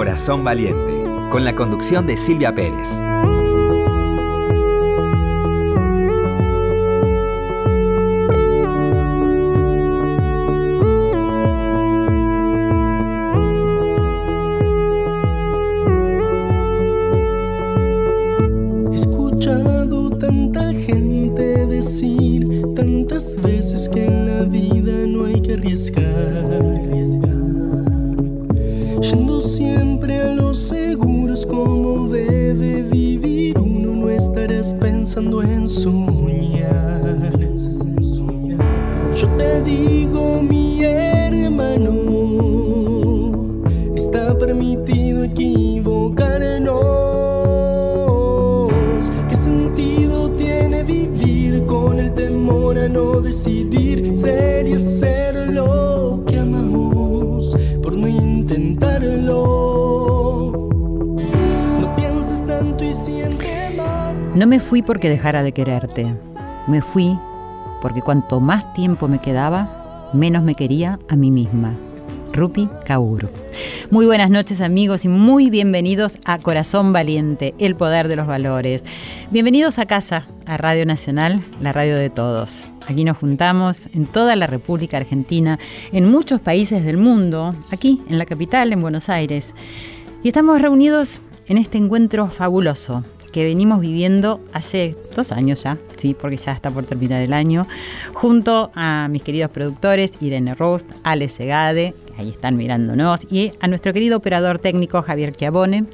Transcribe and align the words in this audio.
Corazón 0.00 0.42
Valiente, 0.42 1.04
con 1.30 1.44
la 1.44 1.54
conducción 1.54 2.06
de 2.06 2.16
Silvia 2.16 2.54
Pérez. 2.54 3.04
Porque 65.00 65.08
dejara 65.08 65.42
de 65.42 65.52
quererte. 65.52 66.14
Me 66.66 66.82
fui 66.82 67.18
porque 67.80 68.02
cuanto 68.02 68.38
más 68.38 68.74
tiempo 68.74 69.08
me 69.08 69.18
quedaba, 69.18 70.10
menos 70.12 70.42
me 70.42 70.54
quería 70.54 70.98
a 71.08 71.16
mí 71.16 71.30
misma. 71.30 71.72
Rupi 72.34 72.68
Kaur. 72.84 73.32
Muy 73.90 74.04
buenas 74.04 74.28
noches 74.28 74.60
amigos 74.60 75.06
y 75.06 75.08
muy 75.08 75.48
bienvenidos 75.48 76.18
a 76.26 76.38
Corazón 76.38 76.92
Valiente, 76.92 77.54
el 77.58 77.76
poder 77.76 78.08
de 78.08 78.16
los 78.16 78.26
valores. 78.26 78.84
Bienvenidos 79.30 79.78
a 79.78 79.86
casa, 79.86 80.26
a 80.44 80.58
Radio 80.58 80.84
Nacional, 80.84 81.42
la 81.62 81.72
radio 81.72 81.96
de 81.96 82.10
todos. 82.10 82.70
Aquí 82.86 83.04
nos 83.04 83.16
juntamos 83.16 83.86
en 83.94 84.04
toda 84.04 84.36
la 84.36 84.46
República 84.48 84.98
Argentina, 84.98 85.58
en 85.92 86.10
muchos 86.10 86.42
países 86.42 86.84
del 86.84 86.98
mundo, 86.98 87.54
aquí 87.70 88.02
en 88.10 88.18
la 88.18 88.26
capital, 88.26 88.70
en 88.74 88.82
Buenos 88.82 89.08
Aires. 89.08 89.54
Y 90.22 90.28
estamos 90.28 90.60
reunidos 90.60 91.22
en 91.46 91.56
este 91.56 91.78
encuentro 91.78 92.26
fabuloso 92.26 93.02
que 93.30 93.44
venimos 93.44 93.80
viviendo 93.80 94.40
hace 94.52 94.96
dos 95.14 95.32
años 95.32 95.62
ya, 95.62 95.78
sí, 95.96 96.14
porque 96.18 96.36
ya 96.36 96.52
está 96.52 96.70
por 96.70 96.84
terminar 96.84 97.22
el 97.22 97.32
año, 97.32 97.66
junto 98.12 98.70
a 98.74 99.08
mis 99.10 99.22
queridos 99.22 99.50
productores 99.50 100.12
Irene 100.20 100.54
Rost, 100.54 100.86
Ale 101.04 101.28
Segade, 101.28 101.94
que 102.06 102.22
ahí 102.22 102.30
están 102.30 102.56
mirándonos, 102.56 103.26
y 103.30 103.52
a 103.60 103.68
nuestro 103.68 103.92
querido 103.92 104.18
operador 104.18 104.58
técnico 104.58 105.02
Javier 105.02 105.32
Chiabone, 105.32 105.86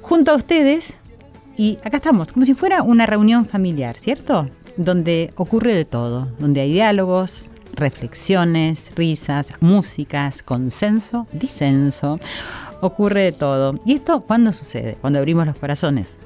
junto 0.00 0.32
a 0.32 0.36
ustedes, 0.36 0.96
y 1.56 1.78
acá 1.84 1.98
estamos, 1.98 2.32
como 2.32 2.44
si 2.44 2.54
fuera 2.54 2.82
una 2.82 3.06
reunión 3.06 3.46
familiar, 3.46 3.96
¿cierto? 3.96 4.46
Donde 4.76 5.30
ocurre 5.36 5.74
de 5.74 5.84
todo, 5.84 6.28
donde 6.38 6.62
hay 6.62 6.72
diálogos, 6.72 7.50
reflexiones, 7.74 8.92
risas, 8.94 9.52
músicas, 9.60 10.42
consenso, 10.42 11.26
disenso, 11.32 12.18
ocurre 12.80 13.22
de 13.22 13.32
todo. 13.32 13.74
¿Y 13.84 13.94
esto 13.94 14.20
cuándo 14.22 14.52
sucede? 14.52 14.96
Cuando 15.00 15.18
abrimos 15.18 15.46
los 15.46 15.56
corazones 15.56 16.18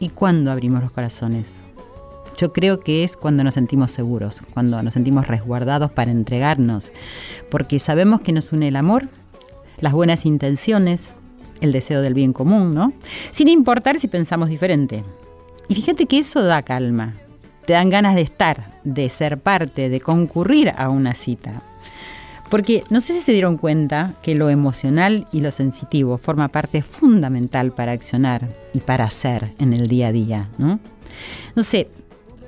¿Y 0.00 0.08
cuándo 0.08 0.50
abrimos 0.50 0.82
los 0.82 0.92
corazones? 0.92 1.60
Yo 2.36 2.52
creo 2.52 2.80
que 2.80 3.04
es 3.04 3.16
cuando 3.16 3.44
nos 3.44 3.54
sentimos 3.54 3.92
seguros, 3.92 4.42
cuando 4.52 4.82
nos 4.82 4.94
sentimos 4.94 5.28
resguardados 5.28 5.92
para 5.92 6.10
entregarnos, 6.10 6.92
porque 7.50 7.78
sabemos 7.78 8.20
que 8.20 8.32
nos 8.32 8.52
une 8.52 8.68
el 8.68 8.76
amor, 8.76 9.08
las 9.80 9.92
buenas 9.92 10.26
intenciones, 10.26 11.14
el 11.60 11.72
deseo 11.72 12.02
del 12.02 12.14
bien 12.14 12.32
común, 12.32 12.74
¿no? 12.74 12.92
Sin 13.30 13.48
importar 13.48 14.00
si 14.00 14.08
pensamos 14.08 14.48
diferente. 14.48 15.04
Y 15.68 15.74
fíjate 15.74 16.06
que 16.06 16.18
eso 16.18 16.42
da 16.42 16.62
calma. 16.62 17.14
Te 17.66 17.72
dan 17.72 17.88
ganas 17.88 18.14
de 18.14 18.22
estar, 18.22 18.80
de 18.82 19.08
ser 19.08 19.38
parte, 19.38 19.88
de 19.88 20.00
concurrir 20.00 20.72
a 20.76 20.88
una 20.88 21.14
cita. 21.14 21.62
Porque 22.50 22.84
no 22.90 23.00
sé 23.00 23.14
si 23.14 23.20
se 23.20 23.32
dieron 23.32 23.56
cuenta 23.56 24.14
que 24.22 24.34
lo 24.34 24.50
emocional 24.50 25.26
y 25.32 25.40
lo 25.40 25.50
sensitivo 25.50 26.18
forma 26.18 26.48
parte 26.48 26.82
fundamental 26.82 27.72
para 27.72 27.92
accionar 27.92 28.48
y 28.72 28.80
para 28.80 29.04
hacer 29.04 29.54
en 29.58 29.72
el 29.72 29.88
día 29.88 30.08
a 30.08 30.12
día, 30.12 30.48
¿no? 30.58 30.78
No 31.56 31.62
sé, 31.62 31.88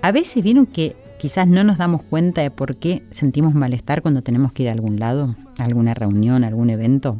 a 0.02 0.12
veces 0.12 0.42
vieron 0.42 0.66
que 0.66 0.96
quizás 1.18 1.48
no 1.48 1.64
nos 1.64 1.78
damos 1.78 2.02
cuenta 2.02 2.42
de 2.42 2.50
por 2.50 2.76
qué 2.76 3.02
sentimos 3.10 3.54
malestar 3.54 4.02
cuando 4.02 4.22
tenemos 4.22 4.52
que 4.52 4.64
ir 4.64 4.68
a 4.68 4.72
algún 4.72 5.00
lado, 5.00 5.34
a 5.58 5.64
alguna 5.64 5.94
reunión, 5.94 6.44
a 6.44 6.48
algún 6.48 6.70
evento. 6.70 7.18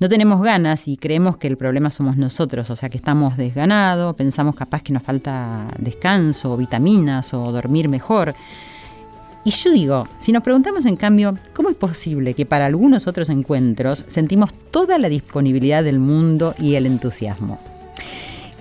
No 0.00 0.08
tenemos 0.08 0.42
ganas 0.42 0.88
y 0.88 0.96
creemos 0.96 1.36
que 1.36 1.46
el 1.46 1.56
problema 1.56 1.90
somos 1.90 2.16
nosotros, 2.16 2.68
o 2.68 2.76
sea 2.76 2.88
que 2.88 2.96
estamos 2.96 3.36
desganados, 3.36 4.16
pensamos 4.16 4.54
capaz 4.54 4.82
que 4.82 4.92
nos 4.92 5.02
falta 5.02 5.68
descanso, 5.78 6.56
vitaminas 6.56 7.32
o 7.32 7.52
dormir 7.52 7.88
mejor. 7.88 8.34
Y 9.46 9.50
yo 9.50 9.72
digo, 9.72 10.08
si 10.18 10.32
nos 10.32 10.42
preguntamos 10.42 10.86
en 10.86 10.96
cambio, 10.96 11.36
¿cómo 11.52 11.68
es 11.68 11.76
posible 11.76 12.32
que 12.32 12.46
para 12.46 12.64
algunos 12.64 13.06
otros 13.06 13.28
encuentros 13.28 14.04
sentimos 14.06 14.54
toda 14.70 14.96
la 14.98 15.10
disponibilidad 15.10 15.84
del 15.84 15.98
mundo 15.98 16.54
y 16.58 16.76
el 16.76 16.86
entusiasmo? 16.86 17.60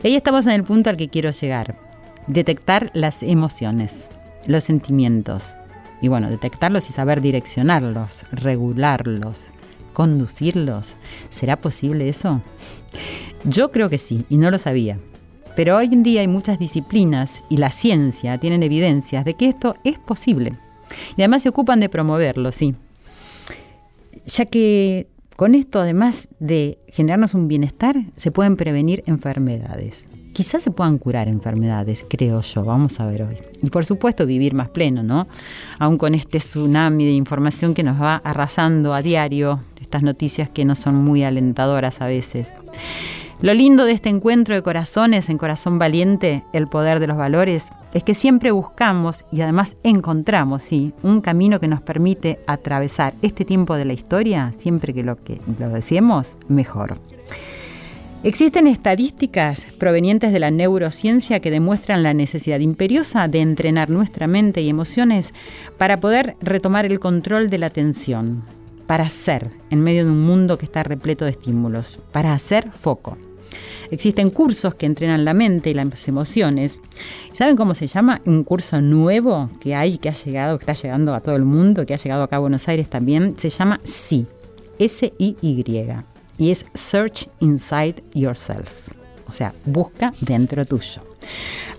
ahí 0.04 0.16
estamos 0.16 0.46
en 0.48 0.54
el 0.54 0.66
punto 0.66 0.90
al 0.90 0.98
que 0.98 1.08
quiero 1.08 1.32
llegar. 1.32 1.78
Detectar 2.28 2.92
las 2.94 3.24
emociones, 3.24 4.10
los 4.46 4.66
sentimientos. 4.66 5.56
Y 6.02 6.10
bueno, 6.10 6.30
detectarlos 6.30 6.90
y 6.90 6.94
saber 6.94 7.22
direccionarlos, 7.22 8.26
regularlos, 8.34 9.48
conducirlos. 9.94 10.96
¿Será 11.30 11.58
posible 11.58 12.10
eso? 12.10 12.42
Yo 13.46 13.72
creo 13.72 13.90
que 13.90 13.98
sí, 13.98 14.26
y 14.30 14.36
no 14.36 14.52
lo 14.52 14.58
sabía. 14.58 14.98
Pero 15.56 15.78
hoy 15.78 15.86
en 15.94 16.04
día 16.04 16.20
hay 16.20 16.28
muchas 16.28 16.60
disciplinas 16.60 17.44
y 17.48 17.56
la 17.56 17.72
ciencia 17.72 18.38
tienen 18.38 18.64
evidencias 18.64 19.24
de 19.24 19.36
que 19.36 19.48
esto 19.48 19.76
es 19.86 19.98
posible. 19.98 20.58
Y 21.18 21.22
además 21.22 21.44
se 21.44 21.50
ocupan 21.50 21.80
de 21.80 21.90
promoverlo, 21.90 22.52
sí. 22.52 22.76
Ya 24.26 24.46
que 24.46 25.08
con 25.36 25.56
esto, 25.56 25.82
además 25.82 26.30
de 26.40 26.78
generarnos 26.88 27.34
un 27.34 27.48
bienestar, 27.48 27.96
se 28.16 28.32
pueden 28.32 28.56
prevenir 28.56 29.04
enfermedades. 29.08 30.08
Quizás 30.34 30.64
se 30.64 30.72
puedan 30.72 30.98
curar 30.98 31.28
enfermedades, 31.28 32.06
creo 32.10 32.42
yo, 32.42 32.64
vamos 32.64 33.00
a 33.00 33.06
ver 33.06 33.24
hoy. 33.24 33.36
Y 33.62 33.70
por 33.70 33.86
supuesto 33.86 34.26
vivir 34.26 34.56
más 34.56 34.70
pleno, 34.70 35.04
¿no? 35.04 35.28
Aún 35.78 35.98
con 35.98 36.16
este 36.16 36.40
tsunami 36.40 37.06
de 37.06 37.12
información 37.12 37.74
que 37.74 37.84
nos 37.84 38.02
va 38.02 38.16
arrasando 38.16 38.94
a 38.94 39.02
diario, 39.04 39.60
estas 39.80 40.02
noticias 40.02 40.50
que 40.50 40.66
no 40.66 40.76
son 40.76 40.96
muy 40.96 41.24
alentadoras 41.24 42.02
a 42.02 42.08
veces. 42.08 42.48
Lo 43.44 43.54
lindo 43.54 43.84
de 43.84 43.92
este 43.92 44.08
encuentro 44.08 44.56
de 44.56 44.62
corazones 44.62 45.28
en 45.28 45.38
Corazón 45.38 45.78
Valiente, 45.78 46.46
el 46.54 46.70
poder 46.70 47.02
de 47.02 47.08
los 47.08 47.18
valores, 47.18 47.68
es 47.94 48.02
que 48.02 48.14
siempre 48.14 48.52
buscamos 48.52 49.26
y 49.34 49.42
además 49.42 49.76
encontramos, 49.84 50.64
sí, 50.64 50.94
un 51.04 51.20
camino 51.20 51.60
que 51.60 51.68
nos 51.68 51.82
permite 51.82 52.40
atravesar 52.48 53.16
este 53.22 53.44
tiempo 53.44 53.76
de 53.76 53.84
la 53.84 53.92
historia, 53.92 54.54
siempre 54.54 54.94
que 54.94 55.04
lo 55.04 55.22
que 55.22 55.42
lo 55.60 55.68
decimos, 55.68 56.38
mejor. 56.48 56.96
Existen 58.24 58.66
estadísticas 58.66 59.68
provenientes 59.78 60.32
de 60.32 60.40
la 60.40 60.50
neurociencia 60.50 61.42
que 61.42 61.52
demuestran 61.52 62.02
la 62.02 62.14
necesidad 62.14 62.62
imperiosa 62.62 63.28
de 63.28 63.42
entrenar 63.42 63.90
nuestra 63.90 64.26
mente 64.26 64.62
y 64.62 64.70
emociones 64.70 65.34
para 65.78 66.00
poder 66.00 66.38
retomar 66.40 66.86
el 66.86 67.02
control 67.02 67.50
de 67.50 67.58
la 67.58 67.66
atención, 67.66 68.46
para 68.88 69.10
ser 69.10 69.52
en 69.70 69.82
medio 69.82 70.06
de 70.06 70.12
un 70.12 70.22
mundo 70.22 70.58
que 70.58 70.64
está 70.64 70.84
repleto 70.84 71.26
de 71.26 71.32
estímulos, 71.32 72.00
para 72.14 72.32
hacer 72.32 72.72
foco. 72.72 73.18
Existen 73.92 74.30
cursos 74.30 74.76
que 74.76 74.86
entrenan 74.86 75.26
la 75.26 75.34
mente 75.34 75.70
y 75.70 75.74
las 75.74 76.08
emociones. 76.08 76.82
¿Saben 77.32 77.56
cómo 77.56 77.76
se 77.76 77.88
llama? 77.88 78.22
Un 78.26 78.44
curso 78.44 78.82
nuevo 78.82 79.50
que 79.60 79.76
hay, 79.76 79.98
que 79.98 80.10
ha 80.10 80.14
llegado, 80.14 80.58
que 80.58 80.64
está 80.64 80.74
llegando 80.74 81.14
a 81.14 81.22
todo 81.22 81.36
el 81.36 81.44
mundo, 81.44 81.86
que 81.86 81.94
ha 81.94 81.98
llegado 81.98 82.24
acá 82.24 82.38
a 82.38 82.40
Buenos 82.40 82.68
Aires 82.68 82.90
también. 82.90 83.38
Se 83.38 83.50
llama 83.50 83.80
SI, 83.84 84.26
S-I-Y. 84.80 85.64
Y 86.38 86.52
es 86.52 86.66
Search 86.74 87.30
Inside 87.40 88.04
Yourself. 88.14 88.90
O 89.28 89.34
sea, 89.34 89.54
busca 89.66 90.14
dentro 90.22 90.66
tuyo. 90.66 91.02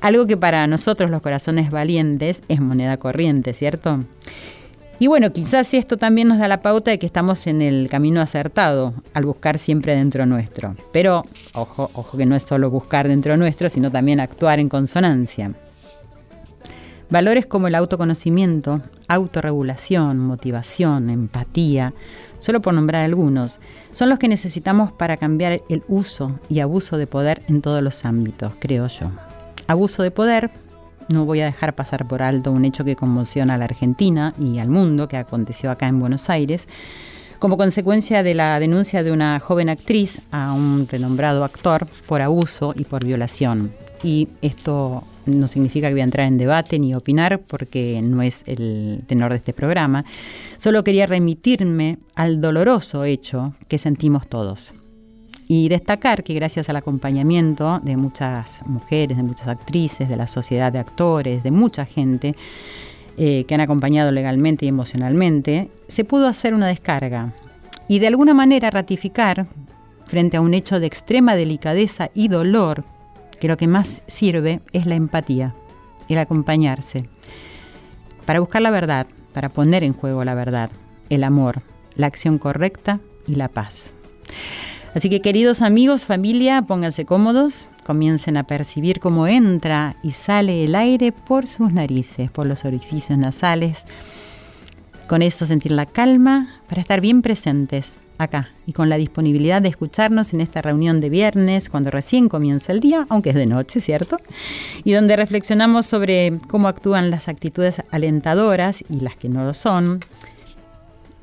Algo 0.00 0.27
que 0.27 0.37
para 0.37 0.67
nosotros 0.67 1.11
los 1.11 1.23
corazones 1.23 1.70
valientes 1.70 2.43
es 2.49 2.61
moneda 2.61 2.97
corriente, 2.97 3.53
¿cierto? 3.53 4.05
Y 5.05 5.06
bueno, 5.06 5.35
quizás 5.35 5.75
esto 5.75 5.99
también 5.99 6.29
nos 6.29 6.39
da 6.39 6.49
la 6.49 6.61
pauta 6.61 6.91
de 6.91 6.99
que 6.99 7.05
estamos 7.05 7.47
en 7.47 7.61
el 7.61 7.91
camino 7.91 8.23
acertado 8.23 8.95
al 9.12 9.27
buscar 9.27 9.59
siempre 9.59 9.95
dentro 9.95 10.25
nuestro. 10.25 10.77
Pero 10.95 11.27
ojo, 11.53 11.91
ojo 11.93 12.17
que 12.17 12.25
no 12.25 12.35
es 12.35 12.45
solo 12.45 12.71
buscar 12.71 13.06
dentro 13.06 13.37
nuestro, 13.37 13.69
sino 13.69 13.91
también 13.91 14.19
actuar 14.19 14.61
en 14.61 14.71
consonancia. 14.71 15.53
Valores 17.11 17.45
como 17.45 17.69
el 17.69 17.75
autoconocimiento, 17.75 18.81
autorregulación, 19.06 20.21
motivación, 20.21 21.11
empatía, 21.11 21.93
solo 22.39 22.62
por 22.62 22.73
nombrar 22.73 23.05
algunos, 23.05 23.61
son 23.93 24.09
los 24.09 24.19
que 24.19 24.29
necesitamos 24.29 24.91
para 24.91 25.19
cambiar 25.19 25.61
el 25.69 25.83
uso 25.87 26.41
y 26.49 26.61
abuso 26.61 26.97
de 26.97 27.06
poder 27.06 27.43
en 27.49 27.61
todos 27.61 27.83
los 27.83 28.06
ámbitos, 28.06 28.55
creo 28.59 28.87
yo. 28.87 29.11
Abuso 29.67 30.03
de 30.03 30.11
poder, 30.11 30.51
no 31.09 31.25
voy 31.25 31.41
a 31.41 31.47
dejar 31.47 31.75
pasar 31.75 32.06
por 32.06 32.23
alto 32.23 32.53
un 32.53 32.65
hecho 32.65 32.85
que 32.85 32.97
conmociona 32.97 33.55
a 33.55 33.59
la 33.59 33.65
Argentina 33.65 34.35
y 34.39 34.59
al 34.59 34.69
mundo, 34.69 35.09
que 35.09 35.17
aconteció 35.17 35.71
acá 35.71 35.87
en 35.87 36.01
Buenos 36.01 36.31
Aires, 36.31 36.69
como 37.39 37.56
consecuencia 37.56 38.23
de 38.23 38.35
la 38.35 38.59
denuncia 38.59 39.03
de 39.03 39.12
una 39.12 39.39
joven 39.41 39.69
actriz 39.69 40.21
a 40.31 40.53
un 40.53 40.89
renombrado 40.89 41.45
actor 41.45 41.87
por 42.06 42.23
abuso 42.23 42.73
y 42.77 42.85
por 42.85 43.05
violación. 43.05 43.73
Y 44.03 44.29
esto 44.43 45.05
no 45.27 45.49
significa 45.49 45.89
que 45.89 45.95
voy 45.95 46.03
a 46.03 46.05
entrar 46.05 46.27
en 46.27 46.39
debate 46.39 46.79
ni 46.79 46.95
opinar 46.95 47.41
porque 47.41 48.01
no 48.03 48.23
es 48.23 48.45
el 48.47 49.03
tenor 49.06 49.31
de 49.33 49.39
este 49.39 49.53
programa. 49.53 50.05
Solo 50.59 50.85
quería 50.85 51.06
remitirme 51.06 51.99
al 52.15 52.41
doloroso 52.41 53.05
hecho 53.05 53.55
que 53.69 53.79
sentimos 53.79 54.27
todos. 54.27 54.75
Y 55.46 55.69
destacar 55.69 56.25
que 56.25 56.35
gracias 56.35 56.69
al 56.70 56.76
acompañamiento 56.76 57.81
de 57.82 57.96
muchas 57.96 58.61
mujeres, 58.67 59.17
de 59.17 59.23
muchas 59.23 59.49
actrices, 59.49 60.08
de 60.08 60.17
la 60.17 60.26
sociedad 60.26 60.73
de 60.73 60.79
actores, 60.79 61.43
de 61.43 61.50
mucha 61.50 61.85
gente 61.85 62.35
eh, 63.17 63.44
que 63.46 63.55
han 63.55 63.61
acompañado 63.61 64.11
legalmente 64.11 64.64
y 64.64 64.69
emocionalmente, 64.69 65.70
se 65.87 66.05
pudo 66.05 66.26
hacer 66.26 66.55
una 66.55 66.67
descarga 66.67 67.32
y 67.88 67.99
de 67.99 68.06
alguna 68.06 68.35
manera 68.35 68.70
ratificar, 68.70 69.46
frente 70.06 70.37
a 70.37 70.41
un 70.41 70.55
hecho 70.55 70.81
de 70.81 70.87
extrema 70.87 71.37
delicadeza 71.37 72.11
y 72.14 72.29
dolor, 72.29 72.85
que 73.41 73.49
lo 73.49 73.56
que 73.56 73.67
más 73.67 74.02
sirve 74.06 74.61
es 74.73 74.87
la 74.87 74.94
empatía, 74.94 75.55
el 76.08 76.19
acompañarse, 76.19 77.08
para 78.26 78.41
buscar 78.41 78.62
la 78.62 78.70
verdad, 78.70 79.06
para 79.32 79.49
poner 79.49 79.85
en 79.85 79.93
juego 79.93 80.25
la 80.25 80.35
verdad, 80.35 80.70
el 81.11 81.25
amor, 81.25 81.62
la 81.94 82.06
acción 82.06 82.38
correcta 82.38 83.00
y 83.26 83.35
la 83.35 83.49
paz. 83.49 83.93
Así 84.94 85.11
que 85.11 85.20
queridos 85.20 85.61
amigos, 85.61 86.05
familia, 86.05 86.62
pónganse 86.62 87.05
cómodos, 87.05 87.67
comiencen 87.85 88.37
a 88.37 88.44
percibir 88.44 89.00
cómo 89.00 89.26
entra 89.26 89.96
y 90.05 90.12
sale 90.12 90.62
el 90.62 90.76
aire 90.76 91.11
por 91.11 91.49
sus 91.49 91.73
narices, 91.73 92.31
por 92.31 92.46
los 92.46 92.64
orificios 92.64 93.19
nasales. 93.19 93.87
Con 95.08 95.23
eso 95.23 95.46
sentir 95.46 95.73
la 95.73 95.87
calma 95.87 96.49
para 96.69 96.81
estar 96.81 97.00
bien 97.00 97.23
presentes 97.23 97.96
acá 98.19 98.50
y 98.67 98.73
con 98.73 98.88
la 98.88 98.96
disponibilidad 98.96 99.61
de 99.61 99.69
escucharnos 99.69 100.32
en 100.32 100.41
esta 100.41 100.62
reunión 100.62 101.00
de 101.00 101.11
viernes 101.11 101.69
cuando 101.69 101.91
recién 101.91 102.29
comienza 102.29 102.70
el 102.70 102.79
día, 102.79 103.05
aunque 103.08 103.31
es 103.31 103.37
de 103.37 103.46
noche, 103.46 103.81
¿cierto? 103.81 104.17
Y 104.85 104.93
donde 104.93 105.17
reflexionamos 105.17 105.87
sobre 105.87 106.35
cómo 106.49 106.69
actúan 106.69 107.11
las 107.11 107.26
actitudes 107.26 107.82
alentadoras 107.91 108.85
y 108.88 109.00
las 109.00 109.17
que 109.17 109.29
no 109.29 109.44
lo 109.44 109.55
son, 109.55 109.99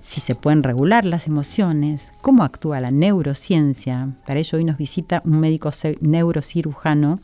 si 0.01 0.19
se 0.19 0.35
pueden 0.35 0.63
regular 0.63 1.05
las 1.05 1.27
emociones, 1.27 2.11
cómo 2.21 2.43
actúa 2.43 2.81
la 2.81 2.91
neurociencia. 2.91 4.09
Para 4.25 4.39
ello 4.39 4.57
hoy 4.57 4.65
nos 4.65 4.77
visita 4.77 5.21
un 5.23 5.39
médico 5.39 5.71
neurocirujano 6.01 7.19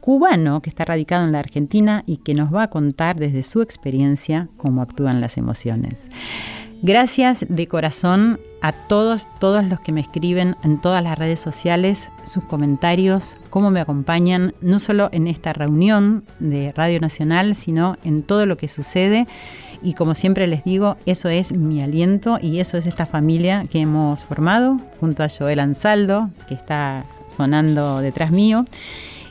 cubano 0.00 0.62
que 0.62 0.70
está 0.70 0.84
radicado 0.84 1.24
en 1.24 1.32
la 1.32 1.40
Argentina 1.40 2.04
y 2.06 2.18
que 2.18 2.34
nos 2.34 2.54
va 2.54 2.62
a 2.62 2.70
contar 2.70 3.16
desde 3.18 3.42
su 3.42 3.60
experiencia 3.62 4.48
cómo 4.56 4.80
actúan 4.80 5.20
las 5.20 5.36
emociones. 5.36 6.08
Gracias 6.82 7.44
de 7.46 7.68
corazón 7.68 8.40
a 8.62 8.72
todos, 8.72 9.28
todos 9.38 9.66
los 9.66 9.80
que 9.80 9.92
me 9.92 10.00
escriben 10.00 10.56
en 10.64 10.80
todas 10.80 11.02
las 11.02 11.18
redes 11.18 11.38
sociales, 11.38 12.10
sus 12.24 12.44
comentarios, 12.46 13.36
cómo 13.50 13.70
me 13.70 13.80
acompañan, 13.80 14.54
no 14.62 14.78
solo 14.78 15.10
en 15.12 15.26
esta 15.26 15.52
reunión 15.52 16.24
de 16.38 16.72
Radio 16.74 16.98
Nacional, 16.98 17.54
sino 17.54 17.98
en 18.02 18.22
todo 18.22 18.46
lo 18.46 18.56
que 18.56 18.66
sucede. 18.66 19.26
Y 19.82 19.92
como 19.92 20.14
siempre 20.14 20.46
les 20.46 20.64
digo, 20.64 20.96
eso 21.04 21.28
es 21.28 21.52
mi 21.52 21.82
aliento 21.82 22.38
y 22.40 22.60
eso 22.60 22.78
es 22.78 22.86
esta 22.86 23.04
familia 23.04 23.64
que 23.70 23.80
hemos 23.80 24.24
formado 24.24 24.78
junto 25.00 25.22
a 25.22 25.28
Joel 25.28 25.60
Ansaldo, 25.60 26.30
que 26.48 26.54
está 26.54 27.04
sonando 27.36 28.00
detrás 28.00 28.30
mío. 28.30 28.64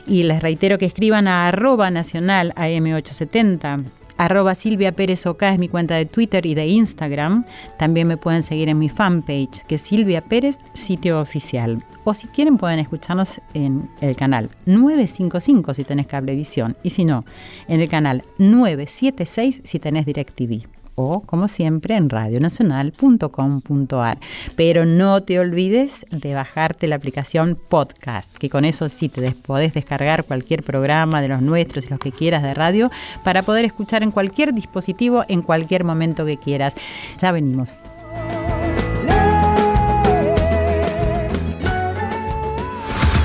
Y 0.06 0.22
les 0.22 0.40
reitero 0.40 0.78
que 0.78 0.86
escriban 0.86 1.26
a 1.26 1.48
arroba 1.48 1.90
nacional 1.90 2.52
AM870 2.54 3.84
Arroba 4.20 4.54
Silvia 4.54 4.92
Pérez 4.92 5.24
Oca 5.24 5.50
es 5.50 5.58
mi 5.58 5.70
cuenta 5.70 5.94
de 5.94 6.04
Twitter 6.04 6.44
y 6.44 6.54
de 6.54 6.66
Instagram. 6.66 7.46
También 7.78 8.06
me 8.06 8.18
pueden 8.18 8.42
seguir 8.42 8.68
en 8.68 8.78
mi 8.78 8.90
fanpage, 8.90 9.62
que 9.66 9.76
es 9.76 9.80
Silvia 9.80 10.20
Pérez, 10.20 10.58
sitio 10.74 11.18
oficial. 11.22 11.82
O 12.04 12.12
si 12.12 12.26
quieren 12.26 12.58
pueden 12.58 12.80
escucharnos 12.80 13.40
en 13.54 13.88
el 14.02 14.16
canal 14.16 14.50
955 14.66 15.72
si 15.72 15.84
tenés 15.84 16.06
cablevisión. 16.06 16.76
Y 16.82 16.90
si 16.90 17.06
no, 17.06 17.24
en 17.66 17.80
el 17.80 17.88
canal 17.88 18.22
976 18.36 19.62
si 19.64 19.78
tenés 19.78 20.04
DirecTV 20.04 20.79
o, 21.00 21.22
como 21.22 21.48
siempre, 21.48 21.96
en 21.96 22.10
radionacional.com.ar. 22.10 24.18
Pero 24.56 24.84
no 24.84 25.22
te 25.22 25.40
olvides 25.40 26.04
de 26.10 26.34
bajarte 26.34 26.88
la 26.88 26.96
aplicación 26.96 27.58
podcast, 27.68 28.36
que 28.36 28.50
con 28.50 28.64
eso 28.64 28.88
sí 28.88 29.08
te 29.08 29.30
podés 29.32 29.72
descargar 29.72 30.24
cualquier 30.24 30.62
programa 30.62 31.22
de 31.22 31.28
los 31.28 31.42
nuestros 31.42 31.86
y 31.86 31.88
los 31.88 31.98
que 31.98 32.12
quieras 32.12 32.42
de 32.42 32.54
radio 32.54 32.90
para 33.24 33.42
poder 33.42 33.64
escuchar 33.64 34.02
en 34.02 34.10
cualquier 34.10 34.52
dispositivo 34.52 35.24
en 35.28 35.42
cualquier 35.42 35.84
momento 35.84 36.26
que 36.26 36.36
quieras. 36.36 36.74
Ya 37.18 37.32
venimos. 37.32 37.78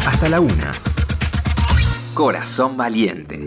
Hasta 0.08 0.30
la 0.30 0.40
una. 0.40 0.72
Corazón 2.14 2.78
valiente. 2.78 3.46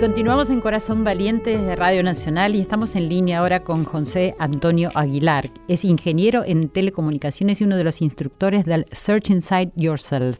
Continuamos 0.00 0.48
en 0.48 0.62
Corazón 0.62 1.04
Valiente 1.04 1.58
desde 1.58 1.76
Radio 1.76 2.02
Nacional 2.02 2.54
y 2.54 2.62
estamos 2.62 2.96
en 2.96 3.10
línea 3.10 3.40
ahora 3.40 3.60
con 3.60 3.84
José 3.84 4.34
Antonio 4.38 4.88
Aguilar. 4.94 5.50
Es 5.68 5.84
ingeniero 5.84 6.42
en 6.42 6.70
telecomunicaciones 6.70 7.60
y 7.60 7.64
uno 7.64 7.76
de 7.76 7.84
los 7.84 8.00
instructores 8.00 8.64
del 8.64 8.86
Search 8.92 9.28
Inside 9.28 9.72
Yourself, 9.76 10.38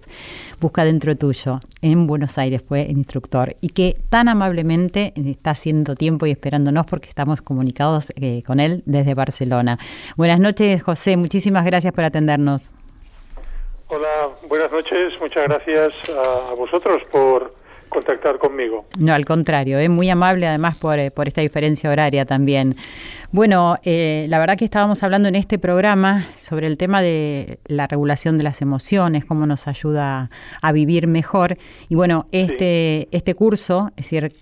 Busca 0.60 0.86
Dentro 0.86 1.14
Tuyo. 1.14 1.60
En 1.82 2.06
Buenos 2.06 2.38
Aires 2.38 2.64
fue 2.66 2.86
el 2.86 2.96
instructor 2.96 3.54
y 3.60 3.68
que 3.68 3.98
tan 4.08 4.28
amablemente 4.28 5.12
está 5.14 5.50
haciendo 5.50 5.94
tiempo 5.94 6.24
y 6.24 6.30
esperándonos 6.30 6.86
porque 6.86 7.10
estamos 7.10 7.42
comunicados 7.42 8.14
eh, 8.16 8.42
con 8.46 8.60
él 8.60 8.82
desde 8.86 9.12
Barcelona. 9.12 9.78
Buenas 10.16 10.40
noches, 10.40 10.82
José. 10.82 11.18
Muchísimas 11.18 11.66
gracias 11.66 11.92
por 11.92 12.04
atendernos. 12.04 12.70
Hola, 13.88 14.08
buenas 14.48 14.72
noches. 14.72 15.12
Muchas 15.20 15.44
gracias 15.48 15.94
a 16.16 16.54
vosotros 16.54 17.02
por 17.12 17.59
contactar 17.90 18.38
conmigo. 18.38 18.86
No, 19.04 19.12
al 19.12 19.26
contrario, 19.26 19.78
es 19.78 19.90
muy 19.90 20.08
amable 20.08 20.46
además 20.46 20.78
por, 20.78 20.98
eh, 20.98 21.10
por 21.10 21.28
esta 21.28 21.42
diferencia 21.42 21.90
horaria 21.90 22.24
también. 22.24 22.76
Bueno, 23.32 23.76
eh, 23.82 24.26
la 24.28 24.38
verdad 24.38 24.56
que 24.56 24.64
estábamos 24.64 25.02
hablando 25.02 25.28
en 25.28 25.36
este 25.36 25.58
programa 25.58 26.24
sobre 26.34 26.66
el 26.66 26.78
tema 26.78 27.02
de 27.02 27.58
la 27.66 27.86
regulación 27.86 28.38
de 28.38 28.44
las 28.44 28.62
emociones, 28.62 29.24
cómo 29.24 29.46
nos 29.46 29.68
ayuda 29.68 30.30
a 30.62 30.72
vivir 30.72 31.06
mejor. 31.06 31.54
Y 31.88 31.94
bueno, 31.94 32.26
este, 32.32 33.08
este 33.10 33.34
curso, 33.34 33.90
es 33.96 34.10
decir, 34.10 34.32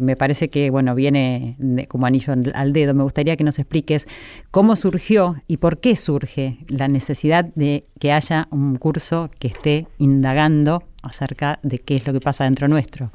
me 0.00 0.16
parece 0.16 0.48
que 0.48 0.70
bueno 0.70 0.94
viene 0.94 1.56
como 1.88 2.06
anillo 2.06 2.34
al 2.54 2.72
dedo. 2.72 2.94
Me 2.94 3.02
gustaría 3.02 3.36
que 3.36 3.44
nos 3.44 3.58
expliques 3.58 4.06
cómo 4.50 4.76
surgió 4.76 5.36
y 5.46 5.56
por 5.56 5.80
qué 5.80 5.96
surge 5.96 6.58
la 6.68 6.88
necesidad 6.88 7.46
de 7.54 7.84
que 7.98 8.12
haya 8.12 8.48
un 8.50 8.76
curso 8.76 9.30
que 9.38 9.48
esté 9.48 9.86
indagando 9.98 10.82
acerca 11.02 11.58
de 11.62 11.78
qué 11.78 11.94
es 11.96 12.06
lo 12.06 12.12
que 12.12 12.20
pasa 12.20 12.44
dentro 12.44 12.68
nuestro. 12.68 13.10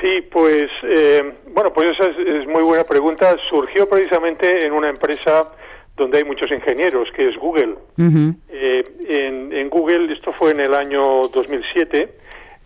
Sí, 0.00 0.22
pues 0.30 0.68
eh, 0.82 1.34
bueno, 1.48 1.72
pues 1.72 1.88
esa 1.88 2.10
es, 2.10 2.46
muy 2.46 2.62
buena 2.62 2.84
pregunta. 2.84 3.34
Surgió 3.48 3.88
precisamente 3.88 4.66
en 4.66 4.72
una 4.72 4.90
empresa 4.90 5.48
donde 5.96 6.18
hay 6.18 6.24
muchos 6.24 6.50
ingenieros, 6.50 7.10
que 7.12 7.28
es 7.28 7.36
Google. 7.36 7.76
Eh, 8.50 8.84
en, 9.08 9.70
Google, 9.70 10.12
esto 10.12 10.32
fue 10.32 10.50
en 10.50 10.60
el 10.60 10.74
año 10.74 11.22
2007, 11.28 12.08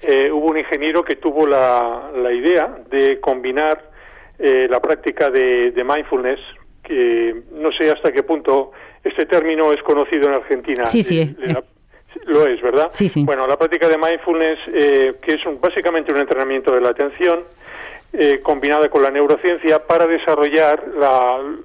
eh, 0.03 0.31
hubo 0.33 0.47
un 0.47 0.59
ingeniero 0.59 1.05
que 1.05 1.17
tuvo 1.17 1.47
la, 1.47 2.11
idea 2.33 2.79
de 2.91 3.21
combinar 3.21 3.91
la 4.39 4.81
práctica 4.81 5.31
de, 5.31 5.73
mindfulness, 5.85 6.41
que 6.83 7.43
no 7.53 7.71
sé 7.73 7.91
hasta 7.91 8.11
qué 8.11 8.23
punto 8.23 8.73
este 9.05 9.27
término 9.27 9.73
es 9.73 9.83
conocido 9.83 10.29
en 10.29 10.35
Argentina. 10.35 10.87
Sí, 10.87 11.03
sí. 11.03 11.37
Lo 12.27 12.47
es, 12.47 12.61
¿verdad? 12.61 12.89
Sí, 12.91 13.09
sí. 13.09 13.25
Bueno, 13.25 13.47
la 13.47 13.57
práctica 13.57 13.89
de 13.89 13.97
mindfulness, 13.97 14.59
eh, 14.73 15.15
que 15.23 15.35
es 15.35 15.41
básicamente 15.61 16.13
un 16.13 16.19
entrenamiento 16.21 16.73
de 16.75 16.81
la 16.81 16.91
atención, 16.91 17.45
eh, 18.13 18.41
combinada 18.43 18.89
con 18.89 19.03
la 19.03 19.11
neurociencia 19.11 19.87
para 19.87 20.07
desarrollar 20.07 20.83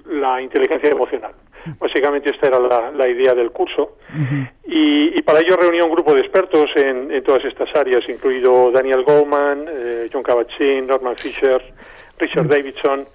la, 0.05 0.41
inteligencia 0.41 0.89
emocional. 0.89 1.31
Básicamente 1.79 2.29
esta 2.29 2.47
era 2.47 2.59
la, 2.59 3.07
idea 3.07 3.33
del 3.33 3.51
curso. 3.51 3.97
y, 4.65 5.19
para 5.23 5.39
ello 5.39 5.57
reunió 5.57 5.85
un 5.85 5.91
grupo 5.91 6.13
de 6.13 6.21
expertos 6.21 6.69
en, 6.75 7.23
todas 7.23 7.43
estas 7.45 7.75
áreas, 7.75 8.07
incluido 8.07 8.69
Daniel 8.69 9.03
Goldman, 9.03 9.65
eh, 9.67 10.09
John 10.13 10.21
Kabat-Zinn, 10.21 10.85
Norman 10.85 11.15
Fisher, 11.15 11.59
Richard 12.19 12.47
Davidson. 12.47 13.05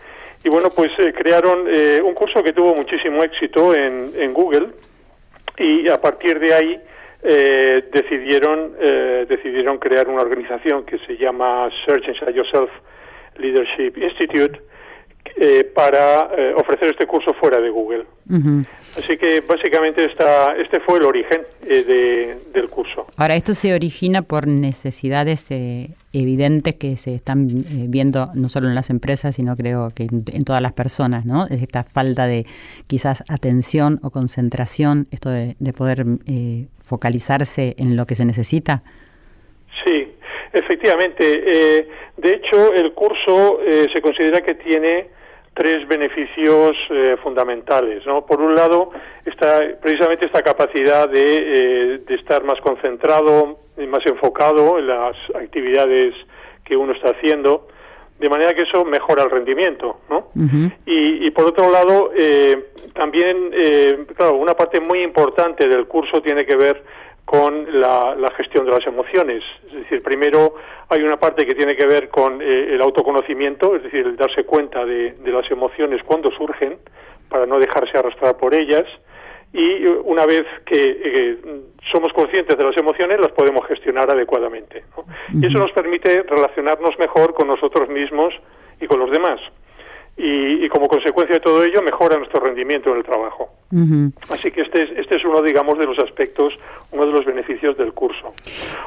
Y 0.43 0.49
bueno, 0.49 0.71
pues 0.71 0.91
crearon 1.17 1.69
un 2.03 2.15
curso 2.15 2.43
que 2.43 2.53
tuvo 2.53 2.75
muchísimo 2.75 3.23
éxito 3.23 3.75
en, 3.75 4.11
en 4.17 4.33
Google 4.33 4.71
y 5.59 5.89
a 5.89 6.01
partir 6.01 6.41
de 6.41 6.55
ahí 6.55 6.81
eh, 7.23 7.89
decidieron 7.93 8.75
eh, 8.81 9.27
decidieron 9.29 9.79
crear 9.79 10.09
una 10.09 10.23
organización 10.23 10.85
que 10.85 10.99
se 10.99 11.17
llama 11.17 11.69
Search 11.85 12.09
Inside 12.09 12.33
Yourself 12.33 12.71
Leadership 13.37 13.93
Institute 13.97 14.61
eh, 15.37 15.65
para 15.75 16.31
eh, 16.37 16.55
ofrecer 16.57 16.91
este 16.91 17.07
curso 17.07 17.33
fuera 17.35 17.61
de 17.61 17.71
Google. 17.71 18.05
Así 18.99 19.17
que 19.17 19.41
básicamente 19.41 20.05
esta, 20.05 20.57
este 20.57 20.81
fue 20.81 20.99
el 20.99 21.05
origen 21.05 21.43
eh, 21.69 22.37
del 22.53 22.69
curso. 22.69 23.07
Ahora, 23.17 23.37
esto 23.37 23.55
se 23.55 23.73
origina 23.73 24.23
por 24.23 24.49
necesidades 24.49 25.49
evidentes 26.13 26.75
que 26.75 26.97
se 26.97 27.15
están 27.15 27.47
viendo 27.89 28.31
no 28.35 28.49
solo 28.49 28.69
en 28.69 28.75
las 28.75 28.91
empresas, 28.91 29.37
sino 29.37 29.57
creo 29.57 29.91
que 29.95 30.05
en, 30.05 30.43
todas 30.45 30.61
las 30.61 30.73
personas, 30.73 31.25
¿no? 31.25 31.47
Esta 31.47 31.85
falta 31.85 32.27
de 32.27 32.45
quizás 32.89 33.23
atención 33.29 34.01
o 34.03 34.11
concentración, 34.11 35.07
esto 35.13 35.31
de, 35.31 35.55
de 35.59 35.73
poder 35.73 36.05
focalizarse 36.85 37.77
en 37.79 37.97
lo 37.97 38.07
que 38.07 38.17
se 38.17 38.25
necesita. 38.25 38.83
Sí, 39.85 40.09
efectivamente. 40.53 41.87
de 42.17 42.33
hecho, 42.33 42.75
el 42.75 42.93
curso 42.93 43.61
se 43.93 44.01
considera 44.01 44.41
que 44.41 44.55
tiene 44.55 45.20
tres 45.55 45.87
beneficios 45.89 46.77
eh, 46.91 47.17
fundamentales. 47.23 48.07
¿no? 48.07 48.25
Por 48.25 48.41
un 48.41 48.55
lado, 48.55 48.91
está 49.25 49.61
precisamente 49.81 50.27
esta 50.27 50.43
capacidad 50.43 51.09
de, 51.09 51.25
eh, 51.25 51.99
de, 52.07 52.15
estar 52.15 52.45
más 52.45 52.61
concentrado 52.61 53.59
más 53.89 54.05
enfocado 54.05 54.79
en 54.79 54.89
las 54.89 55.17
actividades 55.35 56.15
que 56.65 56.77
uno 56.77 56.93
está 56.93 57.13
haciendo, 57.13 57.67
de 58.19 58.29
manera 58.29 58.53
que 58.53 58.63
eso 58.63 58.85
mejora 58.85 59.23
el 59.23 59.31
rendimiento. 59.31 60.01
¿no? 60.11 60.29
y, 60.85 61.27
y, 61.27 61.31
por 61.31 61.47
otro 61.47 61.71
lado, 61.71 62.13
eh, 62.15 62.73
también, 62.93 63.51
claro, 64.15 64.35
una 64.35 64.53
parte 64.53 64.81
muy 64.81 65.03
importante 65.03 65.67
del 65.67 65.87
curso 65.87 66.21
tiene 66.21 66.45
que 66.45 66.57
ver 66.57 66.85
con 67.31 67.81
la, 67.81 68.33
gestión 68.37 68.67
de 68.67 68.73
las 68.73 68.85
emociones. 68.89 69.45
Es 69.69 69.73
decir, 69.85 70.03
primero 70.03 70.57
hay 70.89 71.01
una 71.03 71.17
parte 71.17 71.47
que 71.47 71.55
tiene 71.55 71.77
que 71.77 71.87
ver 71.87 72.09
con 72.09 72.43
eh, 72.43 72.75
el 72.75 72.83
autoconocimiento, 72.83 73.77
es 73.77 73.85
decir, 73.85 74.05
el 74.05 74.17
darse 74.17 74.43
cuenta 74.43 74.85
de, 74.85 75.15
las 75.27 75.49
emociones 75.49 76.03
cuando 76.03 76.33
surgen, 76.33 76.79
para 77.29 77.47
no 77.47 77.61
dejarse 77.61 77.97
arrastrar 77.97 78.37
por 78.37 78.53
ellas, 78.53 78.85
y 79.53 79.87
una 79.87 80.27
vez 80.27 80.45
que 80.67 80.75
eh, 81.05 81.39
somos 81.93 82.13
conscientes 82.15 82.59
de 82.59 82.65
las 82.65 82.77
emociones, 82.77 83.21
las 83.21 83.31
podemos 83.31 83.65
gestionar 83.69 84.11
adecuadamente. 84.11 84.83
Y 85.33 85.47
eso 85.47 85.59
nos 85.59 85.71
permite 85.71 86.25
relacionarnos 86.25 86.99
mejor 86.99 87.33
con 87.35 87.47
nosotros 87.47 87.89
mismos 87.89 88.35
y 88.81 88.89
con 88.89 88.99
los 88.99 89.11
demás 89.13 89.41
y, 90.17 90.69
como 90.69 90.89
consecuencia 90.89 91.37
de 91.37 91.41
todo 91.41 91.65
ello 91.65 91.83
mejora 91.83 92.19
nuestro 92.19 92.41
rendimiento 92.41 92.91
en 92.91 92.99
el 92.99 93.05
trabajo. 93.05 93.51
Así 94.29 94.51
que 94.51 94.63
este 94.63 94.83
es, 94.83 94.91
este 94.99 95.17
es 95.17 95.25
uno, 95.25 95.43
digamos, 95.43 95.79
de 95.79 95.87
los 95.87 95.99
aspectos, 95.99 96.59
uno 96.91 97.07
de 97.07 97.13
los 97.13 97.25
beneficios 97.25 97.77
del 97.77 97.93
curso. 97.93 98.33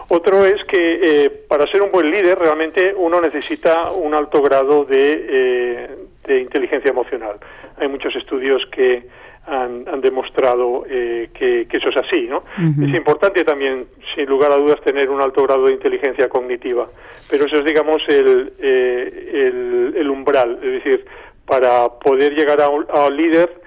Otro 0.10 0.46
es 0.46 0.64
que 0.66 1.00
eh, 1.26 1.30
para 1.48 1.66
ser 1.68 1.82
un 1.82 1.92
buen 1.92 2.12
líder 2.12 2.38
realmente 2.38 2.94
uno 2.96 3.22
necesita 3.22 3.92
un 3.92 4.14
alto 4.14 4.42
grado 4.42 4.86
de, 4.86 5.26
eh, 5.30 5.90
de 6.26 6.40
inteligencia 6.40 6.90
emocional. 6.90 7.38
Hay 7.78 7.88
muchos 7.88 8.16
estudios 8.16 8.66
que 8.68 9.08
han, 9.46 9.84
demostrado 10.00 10.86
eh, 10.90 11.30
que, 11.34 11.68
eso 11.70 11.90
es 11.90 11.98
así, 11.98 12.28
¿no? 12.28 12.44
Es 12.58 12.94
importante 12.94 13.44
también, 13.44 13.88
sin 14.16 14.26
lugar 14.26 14.52
a 14.52 14.56
dudas, 14.56 14.80
tener 14.82 15.10
un 15.10 15.20
alto 15.20 15.44
grado 15.44 15.66
de 15.66 15.74
inteligencia 15.74 16.30
cognitiva, 16.30 16.88
pero 17.30 17.46
eso 17.46 17.58
es, 17.58 17.66
digamos, 17.66 18.02
el, 18.08 18.54
el, 18.60 19.94
el 19.98 20.10
umbral, 20.10 20.60
es 20.64 20.72
decir, 20.84 21.06
para 21.46 21.90
poder 22.00 22.34
llegar 22.34 22.62
a 22.62 22.70
un, 22.70 22.86
líder 23.16 23.62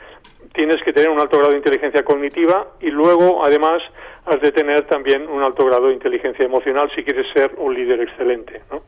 tienes 0.55 0.83
que 0.83 0.93
tener 0.93 1.11
un 1.11 1.21
alto 1.21 1.37
grado 1.37 1.53
de 1.53 1.59
inteligencia 1.59 2.03
cognitiva 2.03 2.69
y 2.81 2.91
luego, 2.91 3.45
además, 3.45 3.83
has 4.25 4.41
de 4.41 4.53
tener 4.53 4.87
también 4.87 5.29
un 5.29 5.43
alto 5.43 5.67
grado 5.67 5.89
de 5.89 5.95
inteligencia 5.95 6.47
emocional 6.47 6.91
si 6.95 7.05
quieres 7.05 7.27
ser 7.35 7.53
un 7.59 7.75
líder 7.75 8.01
excelente. 8.01 8.63
¿no? 8.71 8.83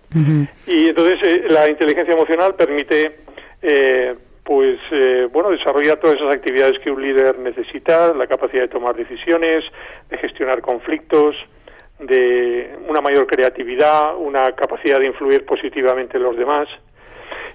Y 0.67 0.89
entonces 0.89 1.19
eh, 1.23 1.45
la 1.51 1.69
inteligencia 1.71 2.15
emocional 2.15 2.55
permite, 2.55 3.19
eh, 3.63 4.15
pues, 4.45 4.79
eh, 4.93 5.29
bueno, 5.31 5.51
desarrollar 5.51 5.99
todas 5.99 6.17
esas 6.17 6.35
actividades 6.35 6.79
que 6.79 6.91
un 6.91 7.03
líder 7.03 7.39
necesita, 7.39 8.15
la 8.15 8.27
capacidad 8.27 8.63
de 8.63 8.69
tomar 8.69 8.97
decisiones, 8.97 9.65
de 10.09 10.17
gestionar 10.19 10.63
conflictos, 10.63 11.37
de 11.99 12.79
una 12.89 13.01
mayor 13.01 13.27
creatividad, 13.27 14.17
una 14.17 14.53
capacidad 14.53 14.99
de 15.01 15.07
influir 15.07 15.45
positivamente 15.45 16.17
en 16.17 16.23
los 16.23 16.37
demás. 16.37 16.69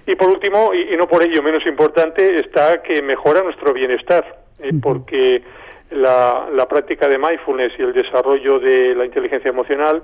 Y 0.06 0.14
por 0.16 0.28
último, 0.28 0.72
y, 0.74 0.96
no 0.96 1.08
por 1.08 1.22
ello 1.24 1.42
menos 1.42 1.66
importante, 1.66 2.36
está 2.36 2.82
que 2.82 3.02
mejora 3.02 3.42
nuestro 3.42 3.72
bienestar, 3.72 4.42
eh, 4.60 4.70
porque 4.80 5.42
la, 5.90 6.48
la 6.52 6.68
práctica 6.68 7.08
de 7.08 7.18
mindfulness 7.18 7.72
y 7.78 7.82
el 7.82 7.92
desarrollo 7.92 8.60
de 8.60 8.94
la 8.94 9.04
inteligencia 9.04 9.48
emocional 9.48 10.02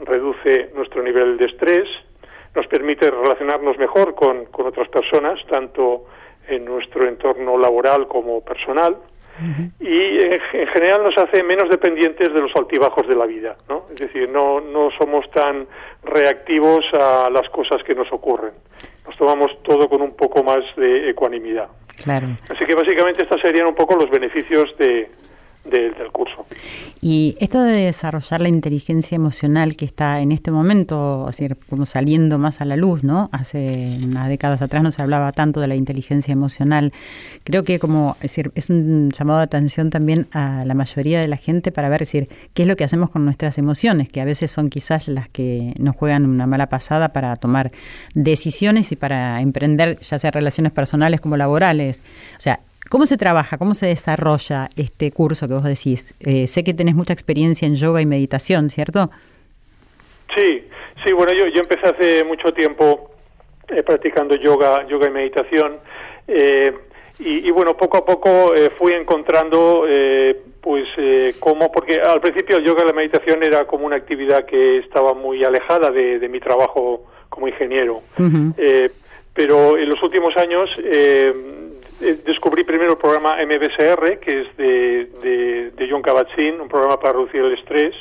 reduce 0.00 0.70
nuestro 0.74 1.02
nivel 1.02 1.36
de 1.36 1.46
estrés, 1.46 1.88
nos 2.56 2.66
permite 2.66 3.10
relacionarnos 3.10 3.78
mejor 3.78 4.14
con, 4.14 4.46
con 4.46 4.66
otras 4.66 4.88
personas, 4.88 5.38
tanto 5.48 6.06
en 6.48 6.64
nuestro 6.64 7.06
entorno 7.06 7.58
laboral 7.58 8.08
como 8.08 8.40
personal, 8.40 8.96
y 9.80 10.16
en, 10.16 10.40
general 10.72 11.04
nos 11.04 11.18
hace 11.18 11.42
menos 11.42 11.68
dependientes 11.68 12.32
de 12.32 12.40
los 12.40 12.50
altibajos 12.56 13.06
de 13.06 13.14
la 13.14 13.26
vida, 13.26 13.54
¿no? 13.68 13.84
Es 13.92 14.00
decir, 14.00 14.30
no, 14.30 14.62
no 14.62 14.88
somos 14.98 15.30
tan 15.30 15.66
reactivos 16.04 16.86
a 16.94 17.28
las 17.28 17.46
cosas 17.50 17.82
que 17.84 17.94
nos 17.94 18.10
ocurren. 18.10 18.52
Nos 19.04 19.14
tomamos 19.18 19.62
todo 19.62 19.90
con 19.90 20.00
un 20.00 20.16
poco 20.16 20.42
más 20.42 20.64
de 20.76 21.10
ecuanimidad. 21.10 21.68
Claro. 22.02 22.28
Así 22.50 22.64
que 22.64 22.74
básicamente 22.74 23.24
estos 23.24 23.42
serían 23.42 23.66
un 23.66 23.74
poco 23.74 23.94
los 23.96 24.08
beneficios 24.08 24.74
de, 24.78 25.10
del 25.70 26.10
curso. 26.12 26.44
Y 27.00 27.36
esto 27.40 27.62
de 27.62 27.84
desarrollar 27.86 28.40
la 28.40 28.48
inteligencia 28.48 29.16
emocional 29.16 29.76
que 29.76 29.84
está 29.84 30.20
en 30.20 30.32
este 30.32 30.50
momento, 30.50 31.26
así, 31.28 31.48
como 31.68 31.86
saliendo 31.86 32.38
más 32.38 32.60
a 32.60 32.64
la 32.64 32.76
luz, 32.76 33.04
¿no? 33.04 33.28
Hace 33.32 33.98
unas 34.04 34.28
décadas 34.28 34.62
atrás 34.62 34.82
no 34.82 34.90
se 34.90 35.02
hablaba 35.02 35.32
tanto 35.32 35.60
de 35.60 35.68
la 35.68 35.74
inteligencia 35.74 36.32
emocional. 36.32 36.92
Creo 37.44 37.64
que 37.64 37.78
como 37.78 38.16
es, 38.16 38.22
decir, 38.22 38.50
es 38.54 38.70
un 38.70 39.10
llamado 39.10 39.38
de 39.38 39.44
atención 39.44 39.90
también 39.90 40.26
a 40.32 40.64
la 40.64 40.74
mayoría 40.74 41.20
de 41.20 41.28
la 41.28 41.36
gente 41.36 41.72
para 41.72 41.88
ver 41.88 42.00
decir, 42.00 42.28
qué 42.54 42.62
es 42.62 42.68
lo 42.68 42.76
que 42.76 42.84
hacemos 42.84 43.10
con 43.10 43.24
nuestras 43.24 43.58
emociones, 43.58 44.08
que 44.08 44.20
a 44.20 44.24
veces 44.24 44.50
son 44.50 44.68
quizás 44.68 45.08
las 45.08 45.28
que 45.28 45.74
nos 45.78 45.94
juegan 45.94 46.24
una 46.24 46.46
mala 46.46 46.68
pasada 46.68 47.10
para 47.10 47.36
tomar 47.36 47.70
decisiones 48.14 48.92
y 48.92 48.96
para 48.96 49.40
emprender 49.40 49.98
ya 50.00 50.18
sea 50.18 50.30
relaciones 50.30 50.72
personales 50.72 51.20
como 51.20 51.36
laborales. 51.36 52.02
O 52.36 52.40
sea, 52.40 52.60
¿Cómo 52.88 53.06
se 53.06 53.16
trabaja, 53.16 53.58
cómo 53.58 53.74
se 53.74 53.86
desarrolla 53.86 54.68
este 54.76 55.10
curso 55.10 55.48
que 55.48 55.54
vos 55.54 55.64
decís? 55.64 56.14
Eh, 56.20 56.46
sé 56.46 56.62
que 56.62 56.72
tenés 56.72 56.94
mucha 56.94 57.12
experiencia 57.12 57.66
en 57.66 57.74
yoga 57.74 58.00
y 58.00 58.06
meditación, 58.06 58.70
¿cierto? 58.70 59.10
Sí, 60.34 60.64
sí, 61.04 61.12
bueno, 61.12 61.32
yo, 61.32 61.46
yo 61.48 61.60
empecé 61.60 61.88
hace 61.88 62.24
mucho 62.24 62.52
tiempo 62.52 63.10
eh, 63.68 63.82
practicando 63.82 64.36
yoga, 64.36 64.86
yoga 64.86 65.08
y 65.08 65.10
meditación. 65.10 65.78
Eh, 66.28 66.72
y, 67.18 67.50
bueno, 67.50 67.74
poco 67.78 67.96
a 67.96 68.04
poco 68.04 68.52
fui 68.76 68.92
encontrando, 68.92 69.86
pues, 70.60 70.86
cómo, 71.40 71.72
porque 71.72 71.98
al 71.98 72.20
principio 72.20 72.58
el 72.58 72.64
yoga 72.64 72.82
y 72.82 72.86
la 72.88 72.92
meditación 72.92 73.42
era 73.42 73.64
como 73.66 73.86
una 73.86 73.96
actividad 73.96 74.44
que 74.44 74.80
estaba 74.80 75.14
muy 75.14 75.42
alejada 75.42 75.90
de, 75.90 76.28
mi 76.28 76.40
trabajo 76.40 77.06
como 77.30 77.48
ingeniero. 77.48 78.02
pero 79.32 79.78
en 79.78 79.88
los 79.88 80.02
últimos 80.02 80.36
años 80.36 80.78
eh, 82.00 82.18
descubrí 82.26 82.64
primero 82.64 82.92
el 82.92 82.98
programa 82.98 83.36
MBSR, 83.42 84.18
que 84.18 84.42
es 84.42 84.56
de, 84.56 85.08
de, 85.76 85.88
John 85.88 86.02
Kabat-Zinn, 86.02 86.60
un 86.60 86.68
programa 86.68 86.98
para 86.98 87.14
reducir 87.14 87.40
el 87.40 87.54
estrés, 87.54 87.94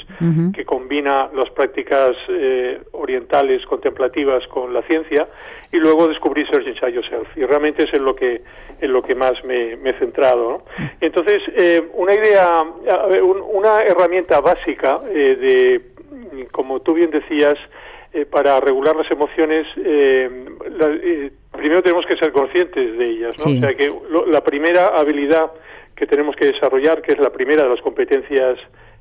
que 0.53 0.65
combina 0.65 1.29
las 1.33 1.49
prácticas 1.51 2.15
eh, 2.27 2.81
orientales 2.93 3.65
contemplativas 3.65 4.45
con 4.47 4.73
la 4.73 4.81
ciencia, 4.83 5.27
y 5.71 5.77
luego 5.77 6.07
descubrí 6.07 6.45
Search 6.45 6.67
Inside 6.67 6.93
Yourself, 6.93 7.27
y 7.37 7.45
realmente 7.45 7.83
es 7.83 7.93
en 7.93 8.03
lo 8.03 8.15
que, 8.15 8.41
en 8.81 8.91
lo 8.91 9.01
que 9.03 9.15
más 9.15 9.43
me, 9.45 9.73
he 9.73 9.93
centrado. 9.99 10.63
Entonces, 10.99 11.43
eh, 11.55 11.87
una 11.93 12.15
idea, 12.15 12.63
una 13.53 13.81
herramienta 13.81 14.41
básica 14.41 14.99
de, 14.99 15.81
como 16.51 16.81
tú 16.81 16.95
bien 16.95 17.11
decías, 17.11 17.57
para 18.29 18.59
regular 18.59 18.95
las 18.95 19.09
emociones, 19.11 19.67
primero 21.51 21.81
tenemos 21.83 22.05
que 22.05 22.17
ser 22.17 22.31
conscientes 22.31 22.97
de 22.97 23.03
ellas, 23.03 23.35
¿no? 23.45 23.53
O 23.53 23.59
sea 23.59 23.73
que 23.73 23.91
la 24.27 24.41
primera 24.41 24.87
habilidad 24.87 25.51
que 25.95 26.05
tenemos 26.05 26.35
que 26.35 26.45
desarrollar, 26.45 27.01
que 27.01 27.13
es 27.13 27.19
la 27.19 27.31
primera 27.31 27.63
de 27.63 27.69
las 27.69 27.81
competencias 27.81 28.59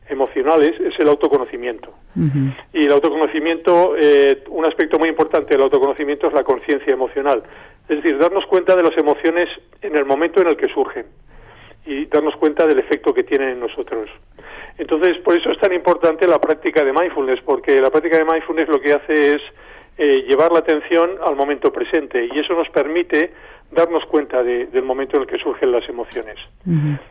emocionales, 0.08 0.78
es 0.80 0.98
el 0.98 1.08
autoconocimiento. 1.08 1.92
Y 2.72 2.84
el 2.84 2.92
autoconocimiento, 2.92 3.94
eh, 3.98 4.44
un 4.50 4.66
aspecto 4.66 4.98
muy 4.98 5.08
importante 5.08 5.54
del 5.54 5.62
autoconocimiento 5.62 6.28
es 6.28 6.34
la 6.34 6.44
conciencia 6.44 6.92
emocional. 6.92 7.42
Es 7.88 8.02
decir, 8.02 8.18
darnos 8.18 8.46
cuenta 8.46 8.76
de 8.76 8.82
las 8.82 8.96
emociones 8.96 9.48
en 9.82 9.96
el 9.96 10.04
momento 10.04 10.40
en 10.40 10.48
el 10.48 10.56
que 10.56 10.68
surgen 10.68 11.06
y 11.86 12.06
darnos 12.06 12.36
cuenta 12.36 12.66
del 12.66 12.78
efecto 12.78 13.12
que 13.12 13.24
tienen 13.24 13.50
en 13.50 13.60
nosotros. 13.60 14.08
Entonces, 14.78 15.18
por 15.18 15.36
eso 15.36 15.50
es 15.50 15.58
tan 15.58 15.72
importante 15.72 16.26
la 16.26 16.40
práctica 16.40 16.84
de 16.84 16.92
mindfulness, 16.92 17.40
porque 17.42 17.80
la 17.80 17.90
práctica 17.90 18.18
de 18.18 18.24
mindfulness 18.24 18.68
lo 18.68 18.80
que 18.80 18.92
hace 18.92 19.34
es 19.34 19.42
eh, 19.96 20.24
llevar 20.26 20.50
la 20.50 20.58
atención 20.58 21.12
al 21.24 21.36
momento 21.36 21.72
presente 21.72 22.28
y 22.32 22.38
eso 22.38 22.54
nos 22.54 22.68
permite 22.70 23.32
darnos 23.70 24.04
cuenta 24.06 24.42
del 24.42 24.82
momento 24.82 25.16
en 25.16 25.22
el 25.22 25.28
que 25.28 25.38
surgen 25.38 25.72
las 25.72 25.88
emociones. 25.88 26.36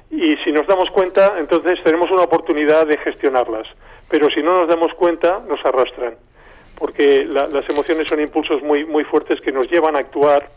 Y 0.10 0.36
si 0.38 0.52
nos 0.52 0.66
damos 0.68 0.90
cuenta, 0.90 1.36
entonces 1.38 1.82
tenemos 1.84 2.10
una 2.12 2.24
oportunidad 2.24 2.88
de 2.88 2.98
gestionarlas. 2.98 3.68
Pero 4.10 4.30
si 4.30 4.42
no 4.42 4.58
nos 4.58 4.68
damos 4.68 4.94
cuenta, 4.94 5.44
nos 5.48 5.64
arrastran. 5.66 6.16
Porque 6.78 7.26
las 7.26 7.70
emociones 7.70 8.08
son 8.08 8.20
impulsos 8.22 8.62
muy, 8.62 8.86
muy 8.86 9.04
fuertes 9.04 9.42
que 9.42 9.52
nos 9.52 9.70
llevan 9.70 9.96
a 9.96 10.00
actuar 10.00 10.50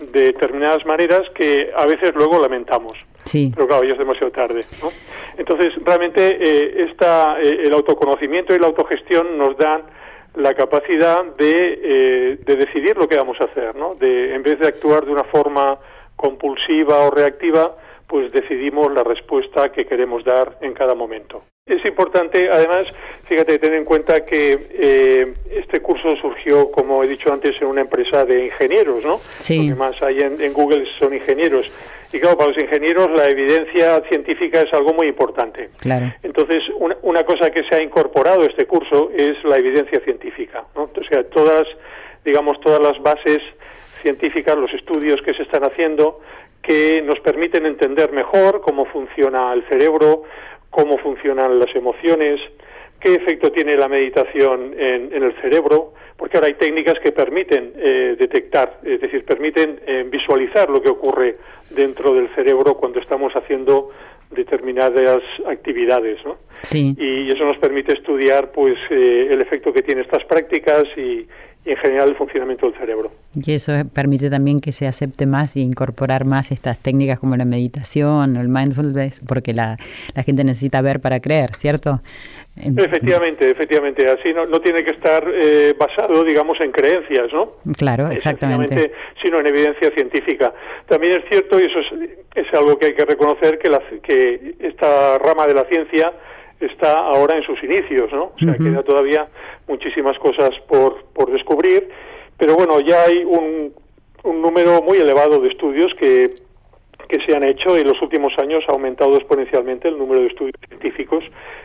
de 0.00 0.22
determinadas 0.24 0.84
maneras 0.86 1.22
que 1.34 1.70
a 1.76 1.86
veces 1.86 2.14
luego 2.14 2.40
lamentamos. 2.40 2.94
Sí. 3.24 3.52
Pero 3.54 3.66
claro, 3.66 3.84
ya 3.84 3.92
es 3.92 3.98
demasiado 3.98 4.30
tarde. 4.32 4.64
¿no? 4.82 4.88
Entonces, 5.36 5.72
realmente 5.84 6.38
eh, 6.40 6.86
esta, 6.90 7.40
eh, 7.40 7.62
el 7.64 7.72
autoconocimiento 7.72 8.54
y 8.54 8.58
la 8.58 8.66
autogestión 8.66 9.38
nos 9.38 9.56
dan 9.56 9.82
la 10.36 10.54
capacidad 10.54 11.24
de, 11.36 11.80
eh, 11.82 12.38
de 12.44 12.56
decidir 12.56 12.96
lo 12.96 13.08
que 13.08 13.16
vamos 13.16 13.40
a 13.40 13.44
hacer, 13.44 13.74
¿no? 13.74 13.94
De, 13.96 14.34
en 14.34 14.42
vez 14.42 14.58
de 14.60 14.68
actuar 14.68 15.04
de 15.04 15.12
una 15.12 15.24
forma 15.24 15.78
compulsiva 16.14 16.98
o 17.00 17.10
reactiva, 17.10 17.76
pues 18.06 18.32
decidimos 18.32 18.92
la 18.92 19.02
respuesta 19.02 19.72
que 19.72 19.86
queremos 19.86 20.24
dar 20.24 20.58
en 20.60 20.72
cada 20.72 20.94
momento. 20.94 21.42
Es 21.66 21.84
importante, 21.84 22.48
además, 22.50 22.88
fíjate, 23.24 23.58
tener 23.58 23.78
en 23.78 23.84
cuenta 23.84 24.24
que 24.24 24.68
eh, 24.72 25.34
este 25.52 25.80
curso 25.80 26.16
surgió, 26.20 26.70
como 26.72 27.04
he 27.04 27.06
dicho 27.06 27.32
antes, 27.32 27.60
en 27.62 27.68
una 27.68 27.82
empresa 27.82 28.24
de 28.24 28.46
ingenieros, 28.46 29.04
¿no? 29.04 29.18
Sí. 29.38 29.68
Lo 29.68 29.74
que 29.74 29.78
más 29.78 30.02
hay 30.02 30.18
en, 30.18 30.40
en 30.40 30.52
Google 30.52 30.84
son 30.98 31.14
ingenieros. 31.14 31.70
Y 32.12 32.18
claro, 32.18 32.36
para 32.36 32.50
los 32.50 32.62
ingenieros 32.62 33.10
la 33.12 33.26
evidencia 33.26 34.02
científica 34.08 34.62
es 34.62 34.72
algo 34.72 34.92
muy 34.92 35.06
importante. 35.06 35.70
Claro. 35.78 36.12
Entonces, 36.22 36.64
una, 36.78 36.96
una 37.02 37.24
cosa 37.24 37.50
que 37.50 37.62
se 37.64 37.74
ha 37.76 37.82
incorporado 37.82 38.42
a 38.42 38.46
este 38.46 38.66
curso 38.66 39.10
es 39.16 39.42
la 39.44 39.56
evidencia 39.56 40.00
científica. 40.00 40.64
¿no? 40.74 40.82
O 40.84 41.04
sea, 41.08 41.22
todas, 41.24 41.66
digamos, 42.24 42.60
todas 42.60 42.80
las 42.80 43.00
bases 43.00 43.38
científicas, 44.02 44.56
los 44.56 44.72
estudios 44.72 45.22
que 45.22 45.34
se 45.34 45.42
están 45.42 45.62
haciendo, 45.62 46.20
que 46.62 47.02
nos 47.02 47.20
permiten 47.20 47.66
entender 47.66 48.12
mejor 48.12 48.60
cómo 48.60 48.84
funciona 48.86 49.52
el 49.52 49.66
cerebro, 49.68 50.24
cómo 50.70 50.98
funcionan 50.98 51.58
las 51.58 51.74
emociones, 51.74 52.40
qué 53.00 53.14
efecto 53.14 53.50
tiene 53.50 53.76
la 53.76 53.88
meditación 53.88 54.74
en, 54.78 55.12
en 55.12 55.22
el 55.22 55.34
cerebro, 55.40 55.94
porque 56.16 56.36
ahora 56.36 56.48
hay 56.48 56.54
técnicas 56.54 56.98
que 57.02 57.12
permiten 57.12 57.72
eh, 57.76 58.14
detectar, 58.18 58.78
es 58.84 59.00
decir, 59.00 59.24
permiten 59.24 59.80
eh, 59.86 60.06
visualizar 60.08 60.68
lo 60.68 60.82
que 60.82 60.90
ocurre 60.90 61.36
dentro 61.70 62.14
del 62.14 62.28
cerebro 62.34 62.74
cuando 62.74 63.00
estamos 63.00 63.32
haciendo 63.32 63.90
determinadas 64.30 65.22
actividades, 65.46 66.22
¿no? 66.24 66.36
Sí. 66.62 66.94
Y 66.98 67.30
eso 67.30 67.44
nos 67.44 67.56
permite 67.56 67.94
estudiar, 67.94 68.52
pues, 68.52 68.76
eh, 68.90 69.28
el 69.30 69.40
efecto 69.40 69.72
que 69.72 69.82
tienen 69.82 70.04
estas 70.04 70.24
prácticas 70.24 70.84
y, 70.96 71.26
y 71.64 71.70
en 71.70 71.76
general 71.76 72.08
el 72.08 72.16
funcionamiento 72.16 72.70
del 72.70 72.78
cerebro. 72.78 73.10
Y 73.34 73.52
eso 73.52 73.72
permite 73.92 74.30
también 74.30 74.60
que 74.60 74.72
se 74.72 74.86
acepte 74.86 75.26
más 75.26 75.56
y 75.56 75.60
incorporar 75.60 76.24
más 76.24 76.50
estas 76.50 76.78
técnicas 76.78 77.20
como 77.20 77.36
la 77.36 77.44
meditación 77.44 78.36
o 78.36 78.40
el 78.40 78.48
mindfulness, 78.48 79.20
porque 79.26 79.52
la, 79.52 79.76
la 80.14 80.22
gente 80.22 80.42
necesita 80.42 80.80
ver 80.82 81.00
para 81.00 81.20
creer, 81.20 81.54
¿cierto? 81.54 82.00
Efectivamente, 82.56 83.50
efectivamente. 83.50 84.08
Así 84.10 84.32
no, 84.34 84.46
no 84.46 84.60
tiene 84.60 84.84
que 84.84 84.90
estar 84.90 85.24
eh, 85.32 85.74
basado, 85.78 86.24
digamos, 86.24 86.60
en 86.60 86.72
creencias, 86.72 87.32
¿no? 87.32 87.52
Claro, 87.76 88.10
exactamente. 88.10 88.92
Sino 89.22 89.38
en 89.38 89.46
evidencia 89.46 89.90
científica. 89.92 90.52
También 90.86 91.20
es 91.20 91.28
cierto, 91.28 91.60
y 91.60 91.64
eso 91.64 91.78
es, 91.78 92.10
es 92.34 92.54
algo 92.54 92.78
que 92.78 92.86
hay 92.86 92.94
que 92.94 93.04
reconocer, 93.04 93.58
que, 93.58 93.70
la, 93.70 93.80
que 94.02 94.54
esta 94.60 95.18
rama 95.18 95.46
de 95.46 95.54
la 95.54 95.64
ciencia 95.64 96.12
está 96.60 96.92
ahora 96.92 97.36
en 97.36 97.42
sus 97.42 97.62
inicios, 97.62 98.12
¿no? 98.12 98.32
O 98.34 98.38
sea, 98.38 98.48
uh 98.48 98.52
-huh. 98.52 98.64
queda 98.64 98.82
todavía 98.82 99.28
muchísimas 99.66 100.18
cosas 100.18 100.50
por, 100.68 101.04
por 101.14 101.30
descubrir, 101.30 101.88
pero 102.36 102.54
bueno, 102.54 102.80
ya 102.80 103.04
hay 103.04 103.24
un, 103.24 103.72
un 104.24 104.42
número 104.42 104.82
muy 104.82 104.98
elevado 104.98 105.40
de 105.40 105.48
estudios 105.48 105.94
que, 105.94 106.30
que 107.08 107.20
se 107.26 107.34
han 107.34 107.44
hecho 107.44 107.76
y 107.76 107.80
en 107.80 107.88
los 107.88 108.00
últimos 108.02 108.32
años 108.38 108.64
ha 108.68 108.72
aumentado 108.72 109.16
exponencialmente 109.16 109.88
el 109.88 109.98
número 109.98 110.20
de 110.20 110.28
estudios 110.28 110.54
científicos 110.68 111.24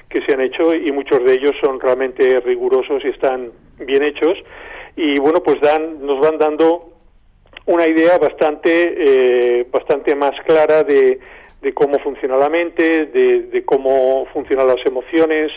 que 0.10 0.22
se 0.24 0.34
han 0.34 0.42
hecho 0.42 0.74
y 0.74 0.92
muchos 0.92 1.24
de 1.24 1.34
ellos 1.34 1.56
son 1.64 1.80
realmente 1.80 2.40
rigurosos 2.40 3.04
y 3.04 3.10
están 3.10 3.52
bien 3.80 4.04
hechos 4.04 4.38
y 4.96 5.20
bueno, 5.20 5.44
pues 5.44 5.60
dan, 5.62 6.05
nos 6.05 6.20
van 6.20 6.38
dando 6.38 6.90
una 7.66 7.88
idea 7.88 8.18
bastante, 8.18 8.96
eh, 9.60 9.68
bastante 9.72 10.16
más 10.16 10.40
clara 10.46 10.84
de 10.84 11.20
de 11.66 11.74
cómo 11.74 11.98
funciona 11.98 12.38
la 12.38 12.48
mente, 12.48 13.08
de, 13.08 13.42
de, 13.51 13.66
cómo 13.66 14.28
funcionan 14.32 14.68
las 14.68 14.86
emociones, 14.86 15.51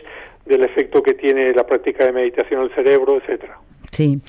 del 0.47 0.65
efecto 0.65 1.03
que 1.03 1.13
tiene 1.13 1.53
la 1.53 1.67
práctica 1.67 2.07
de 2.07 2.13
meditación 2.13 2.63
en 2.63 2.69
el 2.69 2.75
cerebro, 2.75 3.19
etcétera. 3.19 3.59
Sí. 3.91 4.23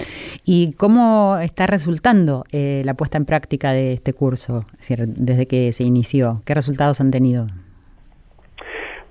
¿Y 0.44 0.74
cómo 0.74 1.38
está 1.42 1.68
resultando 1.68 2.44
eh, 2.52 2.82
la 2.84 2.96
puesta 2.96 3.18
en 3.18 3.24
práctica 3.24 3.72
de 3.72 3.94
este 3.94 4.12
curso, 4.12 4.66
es 4.74 4.80
decir, 4.80 5.06
desde 5.08 5.48
que 5.48 5.72
se 5.72 5.84
inició? 5.84 6.42
¿Qué 6.46 6.54
resultados 6.54 7.00
han 7.00 7.12
tenido? 7.12 7.48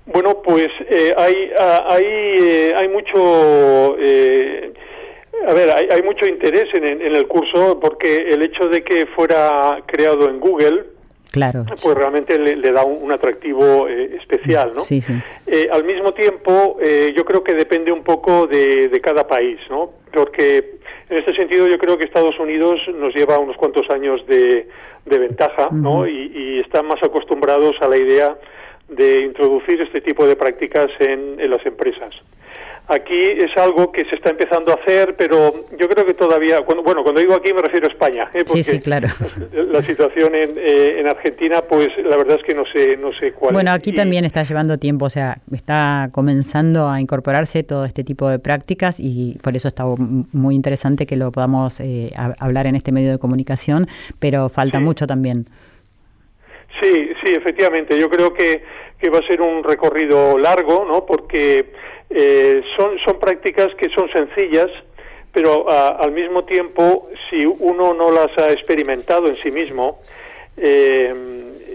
Bueno, 0.05 0.43
pues 0.43 0.67
eh, 0.91 1.15
hay, 1.17 1.51
hay, 1.89 2.05
eh, 2.05 2.73
hay 2.75 2.87
mucho... 2.87 3.95
A 5.47 5.53
ver, 5.53 5.71
hay, 5.71 5.87
hay, 5.89 6.03
mucho 6.03 6.25
interés 6.27 6.65
en, 6.73 6.83
en 6.85 7.15
el 7.15 7.25
curso 7.25 7.79
porque 7.79 8.27
el 8.29 8.43
hecho 8.43 8.65
de 8.65 8.83
que 8.83 9.05
fuera 9.15 9.81
creado 9.87 10.29
en 10.29 10.39
Google, 10.39 10.98
Claro. 11.31 11.63
Pues 11.67 11.95
realmente 11.95 12.39
le, 12.39 12.55
le 12.55 12.71
da 12.71 12.83
un, 12.83 13.03
un 13.03 13.11
atractivo 13.11 13.87
eh, 13.87 14.17
especial, 14.19 14.71
¿no? 14.75 14.81
Sí, 14.81 14.99
sí. 14.99 15.13
Eh, 15.45 15.69
al 15.71 15.83
mismo 15.83 16.13
tiempo, 16.13 16.77
eh, 16.81 17.13
yo 17.15 17.23
creo 17.23 17.43
que 17.43 17.53
depende 17.53 17.91
un 17.91 18.03
poco 18.03 18.47
de, 18.47 18.87
de, 18.87 18.99
cada 18.99 19.27
país, 19.27 19.59
¿no? 19.69 19.91
Porque 20.11 20.79
en 21.09 21.17
este 21.17 21.35
sentido 21.35 21.67
yo 21.67 21.77
creo 21.77 21.97
que 21.97 22.05
Estados 22.05 22.39
Unidos 22.39 22.81
nos 22.95 23.13
lleva 23.13 23.37
unos 23.37 23.57
cuantos 23.57 23.87
años 23.91 24.25
de, 24.25 24.67
de 25.05 25.17
ventaja, 25.19 25.67
uh 25.67 25.71
-huh. 25.71 25.81
¿no? 25.81 26.07
Y, 26.07 26.31
y, 26.33 26.59
están 26.61 26.87
más 26.87 27.01
acostumbrados 27.03 27.75
a 27.81 27.87
la 27.87 27.97
idea 27.97 28.35
de 28.87 29.21
introducir 29.21 29.79
este 29.81 30.01
tipo 30.01 30.25
de 30.25 30.35
prácticas 30.35 30.89
en, 30.99 31.39
en 31.39 31.49
las 31.51 31.63
empresas. 31.63 32.15
Aquí 32.89 33.21
es 33.21 33.55
algo 33.55 33.91
que 33.91 34.03
se 34.05 34.15
está 34.15 34.31
empezando 34.31 34.71
a 34.71 34.75
hacer, 34.75 35.15
pero 35.15 35.53
yo 35.77 35.87
creo 35.87 36.07
que 36.07 36.15
todavía, 36.15 36.61
cuando, 36.61 36.83
bueno, 36.83 37.03
cuando 37.03 37.21
digo 37.21 37.35
aquí 37.35 37.53
me 37.53 37.61
refiero 37.61 37.87
a 37.87 37.91
España, 37.91 38.23
¿eh? 38.33 38.43
porque 38.45 38.63
sí, 38.63 38.63
sí, 38.63 38.79
claro. 38.79 39.07
la 39.53 39.83
situación 39.83 40.33
en, 40.33 40.57
eh, 40.57 40.99
en, 40.99 41.07
Argentina, 41.07 41.61
pues 41.61 41.89
la 42.03 42.17
verdad 42.17 42.37
es 42.39 42.43
que 42.43 42.55
no 42.55 42.65
sé, 42.65 42.97
no 42.97 43.13
sé 43.13 43.33
cuál. 43.33 43.53
Bueno, 43.53 43.71
aquí 43.71 43.91
y... 43.91 43.93
también 43.93 44.25
está 44.25 44.41
llevando 44.41 44.79
tiempo, 44.79 45.05
o 45.05 45.09
sea, 45.11 45.37
está 45.53 46.09
comenzando 46.11 46.89
a 46.89 46.99
incorporarse 46.99 47.61
todo 47.61 47.85
este 47.85 48.03
tipo 48.03 48.27
de 48.27 48.39
prácticas 48.39 48.99
y 48.99 49.37
por 49.43 49.55
eso 49.55 49.67
está 49.67 49.85
muy 49.85 50.55
interesante 50.55 51.05
que 51.05 51.15
lo 51.15 51.31
podamos 51.31 51.79
eh, 51.81 52.11
hablar 52.39 52.65
en 52.65 52.75
este 52.75 52.91
medio 52.91 53.11
de 53.11 53.19
comunicación, 53.19 53.85
pero 54.19 54.49
falta 54.49 54.79
sí. 54.79 54.83
mucho 54.83 55.05
también. 55.05 55.45
Sí, 56.81 57.11
sí, 57.23 57.33
efectivamente. 57.35 57.99
Yo 57.99 58.09
creo 58.09 58.33
que, 58.33 58.63
que 58.99 59.09
va 59.09 59.19
a 59.19 59.27
ser 59.27 59.41
un 59.41 59.63
recorrido 59.63 60.37
largo, 60.37 60.85
¿no? 60.85 61.05
Porque 61.05 61.71
eh, 62.09 62.61
son, 62.75 62.99
son 62.99 63.19
prácticas 63.19 63.73
que 63.75 63.89
son 63.89 64.09
sencillas, 64.11 64.67
pero 65.31 65.69
a, 65.69 65.89
al 65.89 66.11
mismo 66.11 66.43
tiempo, 66.43 67.07
si 67.29 67.45
uno 67.45 67.93
no 67.93 68.11
las 68.11 68.37
ha 68.37 68.51
experimentado 68.51 69.27
en 69.27 69.35
sí 69.35 69.51
mismo, 69.51 69.97
eh, 70.57 71.13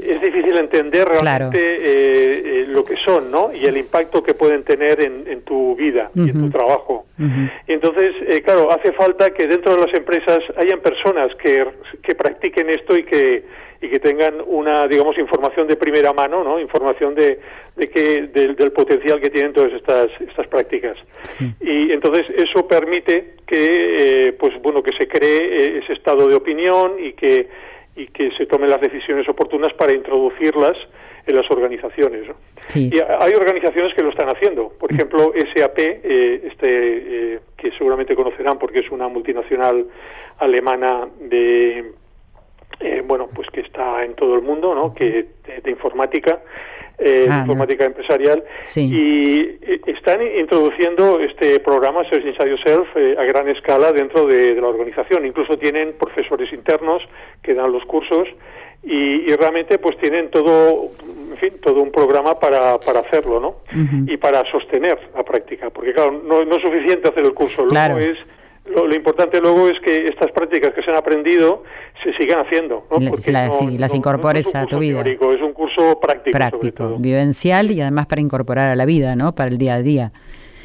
es 0.07 0.21
difícil 0.21 0.59
entender 0.59 1.09
realmente 1.09 1.59
claro. 1.59 1.83
eh, 1.85 2.65
lo 2.69 2.85
que 2.85 2.97
son, 2.97 3.31
¿no? 3.31 3.51
Y 3.55 3.65
el 3.65 3.77
impacto 3.79 4.23
que 4.23 4.35
pueden 4.35 4.63
tener 4.65 5.01
en, 5.01 5.27
en 5.27 5.43
tu 5.43 5.75
vida 5.77 6.11
uh 6.15 6.19
-huh. 6.19 6.27
y 6.27 6.31
en 6.31 6.41
tu 6.43 6.51
trabajo. 6.51 7.07
Uh 7.19 7.23
-huh. 7.23 7.51
Y 7.69 7.73
entonces, 7.73 8.13
eh, 8.27 8.43
claro, 8.43 8.71
hace 8.71 8.93
falta 8.93 9.31
que 9.31 9.47
dentro 9.47 9.75
de 9.77 9.87
las 9.87 9.95
empresas 9.95 10.41
hayan 10.57 10.81
personas 10.81 11.29
que, 11.37 11.65
que 12.03 12.15
practiquen 12.15 12.69
esto 12.69 12.97
y 12.97 13.05
que 13.05 13.45
y 13.85 13.91
que 13.91 13.99
tengan 13.99 14.43
una, 14.47 14.89
digamos, 14.89 15.19
información 15.19 15.67
de 15.67 15.77
primera 15.77 16.15
mano, 16.15 16.43
¿no? 16.43 16.59
Información 16.59 17.15
de, 17.15 17.39
de 17.77 17.89
que 17.89 18.23
del, 18.29 18.57
del 18.57 18.73
potencial 18.73 19.21
que 19.21 19.29
tienen 19.29 19.53
todas 19.53 19.73
estas 19.75 20.09
estas 20.21 20.47
prácticas. 20.47 20.97
Sí. 21.23 21.45
Y 21.61 21.93
entonces 21.93 22.25
eso 22.35 22.67
permite 22.67 23.35
que, 23.47 24.29
eh, 24.29 24.33
pues 24.33 24.55
bueno, 24.63 24.83
que 24.83 24.93
se 24.97 25.07
cree 25.07 25.79
ese 25.79 25.93
estado 25.93 26.27
de 26.29 26.35
opinión 26.35 26.95
y 26.99 27.13
que 27.13 27.49
y 27.97 28.07
que 28.07 28.31
se 28.33 28.47
tomen 28.47 28.71
las 28.71 28.81
decisiones 28.81 29.29
oportunas 29.29 29.73
para 29.75 29.93
introducirlas 29.93 30.77
en 31.27 31.37
las 31.37 31.49
organizaciones. 31.51 32.27
¿no? 32.27 32.35
Sí. 32.67 32.91
Y 32.93 32.99
hay 32.99 33.33
organizaciones 33.35 33.95
que 33.95 34.03
lo 34.03 34.11
están 34.11 34.29
haciendo. 34.29 34.71
Por 34.71 34.93
ejemplo, 34.93 35.33
SAP, 35.55 35.79
eh, 35.79 36.49
este, 36.51 37.35
eh, 37.35 37.41
que 37.57 37.71
seguramente 37.73 38.17
conocerán 38.17 38.59
porque 38.59 38.81
es 38.81 38.91
una 38.91 39.07
multinacional 39.09 39.87
alemana 40.39 41.07
de 41.21 41.93
eh, 42.81 43.03
bueno, 43.05 43.27
pues 43.35 43.49
que 43.51 43.61
está 43.61 44.05
en 44.05 44.15
todo 44.15 44.35
el 44.35 44.43
mundo, 44.43 44.75
¿no? 44.75 44.95
Que 44.95 45.27
de, 45.47 45.61
de 45.63 45.71
informática, 45.71 46.41
eh, 46.99 47.27
ah, 47.29 47.41
informática 47.41 47.85
no. 47.85 47.91
empresarial, 47.91 48.45
sí. 48.63 48.89
y 48.93 49.41
eh, 49.63 49.81
están 49.87 50.21
introduciendo 50.23 51.21
este 51.21 51.61
programa 51.61 52.09
Search 52.09 52.25
Inside 52.25 52.51
Yourself 52.51 52.89
eh, 52.97 53.17
a 53.19 53.25
gran 53.25 53.49
escala 53.49 53.93
dentro 53.93 54.27
de, 54.27 54.55
de, 54.55 54.61
la 54.61 54.69
organización. 54.69 55.27
Incluso 55.27 55.59
tienen 55.59 55.95
profesores 55.99 56.53
internos 56.53 57.03
que 57.43 57.55
dan 57.55 57.73
los 57.73 57.85
cursos 57.85 58.29
y, 58.83 59.31
y, 59.31 59.37
realmente 59.37 59.79
pues 59.79 59.97
tienen 59.99 60.31
todo, 60.31 60.91
en 61.31 61.37
fin, 61.39 61.55
todo 61.61 61.81
un 61.81 61.91
programa 61.91 62.39
para, 62.39 62.79
para 62.79 63.01
hacerlo, 63.01 63.41
¿no? 63.41 63.49
Uh 63.49 63.77
-huh. 63.77 64.13
Y 64.13 64.17
para 64.19 64.45
sostener 64.51 64.99
la 65.17 65.25
práctica, 65.25 65.71
porque 65.71 65.93
claro, 65.95 66.13
no, 66.13 66.45
no, 66.45 66.57
es 66.57 66.63
suficiente 66.63 67.09
hacer 67.09 67.25
el 67.25 67.33
curso, 67.33 67.67
claro. 67.67 67.97
luego 67.97 68.13
es 68.13 68.19
lo, 68.67 68.95
importante 68.95 69.41
luego 69.41 69.69
es 69.69 69.79
que 69.81 70.07
estas 70.07 70.31
prácticas 70.33 70.73
que 70.75 70.83
se 70.83 70.91
han 70.91 70.97
aprendido 70.97 71.63
se 72.03 72.13
sigan 72.15 72.41
haciendo. 72.41 72.87
¿no? 72.91 73.11
Porque 73.11 73.33
las 73.33 73.95
incorpores 73.95 74.55
a 74.55 74.67
tu 74.67 74.79
vida. 74.79 75.03
es 75.03 75.43
un 75.43 75.53
curso 75.53 76.01
práctico. 76.01 76.37
Práctico, 76.37 76.97
vivencial 76.99 77.71
y 77.71 77.81
además 77.81 78.07
para 78.07 78.21
incorporar 78.21 78.71
a 78.71 78.77
la 78.77 78.85
vida, 78.85 79.17
¿no? 79.17 79.35
Para 79.35 79.51
el 79.51 79.59
día 79.59 79.75
a 79.75 79.83
día. 79.83 80.13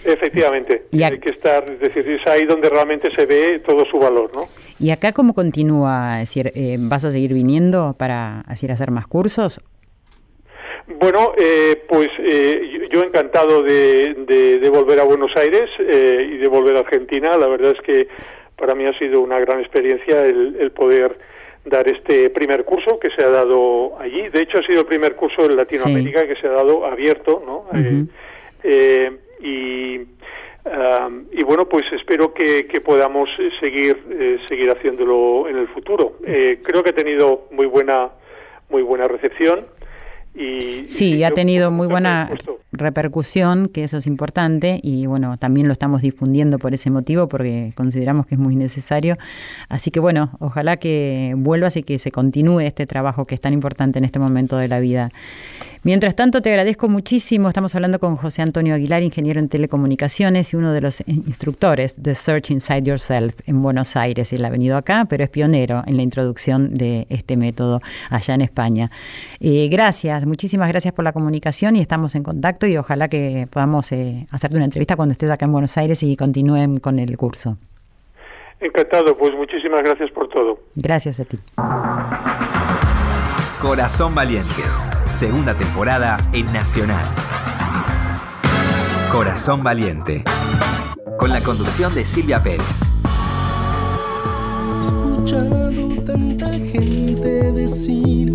Efectivamente, 0.06 0.86
y 0.92 1.04
hay 1.04 1.20
que 1.20 1.30
estar, 1.30 1.70
es 1.70 1.80
decir, 1.82 2.08
es 2.10 2.26
ahí 2.26 2.46
donde 2.46 2.70
realmente 2.70 3.12
se 3.12 3.26
ve 3.26 3.60
todo 3.60 3.86
su 3.86 4.00
valor, 4.00 4.32
¿no? 4.34 4.44
¿Y 4.80 4.92
acá 4.92 5.12
cómo 5.12 5.34
continúa? 5.34 6.22
Es 6.22 6.30
decir, 6.30 6.54
eh, 6.56 6.78
¿vas 6.80 7.04
a 7.04 7.12
seguir 7.12 7.34
viniendo 7.34 7.96
para 7.98 8.46
decir, 8.48 8.72
hacer 8.72 8.92
más 8.92 9.08
cursos 9.08 9.62
bueno, 10.98 11.34
eh, 11.38 11.84
pues 11.88 12.10
eh, 12.18 12.88
yo 12.90 13.04
encantado 13.04 13.62
de, 13.62 14.70
volver 14.74 15.00
a 15.00 15.04
Buenos 15.04 15.36
Aires 15.36 15.70
eh, 15.80 16.30
y 16.34 16.38
de 16.38 16.48
volver 16.48 16.76
a 16.78 16.80
Argentina. 16.80 17.38
La 17.38 17.48
verdad 17.48 17.74
es 17.76 17.82
que 17.82 18.08
para 18.56 18.74
mí 18.74 18.86
ha 18.86 18.98
sido 18.98 19.22
una 19.22 19.40
gran 19.40 19.60
experiencia 19.60 20.26
el, 20.26 20.72
poder 20.72 21.18
dar 21.66 21.88
este 21.88 22.30
primer 22.32 22.64
curso 22.64 23.00
que 23.00 23.12
se 23.12 23.24
ha 23.24 23.30
dado 23.30 24.00
allí. 24.00 24.30
De 24.30 24.42
hecho, 24.42 24.60
ha 24.60 24.64
sido 24.64 24.82
el 24.82 24.88
primer 24.88 25.16
curso 25.16 25.46
en 25.46 25.58
Latinoamérica 25.58 26.26
que 26.26 26.36
se 26.36 26.48
ha 26.48 26.52
dado 26.52 26.86
abierto, 26.86 27.44
¿no? 27.46 27.66
y, 29.42 30.00
y 31.32 31.44
bueno, 31.44 31.70
pues 31.70 31.86
espero 31.92 32.34
que, 32.34 32.66
que 32.66 32.82
podamos 32.82 33.30
seguir 33.60 34.42
seguir 34.48 34.72
haciéndolo 34.72 35.48
en 35.48 35.58
el 35.58 35.68
futuro. 35.68 36.16
creo 36.22 36.84
que 36.84 36.90
ha 36.90 36.96
tenido 36.96 37.48
muy 37.52 37.68
buena 37.68 38.10
muy 38.70 38.82
buena 38.84 39.08
recepción 39.08 39.66
sí, 40.86 41.24
ha 41.24 41.32
tenido 41.32 41.72
muy 41.72 41.88
buena 41.88 42.30
repercusión, 42.80 43.68
que 43.68 43.84
eso 43.84 43.98
es 43.98 44.08
importante, 44.08 44.80
y 44.82 45.06
bueno, 45.06 45.38
también 45.38 45.68
lo 45.68 45.74
estamos 45.74 46.02
difundiendo 46.02 46.58
por 46.60 46.74
ese 46.74 46.90
motivo, 46.90 47.28
porque 47.28 47.72
consideramos 47.76 48.26
que 48.26 48.36
es 48.36 48.40
muy 48.40 48.56
necesario. 48.56 49.18
Así 49.68 49.92
que 49.92 50.00
bueno, 50.00 50.32
ojalá 50.40 50.78
que 50.78 51.34
vuelvas 51.38 51.78
y 51.78 51.84
que 51.84 52.00
se 52.00 52.12
continúe 52.12 52.62
este 52.62 52.88
trabajo 52.88 53.26
que 53.26 53.36
es 53.36 53.42
tan 53.42 53.54
importante 53.54 54.00
en 54.00 54.06
este 54.06 54.20
momento 54.20 54.58
de 54.58 54.68
la 54.68 54.80
vida. 54.80 55.12
Mientras 55.84 56.14
tanto, 56.14 56.42
te 56.42 56.50
agradezco 56.50 56.90
muchísimo. 56.90 57.48
Estamos 57.48 57.74
hablando 57.74 58.00
con 58.00 58.18
José 58.18 58.42
Antonio 58.42 58.76
Aguilar, 58.76 59.02
ingeniero 59.02 59.40
en 59.40 59.48
telecomunicaciones 59.48 60.52
y 60.52 60.58
uno 60.58 60.74
de 60.74 60.82
los 60.82 61.02
instructores 61.08 62.04
de 62.04 62.16
Search 62.16 62.52
Inside 62.52 62.84
Yourself 62.84 63.40
en 63.46 63.62
Buenos 63.62 63.96
Aires. 63.96 64.34
Él 64.34 64.44
ha 64.44 64.50
venido 64.50 64.76
acá, 64.76 65.06
pero 65.10 65.24
es 65.24 65.30
pionero 65.30 65.84
en 65.88 65.96
la 65.96 66.04
introducción 66.04 66.74
de 66.74 67.08
este 67.10 67.38
método 67.38 67.82
allá 68.10 68.34
en 68.34 68.42
España. 68.42 68.92
Eh, 69.40 69.70
gracias, 69.72 70.26
muchísimas 70.26 70.68
gracias 70.68 70.94
por 70.94 71.06
la 71.06 71.14
comunicación 71.14 71.78
y 71.78 71.80
estamos 71.80 72.14
en 72.16 72.24
contacto 72.24 72.68
y 72.70 72.78
ojalá 72.78 73.08
que 73.08 73.48
podamos 73.52 73.92
eh, 73.92 74.28
hacerte 74.32 74.56
una 74.56 74.66
entrevista 74.66 74.96
cuando 74.96 75.12
estés 75.12 75.30
acá 75.30 75.46
en 75.46 75.52
Buenos 75.52 75.78
Aires 75.78 76.02
y 76.04 76.16
continúen 76.16 76.80
con 76.80 77.00
el 77.00 77.18
curso. 77.18 77.58
Encantado, 78.60 79.18
pues 79.18 79.34
muchísimas 79.34 79.84
gracias 79.84 80.12
por 80.12 80.28
todo. 80.30 80.60
Gracias 80.76 81.20
a 81.20 81.26
ti. 81.26 81.38
Corazón 83.62 84.16
Valiente, 84.16 84.64
segunda 85.08 85.54
temporada 85.54 86.18
en 86.34 86.46
Nacional. 86.54 87.06
Corazón 89.12 89.64
Valiente, 89.64 90.24
con 91.18 91.30
la 91.32 91.42
conducción 91.42 91.94
de 91.96 92.06
Silvia 92.06 92.42
Pérez. 92.42 92.94
tanta 96.06 96.52
gente 96.54 97.52
decir 97.52 98.32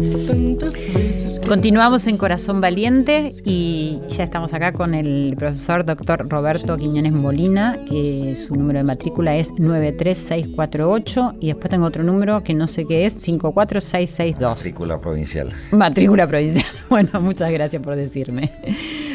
Continuamos 1.48 2.07
en 2.07 2.16
Corazón 2.16 2.62
Valiente 2.62 3.33
y 3.44 4.00
ya 4.09 4.24
estamos 4.24 4.54
acá 4.54 4.72
con 4.72 4.94
el 4.94 5.35
profesor 5.38 5.85
doctor 5.85 6.26
Roberto 6.28 6.78
Quiñones 6.78 7.12
Molina, 7.12 7.78
que 7.87 8.35
su 8.35 8.54
número 8.54 8.78
de 8.78 8.85
matrícula 8.85 9.37
es 9.37 9.52
93648 9.59 11.35
y 11.40 11.48
después 11.48 11.68
tengo 11.68 11.85
otro 11.85 12.02
número 12.02 12.42
que 12.42 12.54
no 12.54 12.66
sé 12.66 12.87
qué 12.87 13.04
es, 13.04 13.14
54662. 13.22 14.57
Matrícula 14.57 14.98
provincial. 14.98 15.52
Matrícula 15.70 16.26
provincial. 16.26 16.64
Bueno, 16.94 17.20
muchas 17.22 17.50
gracias 17.50 17.83
por 17.83 17.96
decirme. 17.96 18.52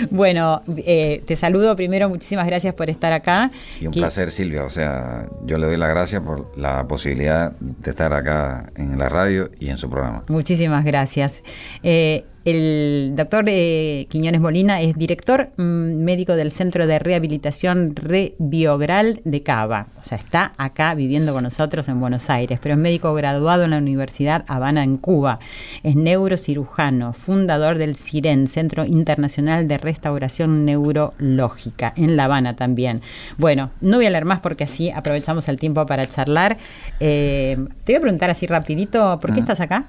Bueno, 0.10 0.63
eh, 0.78 1.24
te 1.26 1.36
saludo 1.36 1.76
primero, 1.76 2.10
muchísimas 2.10 2.46
gracias 2.46 2.74
por 2.74 2.89
estar 2.89 3.13
acá. 3.13 3.52
Y 3.80 3.88
un 3.88 3.94
placer, 3.94 4.32
Silvia. 4.32 4.63
O 4.63 4.70
sea, 4.70 5.28
yo 5.46 5.58
le 5.58 5.68
doy 5.68 5.78
la 5.78 5.88
gracias 5.88 6.22
por 6.22 6.52
la 6.58 6.88
posibilidad 6.88 7.52
de 7.60 7.92
estar 7.92 8.12
acá 8.12 8.72
en 8.76 8.98
la 8.98 9.08
radio 9.08 9.50
y 9.60 9.70
en 9.70 9.78
su 9.78 9.89
programa. 9.89 10.24
Muchísimas 10.28 10.84
gracias. 10.84 11.42
Eh, 11.84 12.26
el 12.50 13.14
doctor 13.16 13.46
eh, 13.48 14.08
Quiñones 14.10 14.42
Molina 14.42 14.82
es 14.82 14.96
director 14.96 15.50
mm, 15.58 16.04
médico 16.04 16.36
del 16.36 16.52
Centro 16.52 16.88
de 16.88 17.00
Rehabilitación 17.00 17.96
Rebiogral 17.96 19.22
de 19.24 19.44
Cava. 19.44 19.88
O 20.00 20.04
sea, 20.04 20.18
está 20.18 20.54
acá 20.58 20.94
viviendo 20.96 21.34
con 21.34 21.44
nosotros 21.44 21.88
en 21.88 22.00
Buenos 22.00 22.30
Aires, 22.30 22.60
pero 22.62 22.76
es 22.76 22.80
médico 22.80 23.14
graduado 23.14 23.64
en 23.64 23.72
la 23.72 23.78
Universidad 23.78 24.46
Habana 24.48 24.84
en 24.84 24.98
Cuba. 24.98 25.40
Es 25.84 25.96
neurocirujano, 25.96 27.14
fundador 27.14 27.78
del 27.78 27.96
CIREN, 27.96 28.48
Centro 28.48 28.86
Internacional 28.86 29.68
de 29.68 29.78
Restauración 29.78 30.66
Neurológica, 30.66 31.94
en 31.96 32.18
La 32.18 32.26
Habana 32.26 32.56
también. 32.56 33.02
Bueno, 33.38 33.72
no 33.82 33.98
voy 33.98 34.06
a 34.06 34.10
leer 34.10 34.26
más 34.26 34.42
porque 34.42 34.64
así 34.64 34.92
aprovechamos 34.92 35.48
el 35.48 35.58
tiempo 35.58 35.86
para 35.86 36.08
charlar. 36.08 36.58
Eh, 37.00 37.58
te 37.84 37.94
voy 37.94 37.98
a 37.98 38.02
preguntar 38.02 38.30
así 38.30 38.48
rapidito, 38.48 39.20
¿por 39.20 39.34
qué 39.34 39.40
ah. 39.40 39.44
estás 39.44 39.60
acá? 39.62 39.86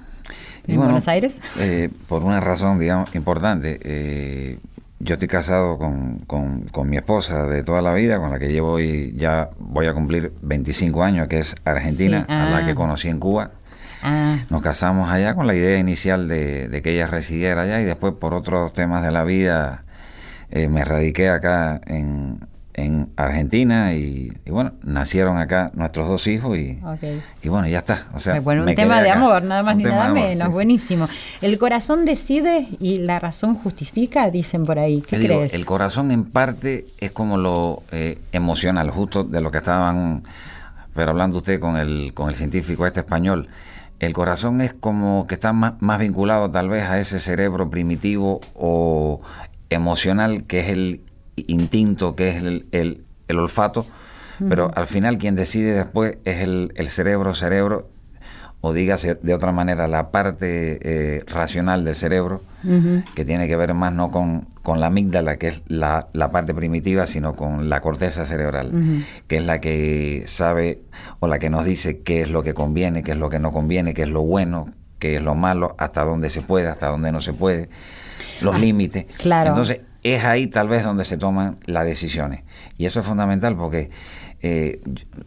¿En 0.67 0.77
Buenos 0.77 1.07
Aires? 1.07 1.41
Eh, 1.59 1.89
por 2.07 2.23
una 2.23 2.39
razón, 2.39 2.79
digamos, 2.79 3.13
importante. 3.15 3.79
Eh, 3.83 4.59
yo 4.99 5.13
estoy 5.15 5.27
casado 5.27 5.77
con, 5.77 6.19
con, 6.19 6.89
mi 6.89 6.97
esposa 6.97 7.47
de 7.47 7.63
toda 7.63 7.81
la 7.81 7.93
vida, 7.93 8.19
con 8.19 8.29
la 8.29 8.37
que 8.37 8.51
llevo 8.51 8.73
hoy, 8.73 9.15
ya 9.17 9.49
voy 9.57 9.87
a 9.87 9.93
cumplir 9.93 10.33
25 10.41 11.03
años, 11.03 11.27
que 11.27 11.39
es 11.39 11.55
argentina, 11.65 12.25
a 12.29 12.49
la 12.49 12.65
que 12.65 12.71
ah. 12.71 12.75
conocí 12.75 13.07
en 13.07 13.19
Cuba. 13.19 13.51
Ah. 14.03 14.37
Nos 14.49 14.61
casamos 14.61 15.09
allá 15.09 15.33
con 15.33 15.47
la 15.47 15.55
idea 15.55 15.79
inicial 15.79 16.27
de, 16.27 16.67
de, 16.67 16.81
que 16.81 16.93
ella 16.93 17.07
residiera 17.07 17.63
allá 17.63 17.81
y 17.81 17.85
después 17.85 18.13
por 18.13 18.33
otros 18.33 18.73
temas 18.73 19.03
de 19.03 19.11
la 19.11 19.23
vida 19.23 19.83
eh, 20.51 20.67
me 20.67 20.83
radiqué 20.83 21.29
acá 21.29 21.79
en, 21.85 22.39
en 22.73 23.11
Argentina 23.15 23.93
y, 23.93 24.31
bueno, 24.47 24.73
nacieron 24.83 25.37
acá 25.37 25.71
nuestros 25.73 26.07
dos 26.07 26.27
hijos 26.27 26.57
y, 26.57 26.79
y 27.41 27.49
bueno, 27.49 27.67
ya 27.67 27.79
está. 27.79 28.05
O 28.13 28.19
sea, 28.19 28.39
bueno, 28.39 28.63
un 28.63 28.75
tema 28.75 29.01
de 29.01 29.11
amor, 29.11 29.43
nada 29.43 29.63
más 29.63 29.75
ni 29.75 29.83
nada 29.83 30.13
menos, 30.13 30.51
buenísimo. 30.51 31.07
El 31.41 31.57
corazón 31.57 32.05
decide 32.05 32.67
y 32.79 32.99
la 32.99 33.19
razón 33.19 33.55
justifica, 33.55 34.29
dicen 34.29 34.63
por 34.63 34.79
ahí. 34.79 35.01
¿Qué 35.01 35.17
crees? 35.17 35.53
el 35.53 35.65
corazón 35.65 36.11
en 36.11 36.25
parte 36.25 36.87
es 36.99 37.11
como 37.11 37.37
lo 37.37 37.83
eh, 37.91 38.15
emocional, 38.31 38.89
justo 38.89 39.23
de 39.23 39.41
lo 39.41 39.51
que 39.51 39.57
estaban, 39.57 40.23
pero 40.93 41.11
hablando 41.11 41.39
usted 41.39 41.59
con 41.59 41.77
el, 41.77 42.13
con 42.13 42.29
el 42.29 42.35
científico 42.35 42.85
este 42.85 43.01
español. 43.01 43.47
El 43.99 44.13
corazón 44.13 44.61
es 44.61 44.73
como 44.73 45.27
que 45.27 45.35
está 45.35 45.53
más, 45.53 45.73
más 45.79 45.99
vinculado 45.99 46.49
tal 46.49 46.69
vez 46.69 46.89
a 46.89 46.99
ese 46.99 47.19
cerebro 47.19 47.69
primitivo 47.69 48.41
o 48.55 49.21
emocional 49.69 50.43
que 50.45 50.61
es 50.61 50.69
el 50.69 51.01
instinto 51.35 52.15
que 52.15 52.29
es 52.29 52.43
el, 52.43 52.65
el, 52.71 53.39
olfato, 53.39 53.85
pero 54.49 54.69
al 54.75 54.87
final 54.87 55.17
quien 55.17 55.35
decide 55.35 55.73
después 55.73 56.17
es 56.25 56.41
el, 56.41 56.73
el 56.75 56.89
cerebro, 56.89 57.33
cerebro, 57.33 57.89
o 58.63 58.73
dígase 58.73 59.15
de 59.15 59.33
otra 59.33 59.51
manera, 59.51 59.87
la 59.87 60.11
parte 60.11 60.79
eh, 60.83 61.23
racional 61.25 61.83
del 61.83 61.95
cerebro, 61.95 62.43
que 63.15 63.25
tiene 63.25 63.47
que 63.47 63.55
ver 63.55 63.73
más 63.73 63.91
no 63.91 64.11
con, 64.11 64.47
con 64.61 64.79
la 64.79 64.87
amígdala, 64.87 65.37
que 65.37 65.47
es 65.47 65.63
la, 65.67 66.09
la, 66.13 66.31
parte 66.31 66.53
primitiva, 66.53 67.07
sino 67.07 67.35
con 67.35 67.69
la 67.69 67.81
corteza 67.81 68.23
cerebral, 68.23 68.71
que 69.27 69.37
es 69.37 69.45
la 69.45 69.59
que 69.59 70.25
sabe 70.27 70.83
o 71.19 71.27
la 71.27 71.39
que 71.39 71.49
nos 71.49 71.65
dice 71.65 72.01
qué 72.01 72.21
es 72.21 72.29
lo 72.29 72.43
que 72.43 72.53
conviene, 72.53 73.01
qué 73.01 73.13
es 73.13 73.17
lo 73.17 73.29
que 73.29 73.39
no 73.39 73.51
conviene, 73.51 73.95
qué 73.95 74.03
es 74.03 74.09
lo 74.09 74.21
bueno, 74.21 74.69
qué 74.99 75.15
es 75.15 75.23
lo 75.23 75.33
malo, 75.33 75.75
hasta 75.79 76.03
dónde 76.03 76.29
se 76.29 76.41
puede, 76.43 76.67
hasta 76.67 76.87
dónde 76.87 77.11
no 77.11 77.19
se 77.19 77.33
puede, 77.33 77.67
los 78.41 78.53
ah, 78.53 78.59
límites. 78.59 79.05
Claro. 79.17 79.49
Entonces, 79.49 79.81
es 80.03 80.23
ahí 80.23 80.47
tal 80.47 80.67
vez 80.67 80.83
donde 80.83 81.05
se 81.05 81.17
toman 81.17 81.57
las 81.65 81.85
decisiones. 81.85 82.41
Y 82.77 82.85
eso 82.85 82.99
es 83.01 83.05
fundamental 83.05 83.55
porque, 83.55 83.91
eh, 84.41 84.81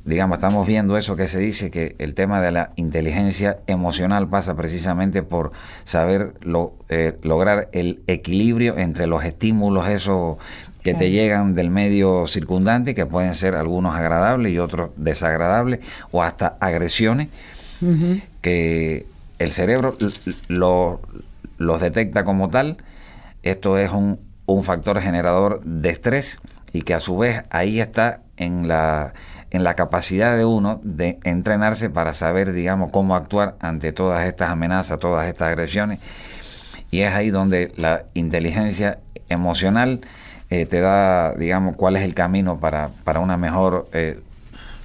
digamos, 0.04 0.38
estamos 0.38 0.66
viendo 0.66 0.96
eso 0.98 1.16
que 1.16 1.28
se 1.28 1.38
dice, 1.38 1.70
que 1.70 1.94
el 1.98 2.14
tema 2.14 2.40
de 2.40 2.50
la 2.50 2.70
inteligencia 2.76 3.58
emocional 3.66 4.28
pasa 4.28 4.56
precisamente 4.56 5.22
por 5.22 5.52
saber 5.84 6.34
lo, 6.40 6.74
eh, 6.88 7.18
lograr 7.22 7.68
el 7.72 8.02
equilibrio 8.06 8.76
entre 8.76 9.06
los 9.06 9.24
estímulos, 9.24 9.88
esos 9.88 10.38
que 10.82 10.92
te 10.92 11.10
llegan 11.10 11.54
del 11.54 11.70
medio 11.70 12.26
circundante, 12.26 12.94
que 12.94 13.06
pueden 13.06 13.34
ser 13.34 13.54
algunos 13.54 13.96
agradables 13.96 14.52
y 14.52 14.58
otros 14.58 14.90
desagradables, 14.96 15.80
o 16.10 16.22
hasta 16.22 16.58
agresiones, 16.60 17.28
que 18.42 19.06
el 19.38 19.52
cerebro 19.52 19.96
los 20.48 21.80
detecta 21.80 22.24
como 22.24 22.50
tal. 22.50 22.76
Esto 23.42 23.78
es 23.78 23.90
un 23.90 24.20
un 24.46 24.64
factor 24.64 25.00
generador 25.00 25.62
de 25.64 25.90
estrés 25.90 26.40
y 26.72 26.83
que 26.83 26.94
a 26.94 27.00
su 27.00 27.16
vez 27.16 27.44
ahí 27.50 27.80
está 27.80 28.20
en 28.37 28.68
la, 28.68 29.14
en 29.50 29.64
la 29.64 29.74
capacidad 29.74 30.37
de 30.37 30.44
uno 30.44 30.80
de 30.83 31.18
entrenarse 31.24 31.88
para 31.90 32.14
saber, 32.14 32.52
digamos, 32.52 32.90
cómo 32.90 33.14
actuar 33.14 33.57
ante 33.61 33.92
todas 33.92 34.26
estas 34.26 34.50
amenazas, 34.50 34.98
todas 34.98 35.26
estas 35.28 35.48
agresiones. 35.48 36.00
Y 36.90 37.00
es 37.00 37.12
ahí 37.14 37.30
donde 37.30 37.72
la 37.76 38.07
inteligencia 38.14 38.98
emocional 39.28 40.00
eh, 40.50 40.66
te 40.66 40.80
da, 40.80 41.35
digamos, 41.35 41.76
cuál 41.76 41.96
es 41.96 42.02
el 42.02 42.14
camino 42.14 42.59
para, 42.61 42.90
para 43.04 43.20
una 43.20 43.37
mejor 43.37 43.87
eh, 43.92 44.20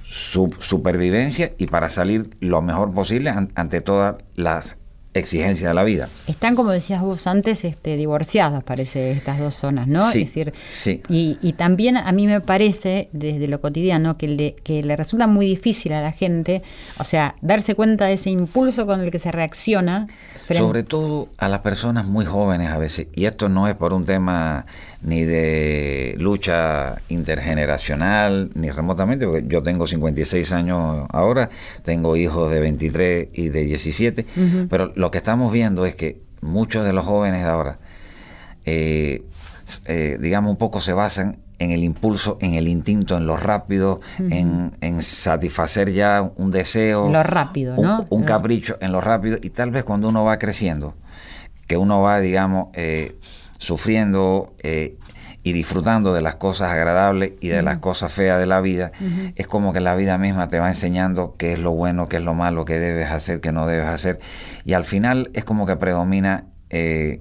su 0.04 0.52
supervivencia 0.58 1.52
y 1.58 1.66
para 1.66 1.88
salir 1.88 2.36
lo 2.40 2.62
mejor 2.62 2.92
posible 2.92 3.32
ante 3.54 3.80
todas 3.80 4.16
las 4.34 4.76
exigencia 5.12 5.68
de 5.68 5.74
la 5.74 5.82
vida. 5.82 6.08
Están, 6.26 6.54
como 6.54 6.70
decías 6.70 7.02
vos 7.02 7.26
antes, 7.26 7.64
este, 7.64 7.96
divorciados, 7.96 8.62
parece, 8.62 9.10
estas 9.10 9.38
dos 9.38 9.54
zonas, 9.56 9.88
¿no? 9.88 10.10
Sí, 10.10 10.22
es 10.22 10.26
decir, 10.26 10.52
sí. 10.72 11.02
Y, 11.08 11.38
y, 11.42 11.54
también 11.54 11.96
a 11.96 12.12
mí 12.12 12.26
me 12.26 12.40
parece, 12.40 13.08
desde 13.12 13.48
lo 13.48 13.60
cotidiano, 13.60 14.16
que 14.16 14.28
le, 14.28 14.54
que 14.62 14.82
le 14.82 14.94
resulta 14.96 15.26
muy 15.26 15.46
difícil 15.46 15.92
a 15.94 16.00
la 16.00 16.12
gente, 16.12 16.62
o 16.98 17.04
sea, 17.04 17.34
darse 17.40 17.74
cuenta 17.74 18.06
de 18.06 18.14
ese 18.14 18.30
impulso 18.30 18.86
con 18.86 19.00
el 19.00 19.10
que 19.10 19.18
se 19.18 19.32
reacciona. 19.32 20.06
Sobre 20.48 20.82
todo 20.82 21.28
a 21.38 21.48
las 21.48 21.60
personas 21.60 22.06
muy 22.06 22.24
jóvenes 22.24 22.70
a 22.70 22.78
veces, 22.78 23.08
y 23.14 23.24
esto 23.24 23.48
no 23.48 23.68
es 23.68 23.74
por 23.74 23.92
un 23.92 24.04
tema 24.04 24.66
ni 25.02 25.24
de 25.24 26.14
lucha 26.18 27.00
intergeneracional, 27.08 28.50
ni 28.54 28.70
remotamente, 28.70 29.26
porque 29.26 29.44
yo 29.48 29.62
tengo 29.62 29.86
56 29.86 30.52
años 30.52 31.06
ahora, 31.10 31.48
tengo 31.82 32.16
hijos 32.16 32.50
de 32.50 32.60
23 32.60 33.28
y 33.32 33.48
de 33.48 33.64
17, 33.64 34.26
pero 34.68 34.92
lo 34.94 35.10
que 35.10 35.18
estamos 35.18 35.52
viendo 35.52 35.86
es 35.86 35.94
que 35.94 36.20
muchos 36.42 36.84
de 36.84 36.92
los 36.92 37.06
jóvenes 37.06 37.44
de 37.44 37.50
ahora, 37.50 37.78
eh, 38.66 39.22
eh, 39.86 40.18
digamos, 40.20 40.50
un 40.50 40.58
poco 40.58 40.80
se 40.80 40.92
basan 40.92 41.38
en 41.58 41.70
el 41.70 41.84
impulso, 41.84 42.38
en 42.40 42.54
el 42.54 42.68
instinto, 42.68 43.16
en 43.16 43.26
lo 43.26 43.36
rápido, 43.36 44.00
en, 44.18 45.02
satisfacer 45.02 45.92
ya 45.92 46.30
un 46.36 46.50
deseo. 46.50 47.08
Lo 47.08 47.22
rápido, 47.22 47.76
¿no? 47.76 48.06
Un, 48.08 48.24
capricho 48.24 48.76
en 48.80 48.92
lo 48.92 49.00
rápido. 49.00 49.38
Y 49.42 49.50
tal 49.50 49.70
vez 49.70 49.84
cuando 49.84 50.08
uno 50.08 50.24
va 50.24 50.38
creciendo, 50.38 50.94
que 51.66 51.76
uno 51.76 52.00
va, 52.00 52.18
digamos, 52.20 52.68
eh, 52.74 53.18
sufriendo 53.60 54.54
eh, 54.62 54.96
y 55.42 55.52
disfrutando 55.52 56.12
de 56.12 56.22
las 56.22 56.36
cosas 56.36 56.72
agradables 56.72 57.32
y 57.40 57.48
de 57.48 57.62
las 57.62 57.78
cosas 57.78 58.12
feas 58.12 58.40
de 58.40 58.46
la 58.46 58.60
vida, 58.60 58.90
es 59.36 59.46
como 59.46 59.72
que 59.72 59.80
la 59.80 59.94
vida 59.94 60.18
misma 60.18 60.48
te 60.48 60.58
va 60.58 60.68
enseñando 60.68 61.34
qué 61.38 61.52
es 61.52 61.58
lo 61.58 61.72
bueno, 61.72 62.08
qué 62.08 62.16
es 62.16 62.22
lo 62.22 62.34
malo, 62.34 62.64
qué 62.64 62.78
debes 62.78 63.10
hacer, 63.10 63.40
qué 63.40 63.52
no 63.52 63.66
debes 63.66 63.88
hacer. 63.88 64.18
Y 64.64 64.72
al 64.72 64.84
final 64.84 65.30
es 65.32 65.44
como 65.44 65.66
que 65.66 65.76
predomina, 65.76 66.46
eh, 66.68 67.20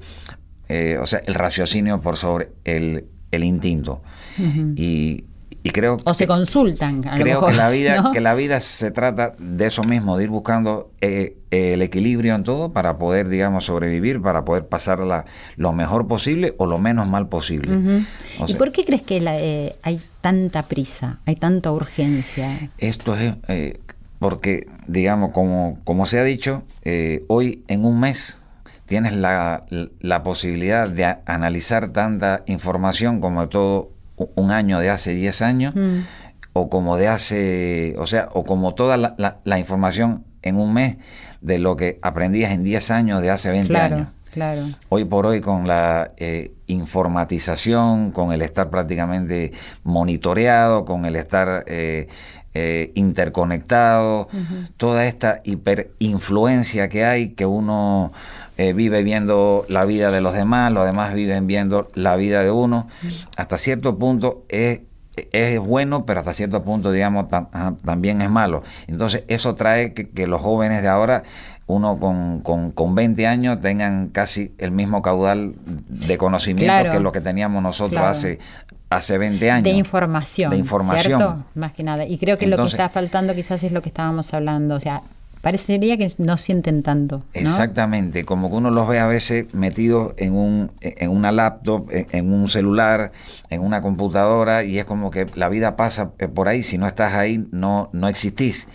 eh, 0.67 0.97
o 1.01 1.05
sea, 1.05 1.21
el 1.25 1.33
raciocinio 1.33 2.01
por 2.01 2.17
sobre 2.17 2.49
el, 2.65 3.05
el 3.31 3.43
instinto. 3.43 4.01
Y 4.75 5.25
y 5.69 5.71
creo 5.71 5.97
o 6.03 6.13
se 6.13 6.27
consultan 6.27 7.07
a 7.07 7.15
creo 7.15 7.41
lo 7.41 7.47
mejor, 7.47 7.51
que 7.51 7.57
la 7.57 7.69
vida 7.69 8.09
que 8.13 8.19
la 8.19 8.33
vida 8.33 8.59
se 8.59 8.91
trata 8.91 9.35
de 9.37 9.67
eso 9.67 9.83
mismo 9.83 10.17
de 10.17 10.25
ir 10.25 10.29
buscando 10.29 10.91
eh, 11.01 11.37
el 11.51 11.81
equilibrio 11.81 12.35
en 12.35 12.43
todo 12.43 12.73
para 12.73 12.97
poder 12.97 13.29
digamos 13.29 13.65
sobrevivir 13.65 14.21
para 14.21 14.45
poder 14.45 14.67
pasarla 14.67 15.25
lo 15.55 15.71
mejor 15.73 16.07
posible 16.07 16.53
o 16.57 16.65
lo 16.65 16.77
menos 16.77 17.07
mal 17.07 17.27
posible. 17.27 18.03
Y 18.47 18.53
por 18.55 18.71
qué 18.71 18.85
crees 18.85 19.01
que 19.01 19.17
eh, 19.17 19.75
hay 19.81 20.01
tanta 20.21 20.63
prisa 20.63 21.19
hay 21.25 21.35
tanta 21.35 21.71
urgencia 21.71 22.69
esto 22.77 23.15
es 23.15 23.35
eh, 23.47 23.79
porque 24.19 24.67
digamos 24.87 25.31
como 25.31 25.79
como 25.83 26.05
se 26.05 26.19
ha 26.19 26.23
dicho 26.23 26.63
hoy 27.27 27.63
en 27.67 27.85
un 27.85 27.99
mes 27.99 28.39
tienes 28.89 29.15
la, 29.15 29.65
la 29.99 30.23
posibilidad 30.23 30.89
de 30.89 31.17
analizar 31.27 31.89
tanta 31.89 32.43
información 32.47 33.21
como 33.21 33.47
todo 33.47 33.91
un 34.35 34.51
año 34.51 34.79
de 34.79 34.89
hace 34.89 35.13
10 35.13 35.41
años, 35.41 35.75
mm. 35.75 35.99
o 36.53 36.69
como 36.69 36.97
de 36.97 37.07
hace, 37.07 37.95
o 37.97 38.05
sea, 38.05 38.29
o 38.33 38.43
como 38.43 38.75
toda 38.75 38.97
la, 38.97 39.59
información 39.59 40.25
en 40.41 40.57
un 40.57 40.73
mes 40.73 40.97
de 41.41 41.59
lo 41.59 41.75
que 41.75 41.99
aprendías 42.01 42.51
en 42.51 42.63
10 42.63 42.91
años 42.91 43.21
de 43.21 43.29
hace 43.29 43.49
20 43.49 43.77
años. 43.77 44.07
Claro. 44.31 44.61
Hoy 44.89 45.05
por 45.05 45.25
hoy 45.25 45.41
con 45.41 45.67
la 45.67 46.11
eh, 46.17 46.51
informatización, 46.67 48.11
con 48.11 48.31
el 48.31 48.43
estar 48.43 48.69
prácticamente 48.69 49.51
monitoreado, 49.83 50.85
con 50.85 51.05
el 51.05 51.15
estar 51.15 51.63
eh, 51.65 52.07
eh, 52.53 52.91
interconectado, 52.95 54.27
toda 54.77 55.05
esta 55.05 55.39
hiperinfluencia 55.43 56.89
que 56.89 57.05
hay, 57.05 57.29
que 57.29 57.45
uno 57.45 58.11
eh, 58.59 58.73
vive 58.73 59.03
viendo 59.03 59.65
la 59.69 59.85
vida 59.85 60.11
de 60.11 60.19
los 60.19 60.33
demás, 60.33 60.69
los 60.73 60.85
demás 60.85 61.13
viven 61.13 61.47
viendo 61.47 61.87
la 61.93 62.17
vida 62.17 62.43
de 62.43 62.51
uno, 62.51 62.89
hasta 63.37 63.57
cierto 63.57 63.97
punto 63.97 64.43
es, 64.49 64.81
es 65.31 65.59
bueno, 65.59 66.05
pero 66.05 66.19
hasta 66.19 66.33
cierto 66.33 66.61
punto, 66.61 66.91
digamos, 66.91 67.27
también 67.85 68.21
es 68.21 68.29
malo. 68.29 68.61
Entonces, 68.87 69.23
eso 69.29 69.55
trae 69.55 69.93
que, 69.93 70.27
los 70.27 70.41
jóvenes 70.41 70.81
de 70.81 70.89
ahora 70.89 71.23
uno 71.67 71.99
con, 72.01 72.41
con, 72.41 72.95
20 72.95 73.27
años 73.27 73.61
tengan 73.61 74.09
casi 74.09 74.53
el 74.57 74.71
mismo 74.71 75.01
caudal 75.01 75.53
de 75.87 76.17
conocimiento 76.17 76.91
que 76.91 76.99
lo 76.99 77.13
que 77.13 77.21
teníamos 77.21 77.63
nosotros 77.63 78.01
hace 78.01 78.39
hace 78.89 79.17
20 79.17 79.51
años. 79.51 79.63
De 79.63 79.69
información. 79.69 80.51
De 80.51 80.57
información. 80.57 81.19
¿cierto? 81.19 81.45
Más 81.55 81.71
que 81.71 81.83
nada. 81.83 82.05
Y 82.05 82.17
creo 82.17 82.37
que 82.37 82.47
lo 82.47 82.57
que 82.57 82.63
está 82.67 82.89
faltando 82.89 83.33
quizás 83.35 83.63
es 83.63 83.71
lo 83.71 83.81
que 83.81 83.87
estábamos 83.87 84.33
hablando. 84.33 84.75
O 84.75 84.79
sea, 84.81 85.01
parecería 85.41 85.97
que 85.97 86.11
no 86.17 86.37
sienten 86.37 86.83
tanto. 86.83 87.23
Exactamente, 87.33 88.25
como 88.25 88.49
que 88.49 88.55
uno 88.55 88.71
los 88.71 88.87
ve 88.87 88.99
a 88.99 89.07
veces 89.07 89.45
metidos 89.53 90.13
en, 90.17 90.33
un, 90.33 90.71
en 90.81 91.09
una 91.09 91.31
laptop, 91.31 91.87
en, 91.91 92.33
un 92.33 92.49
celular, 92.49 93.11
en 93.49 93.61
una 93.61 93.81
computadora, 93.81 94.63
y 94.63 94.79
es 94.79 94.85
como 94.85 95.11
que 95.11 95.27
la 95.35 95.49
vida 95.49 95.75
pasa 95.75 96.11
eh, 96.19 96.27
por 96.27 96.47
ahí, 96.47 96.63
si 96.63 96.77
no 96.77 96.87
estás 96.87 97.13
ahí 97.13 97.47
no, 97.51 97.89
no 97.93 98.07
existís. 98.07 98.67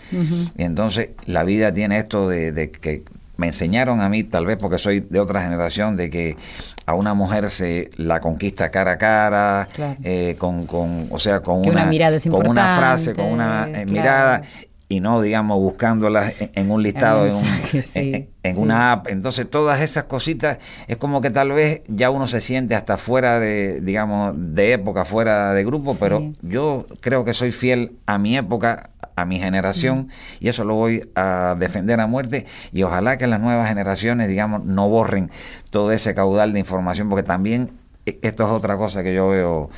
Y 0.57 0.63
entonces 0.63 1.09
la 1.25 1.43
vida 1.43 1.73
tiene 1.73 1.99
esto 1.99 2.27
de, 2.27 2.51
de 2.51 2.71
que 2.71 3.03
me 3.37 3.47
enseñaron 3.47 4.01
a 4.01 4.09
mí, 4.09 4.23
tal 4.23 4.45
vez 4.45 4.57
porque 4.59 4.77
soy 4.77 5.01
de 5.01 5.19
otra 5.19 5.41
generación, 5.41 5.97
de 5.97 6.09
que 6.09 6.37
a 6.85 6.93
una 6.93 7.13
mujer 7.13 7.49
se 7.49 7.89
la 7.97 8.19
conquista 8.19 8.71
cara 8.71 8.93
a 8.93 8.97
cara, 8.97 9.69
eh, 10.03 10.35
con, 10.37 10.65
con, 10.65 11.07
o 11.11 11.19
sea, 11.19 11.41
con, 11.41 11.67
una, 11.67 11.89
con 12.29 12.47
una 12.47 12.77
frase, 12.77 13.13
con 13.13 13.25
una 13.25 13.67
eh, 13.67 13.85
mirada, 13.85 14.41
y 14.87 14.99
no, 14.99 15.21
digamos, 15.21 15.59
buscándolas 15.59 16.33
en, 16.39 16.69
un 16.69 16.83
listado, 16.83 17.27
en, 17.27 18.27
una 18.57 18.91
app. 18.91 19.07
Entonces, 19.07 19.49
todas 19.49 19.81
esas 19.81 20.03
cositas 20.03 20.59
es 20.87 20.97
como 20.97 21.21
que 21.21 21.31
tal 21.31 21.51
vez 21.51 21.81
ya 21.87 22.11
uno 22.11 22.27
se 22.27 22.39
siente 22.39 22.75
hasta 22.75 22.97
fuera 22.97 23.39
de, 23.39 23.81
digamos, 23.81 24.35
de 24.37 24.73
época, 24.73 25.03
fuera 25.03 25.53
de 25.53 25.63
grupo, 25.63 25.97
pero 25.99 26.31
yo 26.41 26.85
creo 27.01 27.25
que 27.25 27.33
soy 27.33 27.51
fiel 27.51 27.93
a 28.05 28.19
mi 28.19 28.37
época, 28.37 28.91
a 29.15 29.25
mi 29.25 29.39
generación, 29.39 30.09
y 30.39 30.49
eso 30.49 30.63
lo 30.65 30.75
voy 30.75 31.09
a 31.15 31.55
defender 31.57 31.99
a 31.99 32.05
muerte, 32.05 32.45
y 32.71 32.83
ojalá 32.83 33.17
que 33.17 33.25
las 33.25 33.41
nuevas 33.41 33.67
generaciones, 33.69 34.27
digamos, 34.27 34.65
no 34.65 34.87
borren 34.87 35.31
todo 35.71 35.91
ese 35.91 36.13
caudal 36.13 36.53
de 36.53 36.59
información, 36.59 37.09
porque 37.09 37.23
también 37.23 37.71
e, 38.05 38.19
esto 38.21 38.45
es 38.45 38.51
otra 38.51 38.77
cosa 38.77 39.01
que 39.03 39.15
yo 39.15 39.29
veo, 39.29 39.69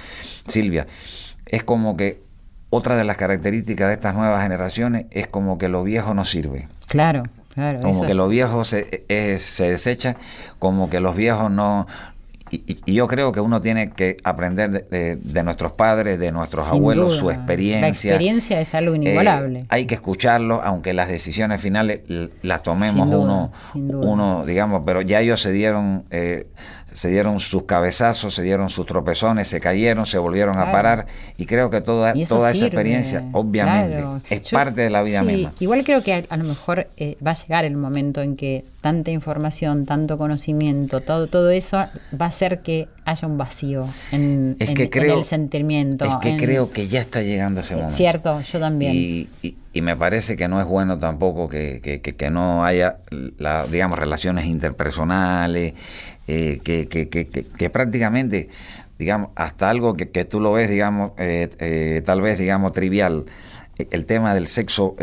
Silvia, 0.48 0.86
es 1.46 1.64
como 1.64 1.96
que 1.96 2.27
otra 2.70 2.98
de 2.98 3.04
las 3.04 3.18
características 3.18 3.88
de 3.88 3.94
estas 3.94 4.16
nuevas 4.16 4.44
generaciones 4.44 5.06
es 5.12 5.28
como 5.28 5.58
que 5.58 5.70
lo 5.70 5.84
viejo 5.84 6.14
no 6.14 6.26
sirve. 6.26 6.68
Claro, 6.88 7.24
claro. 7.54 7.80
Como 7.82 8.06
que 8.06 8.14
lo 8.14 8.28
viejo 8.28 8.66
se, 8.66 9.06
se 9.40 9.70
desecha, 9.70 10.16
como 10.60 10.90
que 10.90 11.00
los 11.00 11.16
viejos 11.16 11.52
no... 11.52 11.88
Y, 12.50 12.94
yo 12.94 13.08
creo 13.08 13.34
que 13.34 13.42
uno 13.42 13.62
tiene 13.62 13.92
que 13.92 14.16
aprender 14.24 14.88
de, 14.88 15.44
nuestros 15.44 15.74
padres, 15.74 16.18
de 16.18 16.32
nuestros 16.32 16.68
abuelos, 16.70 17.18
su 17.18 17.30
experiencia. 17.30 17.82
La 17.82 17.88
experiencia 17.90 18.62
es 18.62 18.74
algo 18.74 18.96
inigualable. 18.96 19.60
Eh, 19.60 19.66
hay 19.68 19.86
que 19.86 19.96
escucharlo, 19.96 20.62
aunque 20.64 20.94
las 20.94 21.10
decisiones 21.10 21.60
finales 21.60 22.02
las 22.42 22.64
tomemos 22.64 23.10
uno, 23.10 23.52
uno, 23.74 24.46
digamos, 24.46 24.84
pero 24.86 25.02
ya 25.02 25.20
ellos 25.22 25.42
se 25.42 25.52
dieron... 25.52 26.06
Eh, 26.10 26.48
se 26.98 27.10
dieron 27.10 27.40
sus 27.40 27.64
cabezazos, 27.66 28.34
se 28.34 28.42
dieron 28.42 28.72
sus 28.72 28.88
tropezones, 28.88 29.48
se 29.48 29.60
cayeron, 29.60 30.08
se 30.08 30.18
volvieron 30.18 30.58
a 30.58 30.72
parar 30.72 31.06
y 31.38 31.46
creo 31.46 31.70
que 31.70 31.80
toda, 31.80 32.16
toda 32.28 32.50
esa 32.50 32.66
experiencia 32.66 33.24
obviamente 33.34 34.04
es 34.32 34.50
parte 34.50 34.82
de 34.82 34.90
la 34.90 35.04
vida 35.04 35.22
misma. 35.22 35.52
Igual 35.60 35.84
creo 35.84 36.02
que 36.02 36.26
a, 36.28 36.38
lo 36.38 36.44
mejor 36.44 36.88
eh, 36.98 37.16
va 37.26 37.32
a 37.32 37.34
llegar 37.36 37.66
el 37.66 37.78
momento 37.78 38.24
en 38.24 38.36
que 38.36 38.66
tanta 38.82 39.12
información, 39.12 39.86
tanto 39.86 40.18
conocimiento, 40.18 41.02
todo, 41.02 41.28
todo 41.28 41.52
eso 41.52 41.78
va 41.78 42.26
a 42.26 42.30
hacer 42.30 42.62
que 42.62 42.88
haya 43.06 43.28
un 43.28 43.38
vacío 43.38 43.88
en, 44.12 44.58
el 44.60 45.26
sentimiento. 45.26 46.04
Es 46.04 46.16
que 46.16 46.36
creo 46.36 46.72
que 46.72 46.88
ya 46.88 47.02
está 47.02 47.22
llegando 47.22 47.62
ese 47.62 47.76
momento. 47.76 47.96
Cierto, 47.96 48.42
yo 48.42 48.60
también. 48.60 48.94
Y, 48.96 49.30
y, 49.44 49.56
me 49.82 49.96
parece 49.96 50.36
que 50.36 50.48
no 50.48 50.60
es 50.60 50.66
bueno 50.66 50.98
tampoco 50.98 51.50
que, 51.50 51.82
que, 51.82 52.02
que 52.02 52.30
no 52.30 52.66
haya, 52.66 52.98
la, 53.38 53.66
digamos, 53.68 54.00
relaciones 54.00 54.46
interpersonales, 54.46 55.74
eh, 56.28 56.60
que, 56.64 56.88
que, 56.88 57.08
que, 57.10 57.28
que, 57.28 57.70
prácticamente, 57.70 58.50
digamos, 59.00 59.30
hasta 59.36 59.70
algo 59.70 59.94
que, 59.96 60.10
que 60.10 60.26
tú 60.26 60.42
lo 60.42 60.54
ves, 60.54 60.70
digamos, 60.70 61.12
eh, 61.18 61.50
eh, 61.60 62.02
tal 62.06 62.22
vez, 62.22 62.38
digamos, 62.38 62.74
trivial, 62.74 63.26
el 63.92 64.06
tema 64.06 64.34
del 64.34 64.48
sexo, 64.48 64.96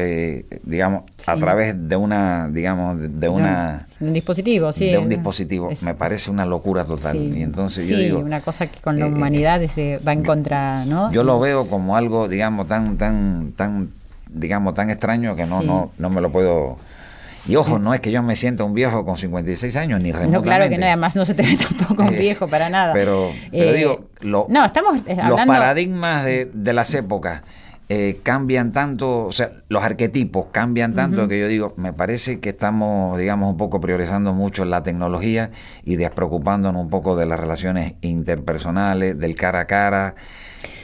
digamos, 0.64 1.04
a 1.28 1.36
través 1.36 1.76
de 1.88 1.94
una, 1.94 2.48
digamos, 2.50 2.98
de 2.98 3.28
una... 3.28 3.86
un 4.00 4.12
dispositivo, 4.12 4.72
sí. 4.72 4.90
De 4.90 4.98
un 4.98 5.08
dispositivo, 5.08 5.70
me 5.84 5.94
parece 5.94 6.28
una 6.32 6.44
locura 6.44 6.84
total. 6.84 7.16
Y 7.16 7.40
entonces 7.42 7.88
yo 7.88 7.96
digo... 7.96 8.18
una 8.18 8.40
cosa 8.40 8.66
que 8.66 8.80
con 8.80 8.98
la 8.98 9.06
humanidad 9.06 9.64
se 9.68 9.98
va 9.98 10.12
en 10.12 10.24
contra, 10.24 10.84
¿no? 10.86 11.12
Yo 11.12 11.22
lo 11.22 11.38
veo 11.38 11.68
como 11.68 11.96
algo, 11.96 12.26
digamos, 12.26 12.66
tan, 12.66 12.98
tan, 12.98 13.52
tan, 13.52 13.92
digamos, 14.34 14.74
tan 14.74 14.90
extraño 14.90 15.36
que 15.36 15.46
no, 15.46 15.62
no, 15.62 15.92
no 15.96 16.10
me 16.10 16.20
lo 16.20 16.30
puedo 16.30 16.78
y 17.46 17.56
ojo, 17.56 17.78
no 17.78 17.92
es 17.92 18.00
que 18.00 18.10
yo 18.10 18.22
me 18.22 18.36
sienta 18.36 18.64
un 18.64 18.72
viejo 18.72 19.04
con 19.04 19.18
56 19.18 19.76
años, 19.76 20.02
ni 20.02 20.12
remotamente. 20.12 20.36
No, 20.36 20.42
claro 20.42 20.68
que 20.70 20.78
no, 20.78 20.86
además 20.86 21.14
no 21.14 21.26
se 21.26 21.34
te 21.34 21.42
ve 21.42 21.58
tampoco 21.78 22.02
un 22.02 22.14
eh, 22.14 22.18
viejo 22.18 22.48
para 22.48 22.70
nada. 22.70 22.94
Pero, 22.94 23.30
pero 23.50 23.70
eh, 23.70 23.74
digo, 23.74 24.08
no, 24.22 24.64
estamos 24.64 25.00
los 25.28 25.46
paradigmas 25.46 26.24
de, 26.24 26.50
de 26.52 26.72
las 26.72 26.94
épocas 26.94 27.42
eh, 27.90 28.20
cambian 28.22 28.72
tanto, 28.72 29.26
o 29.26 29.32
sea, 29.32 29.52
los 29.68 29.84
arquetipos 29.84 30.46
cambian 30.52 30.94
tanto 30.94 31.28
que 31.28 31.38
yo 31.38 31.48
digo, 31.48 31.74
me 31.76 31.92
parece 31.92 32.40
que 32.40 32.48
estamos, 32.48 33.18
digamos, 33.18 33.50
un 33.50 33.58
poco 33.58 33.78
priorizando 33.78 34.32
mucho 34.32 34.64
la 34.64 34.82
tecnología 34.82 35.50
y 35.84 35.96
despreocupándonos 35.96 36.82
un 36.82 36.88
poco 36.88 37.14
de 37.14 37.26
las 37.26 37.38
relaciones 37.38 37.94
interpersonales, 38.00 39.18
del 39.18 39.34
cara 39.34 39.60
a 39.60 39.66
cara. 39.66 40.14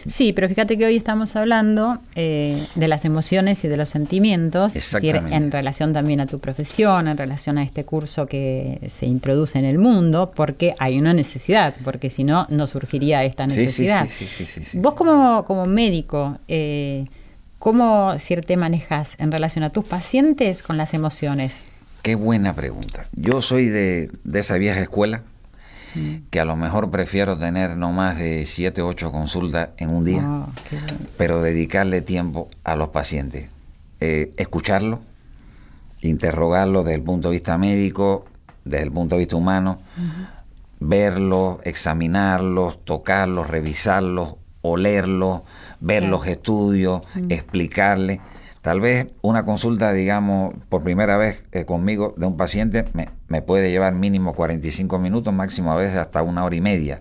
Sí, 0.07 0.33
pero 0.33 0.49
fíjate 0.49 0.79
que 0.79 0.87
hoy 0.87 0.97
estamos 0.97 1.37
hablando 1.37 1.99
eh, 2.15 2.65
de 2.75 2.89
las 2.89 3.05
emociones 3.05 3.65
y 3.65 3.69
de 3.69 3.77
los 3.77 3.89
sentimientos, 3.89 4.75
en 5.03 5.51
relación 5.51 5.93
también 5.93 6.21
a 6.21 6.27
tu 6.27 6.39
profesión, 6.39 7.09
en 7.09 7.17
relación 7.17 7.59
a 7.59 7.63
este 7.63 7.85
curso 7.85 8.27
que 8.27 8.81
se 8.89 9.07
introduce 9.07 9.59
en 9.59 9.65
el 9.65 9.79
mundo, 9.79 10.33
porque 10.35 10.75
hay 10.79 10.99
una 10.99 11.13
necesidad, 11.13 11.75
porque 11.85 12.11
si 12.11 12.25
no, 12.25 12.47
no 12.51 12.67
surgiría 12.67 13.25
esta 13.25 13.47
necesidad. 13.47 14.07
Sí, 14.09 14.27
sí, 14.27 14.47
sí, 14.47 14.79
Vos 14.79 14.95
como, 14.95 15.45
como 15.45 15.67
médico, 15.67 16.39
eh, 16.49 17.05
¿cómo 17.59 18.15
te 18.47 18.57
manejas 18.57 19.17
en 19.19 19.33
relación 19.33 19.65
a 19.65 19.71
tus 19.71 19.85
pacientes 19.85 20.63
con 20.63 20.77
las 20.77 20.95
emociones? 20.95 21.65
Qué 22.03 22.15
buena 22.15 22.55
pregunta. 22.55 23.07
Yo 23.15 23.43
soy 23.43 23.67
de, 23.67 24.11
de 24.25 24.41
esa 24.41 24.57
vieja 24.57 24.81
escuela 24.81 25.23
que 26.31 26.41
a 26.41 26.45
lo 26.45 26.57
mejor 26.57 26.91
prefiero 26.91 27.37
tener 27.39 27.77
no 27.77 27.93
más 27.93 28.19
de 28.19 28.47
7 28.47 28.83
o 28.83 28.89
8 28.89 29.13
consultas 29.13 29.71
en 29.77 29.91
un 29.91 30.05
día, 30.05 30.23
ah, 30.25 30.47
pero 31.17 31.43
dedicarle 31.43 32.01
tiempo 32.01 32.49
a 32.65 32.77
los 32.77 32.91
pacientes. 32.91 33.51
Eh, 34.01 34.33
escucharlo, 34.37 35.01
interrogarlo 36.01 36.83
desde 36.83 36.97
el 36.97 37.03
punto 37.03 37.29
de 37.29 37.35
vista 37.35 37.59
médico, 37.59 38.25
desde 38.65 38.85
el 38.85 38.93
punto 38.93 39.17
de 39.17 39.21
vista 39.21 39.37
humano, 39.37 39.79
verlos, 40.79 41.59
examinarlos, 41.65 42.85
tocarlos, 42.85 43.49
revisarlos, 43.49 44.37
olerlos, 44.63 45.41
ver 45.81 46.05
los 46.05 46.27
estudios, 46.27 47.03
explicarles 47.29 48.21
Tal 48.63 48.81
vez 48.81 49.07
una 49.23 49.45
consulta, 49.45 49.93
digamos, 49.93 50.53
por 50.69 50.83
primera 50.83 51.17
vez 51.17 51.45
eh, 51.53 51.65
conmigo 51.65 52.15
de 52.19 52.27
un 52.27 52.37
paciente 52.37 52.85
me, 53.29 53.41
puede 53.43 53.71
llevar 53.71 53.95
mínimo 53.95 54.35
45 54.35 54.99
minutos, 54.99 55.33
máximo 55.33 55.73
a 55.73 55.77
veces 55.77 55.97
hasta 55.97 56.23
una 56.23 56.45
hora 56.45 56.57
y 56.57 56.61
media. 56.61 57.01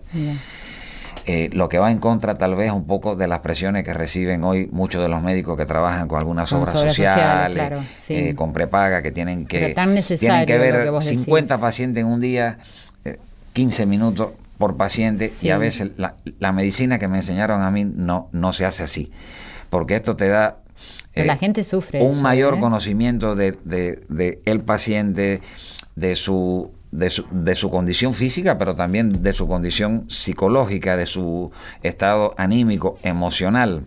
Eh, 1.26 1.50
lo 1.52 1.68
que 1.68 1.78
va 1.78 1.90
en 1.90 1.98
contra 1.98 2.36
tal 2.38 2.54
vez 2.54 2.72
un 2.72 2.86
poco 2.86 3.14
de 3.14 3.28
las 3.28 3.40
presiones 3.40 3.84
que 3.84 3.92
reciben 3.92 4.42
hoy 4.42 4.70
muchos 4.72 5.02
de 5.02 5.08
los 5.08 5.22
médicos 5.22 5.58
que 5.58 5.66
trabajan 5.66 6.08
con 6.08 6.18
algunas 6.18 6.50
obras 6.54 6.80
sociales, 6.80 7.72
eh, 8.08 8.34
con 8.34 8.54
prepaga, 8.54 9.02
que 9.02 9.12
tienen 9.12 9.44
que, 9.44 9.74
tienen 10.18 10.46
que 10.46 10.58
ver 10.58 10.90
50 11.02 11.58
pacientes 11.58 12.00
en 12.00 12.06
un 12.06 12.22
día, 12.22 12.58
15 13.52 13.84
minutos 13.84 14.30
por 14.56 14.78
paciente 14.78 15.30
y 15.42 15.50
a 15.50 15.58
veces 15.58 15.92
la, 15.98 16.16
la, 16.38 16.52
medicina 16.52 16.98
que 16.98 17.08
me 17.08 17.18
enseñaron 17.18 17.62
a 17.62 17.70
mí 17.70 17.84
no, 17.84 18.28
no 18.32 18.52
se 18.54 18.64
hace 18.64 18.82
así, 18.82 19.12
porque 19.68 19.96
esto 19.96 20.16
te 20.16 20.28
da 20.28 20.58
la 21.24 21.36
gente 21.36 21.64
sufre. 21.64 22.00
Un 22.02 22.22
mayor 22.22 22.54
¿eh? 22.54 22.60
conocimiento 22.60 23.34
de, 23.34 23.52
de, 23.64 24.40
el 24.44 24.60
paciente, 24.60 25.40
de 25.96 26.16
su, 26.16 26.70
de 26.90 27.10
su, 27.10 27.24
de 27.30 27.54
su 27.54 27.70
condición 27.70 28.14
física, 28.14 28.58
pero 28.58 28.74
también 28.74 29.22
de 29.22 29.32
su 29.32 29.46
condición 29.46 30.04
psicológica, 30.08 30.96
de 30.96 31.06
su 31.06 31.50
estado 31.82 32.34
anímico, 32.36 32.98
emocional. 33.02 33.84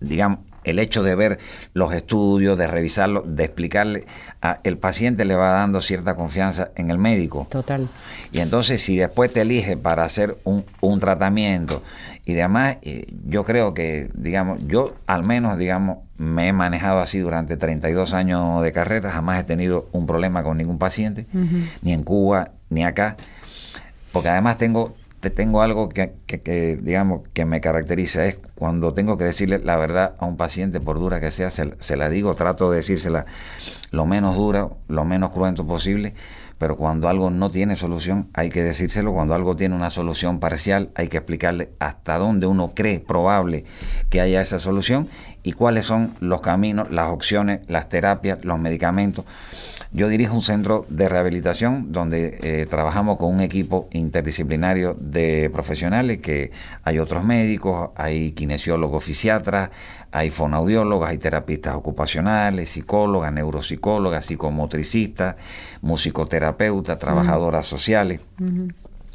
Digamos, 0.00 0.40
el 0.68 0.78
hecho 0.78 1.02
de 1.02 1.14
ver 1.14 1.38
los 1.74 1.92
estudios, 1.92 2.58
de 2.58 2.66
revisarlos, 2.66 3.24
de 3.26 3.44
explicarle, 3.44 4.04
a, 4.42 4.60
el 4.64 4.78
paciente 4.78 5.24
le 5.24 5.34
va 5.34 5.52
dando 5.52 5.80
cierta 5.80 6.14
confianza 6.14 6.70
en 6.76 6.90
el 6.90 6.98
médico. 6.98 7.46
Total. 7.50 7.88
Y 8.32 8.40
entonces 8.40 8.82
si 8.82 8.96
después 8.96 9.32
te 9.32 9.42
elige 9.42 9.76
para 9.76 10.04
hacer 10.04 10.38
un, 10.44 10.64
un 10.80 11.00
tratamiento 11.00 11.82
y 12.28 12.34
además, 12.34 12.76
eh, 12.82 13.06
yo 13.26 13.42
creo 13.44 13.72
que, 13.72 14.10
digamos, 14.12 14.66
yo 14.66 14.94
al 15.06 15.24
menos, 15.24 15.56
digamos, 15.56 16.00
me 16.18 16.48
he 16.48 16.52
manejado 16.52 17.00
así 17.00 17.20
durante 17.20 17.56
32 17.56 18.12
años 18.12 18.62
de 18.62 18.70
carrera, 18.70 19.10
jamás 19.10 19.40
he 19.40 19.44
tenido 19.44 19.88
un 19.92 20.06
problema 20.06 20.42
con 20.42 20.58
ningún 20.58 20.76
paciente, 20.76 21.26
ni 21.80 21.94
en 21.94 22.02
Cuba, 22.02 22.50
ni 22.68 22.84
acá, 22.84 23.16
porque 24.12 24.28
además 24.28 24.58
tengo, 24.58 24.94
tengo 25.20 25.62
algo 25.62 25.88
que, 25.88 26.14
que, 26.26 26.78
digamos, 26.80 27.22
que 27.32 27.44
me 27.44 27.60
caracteriza, 27.60 28.26
es 28.26 28.38
cuando 28.54 28.94
tengo 28.94 29.16
que 29.18 29.24
decirle 29.24 29.58
la 29.58 29.76
verdad 29.76 30.14
a 30.18 30.26
un 30.26 30.36
paciente, 30.36 30.80
por 30.80 30.98
dura 30.98 31.20
que 31.20 31.30
sea, 31.30 31.50
se, 31.50 31.72
se 31.78 31.96
la 31.96 32.08
digo, 32.08 32.34
trato 32.34 32.70
de 32.70 32.78
decírsela 32.78 33.26
lo 33.90 34.06
menos 34.06 34.36
dura, 34.36 34.68
lo 34.86 35.04
menos 35.04 35.30
cruento 35.30 35.66
posible, 35.66 36.14
pero 36.58 36.76
cuando 36.76 37.08
algo 37.08 37.30
no 37.30 37.50
tiene 37.50 37.76
solución 37.76 38.28
hay 38.34 38.50
que 38.50 38.62
decírselo, 38.62 39.12
cuando 39.12 39.34
algo 39.34 39.56
tiene 39.56 39.74
una 39.74 39.90
solución 39.90 40.40
parcial 40.40 40.90
hay 40.94 41.08
que 41.08 41.16
explicarle 41.16 41.70
hasta 41.78 42.18
dónde 42.18 42.46
uno 42.46 42.72
cree 42.74 43.00
probable 43.00 43.64
que 44.10 44.20
haya 44.20 44.40
esa 44.40 44.58
solución 44.58 45.08
y 45.42 45.52
cuáles 45.52 45.86
son 45.86 46.14
los 46.20 46.40
caminos, 46.40 46.90
las 46.90 47.08
opciones, 47.08 47.60
las 47.68 47.88
terapias, 47.88 48.44
los 48.44 48.58
medicamentos. 48.58 49.24
Yo 49.90 50.08
dirijo 50.08 50.34
un 50.34 50.42
centro 50.42 50.84
de 50.90 51.08
rehabilitación 51.08 51.92
donde 51.92 52.38
eh, 52.42 52.66
trabajamos 52.66 53.16
con 53.16 53.34
un 53.34 53.40
equipo 53.40 53.88
interdisciplinario 53.92 54.94
de 55.00 55.48
profesionales 55.50 56.18
que 56.18 56.50
hay 56.84 56.98
otros 56.98 57.24
médicos, 57.24 57.90
hay 57.96 58.32
kinesiólogos, 58.32 59.02
fisiatras, 59.02 59.70
hay 60.12 60.30
fonoaudiólogos, 60.30 61.08
hay 61.08 61.16
terapistas 61.16 61.74
ocupacionales, 61.74 62.68
psicólogas, 62.68 63.32
neuropsicólogas, 63.32 64.26
psicomotricistas, 64.26 65.36
musicoterapeutas, 65.80 66.98
trabajadoras 66.98 67.64
sociales. 67.64 68.20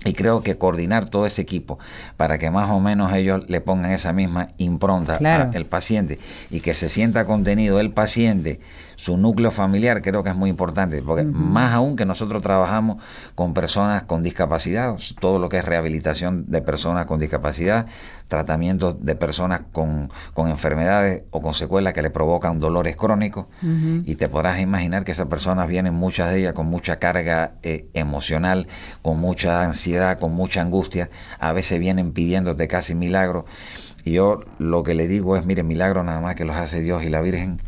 Y 0.06 0.14
creo 0.14 0.42
que 0.42 0.58
coordinar 0.58 1.10
todo 1.10 1.26
ese 1.26 1.42
equipo 1.42 1.80
para 2.18 2.38
que 2.38 2.52
más 2.52 2.70
o 2.70 2.80
menos 2.80 3.14
ellos 3.14 3.48
le 3.48 3.62
pongan 3.62 3.92
esa 3.92 4.12
misma 4.12 4.50
impronta 4.58 5.18
al 5.18 5.66
paciente 5.66 6.20
y 6.50 6.60
que 6.60 6.74
se 6.74 6.90
sienta 6.90 7.26
contenido 7.26 7.80
el 7.80 7.92
paciente 7.92 8.60
su 9.04 9.18
núcleo 9.18 9.52
familiar 9.52 10.02
creo 10.02 10.24
que 10.24 10.30
es 10.30 10.36
muy 10.38 10.50
importante, 10.50 11.02
porque 11.02 11.24
más 11.24 11.74
aún 11.74 11.98
que 11.98 12.06
nosotros 12.06 12.42
trabajamos 12.42 13.04
con 13.36 13.54
personas 13.54 14.04
con 14.04 14.24
discapacidad, 14.24 14.96
todo 15.20 15.40
lo 15.40 15.50
que 15.50 15.58
es 15.58 15.66
rehabilitación 15.66 16.46
de 16.48 16.62
personas 16.62 17.06
con 17.06 17.20
discapacidad, 17.20 17.86
tratamiento 18.30 18.94
de 18.94 19.18
personas 19.18 19.64
con, 19.74 20.10
enfermedades 20.38 21.24
o 21.32 21.42
con 21.42 21.54
secuelas 21.54 21.92
que 21.92 22.02
le 22.02 22.12
provocan 22.12 22.62
dolores 22.62 22.96
crónicos, 22.96 23.48
y 24.06 24.16
te 24.16 24.30
podrás 24.30 24.62
imaginar 24.62 25.04
que 25.04 25.12
esas 25.12 25.28
personas 25.28 25.68
vienen, 25.68 25.94
muchas 25.94 26.32
de 26.32 26.40
ellas, 26.40 26.54
con 26.54 26.68
mucha 26.68 26.96
carga 26.96 27.56
eh, 27.62 27.90
emocional, 27.94 28.68
con 29.02 29.20
mucha 29.20 29.64
ansiedad, 29.64 30.18
con 30.18 30.32
mucha 30.34 30.62
angustia, 30.62 31.10
a 31.40 31.52
veces 31.52 31.78
vienen 31.78 32.14
pidiéndote 32.14 32.70
casi 32.70 32.96
milagros. 32.96 33.44
Y 34.06 34.14
yo 34.14 34.42
lo 34.60 34.84
que 34.84 34.94
le 34.94 35.10
digo 35.10 35.36
es, 35.36 35.46
mire, 35.46 35.64
milagro 35.64 36.04
nada 36.04 36.22
más 36.22 36.36
que 36.36 36.46
los 36.46 36.56
hace 36.56 36.80
Dios 36.80 37.04
y 37.04 37.10
la 37.10 37.20
Virgen. 37.20 37.60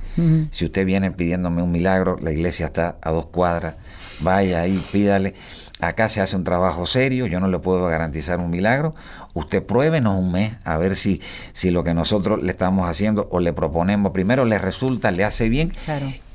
Si 0.52 0.66
usted 0.66 0.86
viene 0.86 1.12
pidiéndome 1.12 1.62
un 1.62 1.72
milagro, 1.72 2.18
la 2.22 2.32
iglesia 2.32 2.68
está 2.68 2.98
a 3.02 3.12
dos 3.12 3.26
cuadras, 3.28 3.76
vaya 4.22 4.62
ahí, 4.62 4.82
pídale. 4.92 5.34
Acá 5.82 6.08
se 6.08 6.22
hace 6.22 6.36
un 6.36 6.44
trabajo 6.44 6.86
serio, 6.86 7.28
yo 7.28 7.40
no 7.40 7.48
le 7.48 7.60
puedo 7.60 7.86
garantizar 7.88 8.40
un 8.40 8.50
milagro. 8.50 8.96
Usted 9.34 9.64
pruébenos 9.64 10.18
un 10.18 10.32
mes 10.32 10.54
a 10.64 10.78
ver 10.78 10.96
si, 10.96 11.22
si 11.54 11.70
lo 11.70 11.84
que 11.84 11.94
nosotros 11.94 12.42
le 12.42 12.52
estamos 12.52 12.90
haciendo 12.90 13.28
o 13.32 13.40
le 13.40 13.52
proponemos 13.52 14.14
primero 14.14 14.46
le 14.46 14.58
resulta, 14.58 15.12
le 15.12 15.26
hace 15.26 15.50
bien 15.50 15.74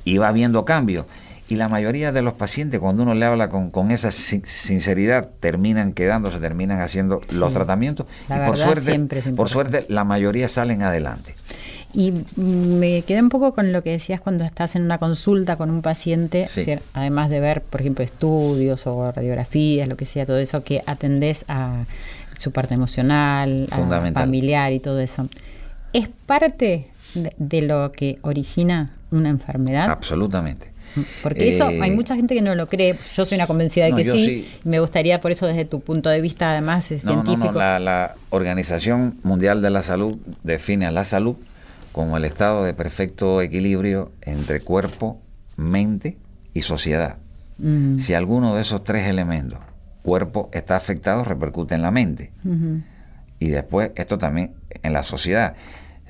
y 0.04 0.18
va 0.18 0.32
viendo 0.32 0.64
cambios. 0.64 1.06
Y 1.48 1.56
la 1.56 1.68
mayoría 1.68 2.12
de 2.12 2.22
los 2.22 2.34
pacientes, 2.34 2.78
cuando 2.78 3.02
uno 3.02 3.14
le 3.14 3.26
habla 3.26 3.48
con, 3.48 3.70
con 3.72 3.90
esa 3.90 4.12
sinceridad, 4.12 5.30
terminan 5.40 5.94
quedándose, 5.94 6.38
terminan 6.38 6.80
haciendo 6.80 7.20
los 7.32 7.52
tratamientos. 7.52 8.06
y 8.28 8.46
por 8.46 8.56
suerte, 8.56 9.00
por 9.34 9.48
suerte, 9.48 9.84
la 9.88 10.04
mayoría 10.04 10.48
salen 10.48 10.84
adelante. 10.84 11.34
Y 11.92 12.12
me 12.36 13.02
quedé 13.02 13.20
un 13.20 13.30
poco 13.30 13.52
con 13.52 13.72
lo 13.72 13.82
que 13.82 13.90
decías 13.90 14.20
cuando 14.20 14.44
estás 14.44 14.76
en 14.76 14.82
una 14.82 14.98
consulta 14.98 15.56
con 15.56 15.70
un 15.70 15.82
paciente, 15.82 16.48
además 16.94 17.30
de 17.30 17.40
ver, 17.40 17.62
por 17.62 17.80
ejemplo, 17.80 18.04
estudios 18.04 18.86
o 18.86 19.10
radiografías, 19.10 19.88
lo 19.88 19.96
que 19.96 20.06
sea, 20.06 20.24
todo 20.24 20.38
eso, 20.38 20.62
que 20.62 20.82
atendés 20.86 21.44
a 21.48 21.84
su 22.38 22.52
parte 22.52 22.74
emocional, 22.74 23.68
familiar 24.14 24.72
y 24.72 24.80
todo 24.80 25.00
eso. 25.00 25.28
¿Es 25.92 26.08
parte 26.26 26.86
de 27.12 27.62
lo 27.62 27.90
que 27.92 28.18
origina 28.22 28.92
una 29.10 29.28
enfermedad? 29.28 29.90
Absolutamente. 29.90 30.70
Porque 31.22 31.48
eso 31.48 31.66
hay 31.66 31.90
eh, 31.90 31.94
mucha 31.94 32.16
gente 32.16 32.34
que 32.34 32.42
no 32.42 32.54
lo 32.54 32.68
cree. 32.68 32.96
Yo 33.14 33.24
soy 33.24 33.36
una 33.36 33.46
convencida 33.46 33.86
de 33.86 33.92
que 33.92 34.04
sí. 34.04 34.48
Me 34.64 34.80
gustaría, 34.80 35.20
por 35.20 35.30
eso, 35.30 35.46
desde 35.46 35.64
tu 35.64 35.80
punto 35.80 36.08
de 36.08 36.20
vista, 36.20 36.50
además, 36.50 36.86
científico. 36.86 37.52
La, 37.52 37.78
la, 37.78 38.16
Organización 38.30 39.18
Mundial 39.22 39.62
de 39.62 39.70
la 39.70 39.82
Salud 39.82 40.16
define 40.42 40.86
a 40.86 40.90
la 40.90 41.04
salud 41.04 41.36
como 41.92 42.16
el 42.16 42.24
estado 42.24 42.64
de 42.64 42.74
perfecto 42.74 43.40
equilibrio 43.40 44.12
entre 44.22 44.60
cuerpo, 44.60 45.20
mente 45.56 46.16
y 46.54 46.62
sociedad. 46.62 47.18
Mm. 47.58 47.98
Si 47.98 48.14
alguno 48.14 48.54
de 48.54 48.62
esos 48.62 48.84
tres 48.84 49.08
elementos, 49.08 49.58
cuerpo, 50.02 50.48
está 50.52 50.76
afectado, 50.76 51.24
repercute 51.24 51.74
en 51.74 51.82
la 51.82 51.90
mente. 51.90 52.32
Y 53.38 53.48
después 53.48 53.90
esto 53.96 54.18
también 54.18 54.52
en 54.82 54.92
la 54.92 55.02
sociedad 55.04 55.54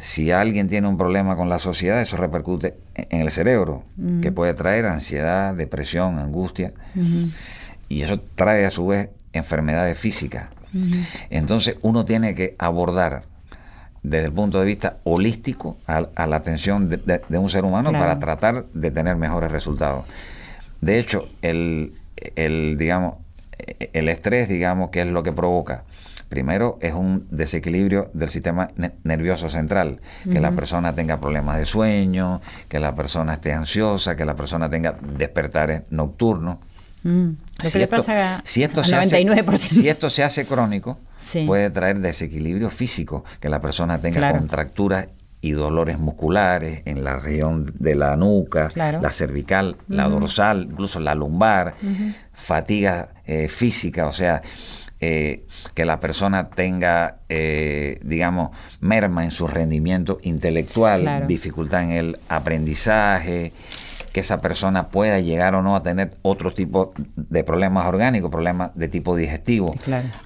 si 0.01 0.31
alguien 0.31 0.68
tiene 0.68 0.89
un 0.89 0.97
problema 0.97 1.37
con 1.37 1.49
la 1.49 1.59
sociedad, 1.59 2.01
eso 2.01 2.16
repercute 2.16 2.74
en 2.95 3.20
el 3.20 3.31
cerebro, 3.31 3.85
que 4.22 4.33
puede 4.33 4.55
traer 4.55 4.87
ansiedad, 4.87 5.55
depresión, 5.55 6.18
angustia, 6.18 6.72
y 7.89 8.03
eso 8.03 8.20
trae 8.35 8.64
a 8.64 8.70
su 8.70 8.87
vez 8.87 9.11
enfermedades 9.33 9.99
físicas. 9.99 10.49
Entonces 11.28 11.76
uno 11.83 12.05
tiene 12.05 12.35
que 12.35 12.55
abordar 12.59 13.24
desde 14.03 14.26
el 14.26 14.32
punto 14.32 14.61
de 14.61 14.66
vista 14.66 14.98
holístico 15.05 15.76
a, 15.86 16.26
la 16.26 16.36
atención 16.36 16.88
de, 16.88 17.38
un 17.38 17.51
ser 17.51 17.64
humano 17.64 17.92
para 17.92 18.18
tratar 18.18 18.66
de 18.72 18.90
tener 18.90 19.16
mejores 19.16 19.51
resultados. 19.51 20.05
De 20.80 20.98
hecho, 20.98 21.28
el, 21.42 21.92
el, 22.36 22.76
digamos, 22.78 23.16
el 23.92 24.09
estrés, 24.09 24.48
digamos, 24.48 24.90
que 24.90 25.03
es 25.03 25.07
lo 25.07 25.22
que 25.22 25.32
provoca 25.32 25.84
Primero 26.30 26.78
es 26.80 26.94
un 26.94 27.26
desequilibrio 27.32 28.09
del 28.14 28.28
sistema 28.28 28.70
nervioso 29.03 29.51
central, 29.51 30.01
que 30.30 30.38
la 30.38 30.53
persona 30.53 30.94
tenga 30.94 31.20
problemas 31.20 31.59
de 31.59 31.66
sueño, 31.66 32.40
que 32.68 32.78
la 32.78 32.94
persona 32.94 33.32
esté 33.32 33.53
ansiosa, 33.53 34.14
que 34.14 34.24
la 34.24 34.36
persona 34.36 34.70
tenga 34.70 34.94
despertares 35.18 35.82
nocturnos. 35.90 36.59
Mm. 37.03 37.30
Le 37.75 37.87
pasa 37.87 38.43
si 38.45 38.63
esto 38.63 38.83
se 38.85 38.97
99%. 38.97 39.55
Hace, 39.55 39.69
si 39.69 39.89
esto 39.89 40.11
se 40.11 40.23
hace 40.23 40.47
crónico, 40.47 40.99
puede 41.47 41.71
traer 41.71 42.01
desequilibrio 42.01 42.71
físico, 42.71 43.25
que 43.41 43.49
la 43.49 43.61
persona 43.61 44.01
tenga 44.01 44.33
contracturas 44.33 45.07
y 45.43 45.53
dolores 45.53 45.99
musculares 45.99 46.83
en 46.85 47.03
la 47.03 47.17
región 47.17 47.73
de 47.79 47.95
la 47.95 48.17
nuca, 48.17 48.71
la 48.75 49.13
cervical, 49.13 49.77
la 49.89 50.09
dorsal, 50.09 50.69
incluso 50.71 51.01
la 51.01 51.15
lumbar, 51.15 51.75
fatiga 52.33 53.11
eh, 53.25 53.49
física, 53.49 54.07
o 54.07 54.13
sea, 54.13 54.43
eh, 55.03 55.47
que 55.73 55.87
la 55.87 55.99
persona 55.99 56.51
tenga, 56.51 57.21
eh, 57.31 57.99
digamos, 58.03 58.51
merma 58.81 59.25
en 59.25 59.31
su 59.31 59.47
rendimiento 59.47 60.19
intelectual, 60.23 61.27
dificultad 61.27 61.85
en 61.85 61.93
el 61.93 62.19
aprendizaje, 62.29 63.55
que 64.13 64.21
esa 64.21 64.41
persona 64.41 64.89
pueda 64.89 65.21
llegar 65.21 65.55
o 65.55 65.63
no 65.63 65.77
a 65.77 65.83
tener 65.83 66.11
otro 66.23 66.53
tipo 66.53 66.93
de 67.17 67.45
problemas 67.45 67.87
orgánicos, 67.87 68.31
problemas 68.31 68.71
de 68.75 68.89
tipo 68.89 69.15
digestivo, 69.17 69.75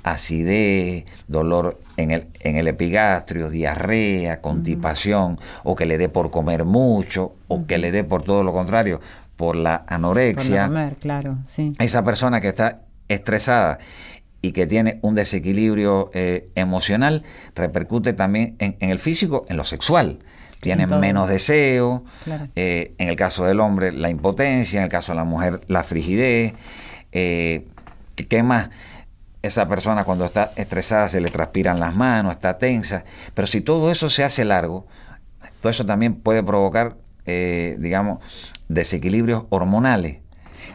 acidez, 0.02 1.04
dolor 1.28 1.80
en 1.96 2.10
el, 2.10 2.28
en 2.40 2.56
el 2.56 2.68
epigastrio, 2.68 3.50
diarrea, 3.50 4.40
constipación, 4.40 5.38
o 5.62 5.76
que 5.76 5.86
le 5.86 5.98
dé 5.98 6.08
por 6.08 6.30
comer 6.30 6.64
mucho, 6.64 7.34
o 7.48 7.66
que 7.66 7.78
le 7.78 7.92
dé 7.92 8.04
por 8.04 8.22
todo 8.22 8.42
lo 8.42 8.52
contrario, 8.52 9.00
por 9.36 9.56
la 9.56 9.84
anorexia. 9.86 10.70
claro, 11.00 11.38
Esa 11.78 12.04
persona 12.04 12.40
que 12.40 12.48
está 12.48 12.80
estresada 13.08 13.78
y 14.44 14.52
que 14.52 14.66
tiene 14.66 14.98
un 15.00 15.14
desequilibrio 15.14 16.10
eh, 16.12 16.50
emocional, 16.54 17.22
repercute 17.54 18.12
también 18.12 18.56
en, 18.58 18.76
el 18.78 18.98
físico, 18.98 19.46
en 19.48 19.56
lo 19.56 19.64
sexual. 19.64 20.18
Tienen 20.64 20.98
menos 20.98 21.28
deseo, 21.28 22.04
eh, 22.56 22.94
en 22.98 23.08
el 23.08 23.16
caso 23.16 23.44
del 23.44 23.60
hombre 23.60 23.92
la 23.92 24.10
impotencia, 24.10 24.78
en 24.78 24.84
el 24.84 24.90
caso 24.90 25.12
de 25.12 25.16
la 25.16 25.24
mujer 25.24 25.60
la 25.68 25.84
frigidez. 25.84 26.54
Eh, 27.12 27.66
¿Qué 28.16 28.42
más? 28.42 28.70
Esa 29.42 29.68
persona 29.68 30.04
cuando 30.04 30.24
está 30.24 30.52
estresada 30.56 31.08
se 31.08 31.20
le 31.20 31.28
transpiran 31.28 31.78
las 31.78 31.94
manos, 31.94 32.32
está 32.32 32.58
tensa, 32.58 33.04
pero 33.34 33.46
si 33.46 33.60
todo 33.60 33.90
eso 33.90 34.08
se 34.08 34.24
hace 34.24 34.44
largo, 34.44 34.86
todo 35.60 35.70
eso 35.70 35.84
también 35.84 36.14
puede 36.14 36.42
provocar, 36.42 36.96
digamos, 37.26 38.20
desequilibrios 38.68 39.44
hormonales 39.50 40.23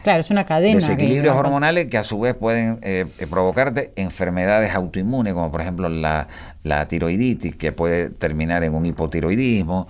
Claro, 0.03 0.21
es 0.21 0.29
una 0.29 0.45
cadena. 0.45 0.75
Desequilibrios 0.75 1.35
hormonales 1.35 1.89
que 1.89 1.97
a 1.97 2.03
su 2.03 2.19
vez 2.19 2.35
pueden 2.35 2.79
eh, 2.81 3.05
eh, 3.19 3.27
provocarte 3.27 3.91
enfermedades 3.95 4.73
autoinmunes, 4.73 5.33
como 5.33 5.51
por 5.51 5.61
ejemplo 5.61 5.89
la, 5.89 6.27
tiroiditis, 6.87 7.55
que 7.55 7.71
puede 7.71 8.09
terminar 8.09 8.63
en 8.63 8.75
un 8.75 8.85
hipotiroidismo. 8.85 9.87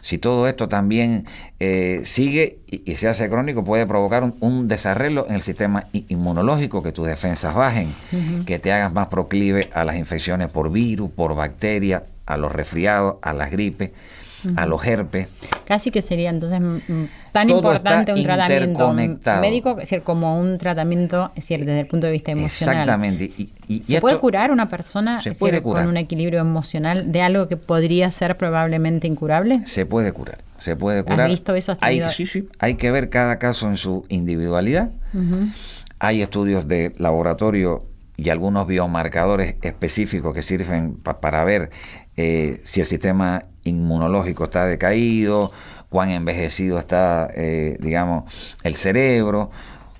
Si 0.00 0.18
todo 0.18 0.46
esto 0.46 0.68
también 0.68 1.26
eh, 1.58 2.02
sigue 2.04 2.58
y, 2.66 2.94
se 2.96 3.08
hace 3.08 3.28
crónico, 3.28 3.64
puede 3.64 3.86
provocar 3.86 4.32
un, 4.40 4.68
desarreglo 4.68 5.26
en 5.28 5.34
el 5.34 5.42
sistema 5.42 5.86
inmunológico, 5.92 6.82
que 6.82 6.92
tus 6.92 7.06
defensas 7.06 7.54
bajen, 7.54 7.92
que 8.46 8.58
te 8.58 8.72
hagas 8.72 8.92
más 8.92 9.08
proclive 9.08 9.68
a 9.72 9.84
las 9.84 9.96
infecciones 9.96 10.48
por 10.48 10.70
virus, 10.70 11.10
por 11.10 11.34
bacterias, 11.34 12.02
a 12.26 12.36
los 12.36 12.52
resfriados, 12.52 13.16
a 13.22 13.32
las 13.32 13.50
gripes 13.50 13.90
a 14.56 14.66
los 14.66 14.84
herpes. 14.84 15.28
Casi 15.66 15.90
que 15.90 16.02
sería 16.02 16.30
entonces 16.30 16.60
tan 17.32 17.50
importante 17.50 18.12
un 18.12 18.22
tratamiento 18.22 18.92
médico, 19.40 19.70
es 19.70 19.76
decir, 19.76 20.02
como 20.02 20.40
un 20.40 20.58
tratamiento, 20.58 21.30
es 21.34 21.48
decir, 21.48 21.60
desde 21.60 21.80
el 21.80 21.86
punto 21.86 22.06
de 22.06 22.12
vista 22.12 22.32
emocional. 22.32 22.76
Exactamente. 22.76 23.30
Y, 23.68 23.80
¿Se 23.82 24.00
puede 24.00 24.18
curar 24.18 24.50
una 24.50 24.68
persona 24.68 25.20
con 25.62 25.86
un 25.86 25.96
equilibrio 25.96 26.40
emocional 26.40 27.12
de 27.12 27.22
algo 27.22 27.48
que 27.48 27.56
podría 27.56 28.10
ser 28.10 28.36
probablemente 28.36 29.06
incurable? 29.06 29.60
Se 29.66 29.86
puede 29.86 30.12
curar. 30.12 30.38
Se 30.58 30.76
puede 30.76 31.04
curar. 31.04 31.22
¿Has 31.22 31.28
visto 31.28 31.54
eso? 31.54 31.76
Hay, 31.80 32.02
sí, 32.10 32.26
sí. 32.26 32.48
Hay 32.58 32.74
que 32.74 32.90
ver 32.90 33.10
cada 33.10 33.38
caso 33.38 33.68
en 33.68 33.76
su 33.76 34.04
individualidad. 34.08 34.90
Hay 36.00 36.22
estudios 36.22 36.68
de 36.68 36.92
laboratorio 36.98 37.86
y 38.16 38.30
algunos 38.30 38.66
biomarcadores 38.66 39.56
específicos 39.62 40.34
que 40.34 40.42
sirven 40.42 40.96
para 40.96 41.44
ver 41.44 41.70
eh, 42.16 42.60
si 42.64 42.80
el 42.80 42.86
sistema 42.86 43.44
inmunológico 43.68 44.44
está 44.44 44.66
decaído, 44.66 45.52
cuán 45.88 46.10
envejecido 46.10 46.78
está, 46.78 47.28
eh, 47.34 47.76
digamos, 47.80 48.56
el 48.62 48.74
cerebro, 48.76 49.50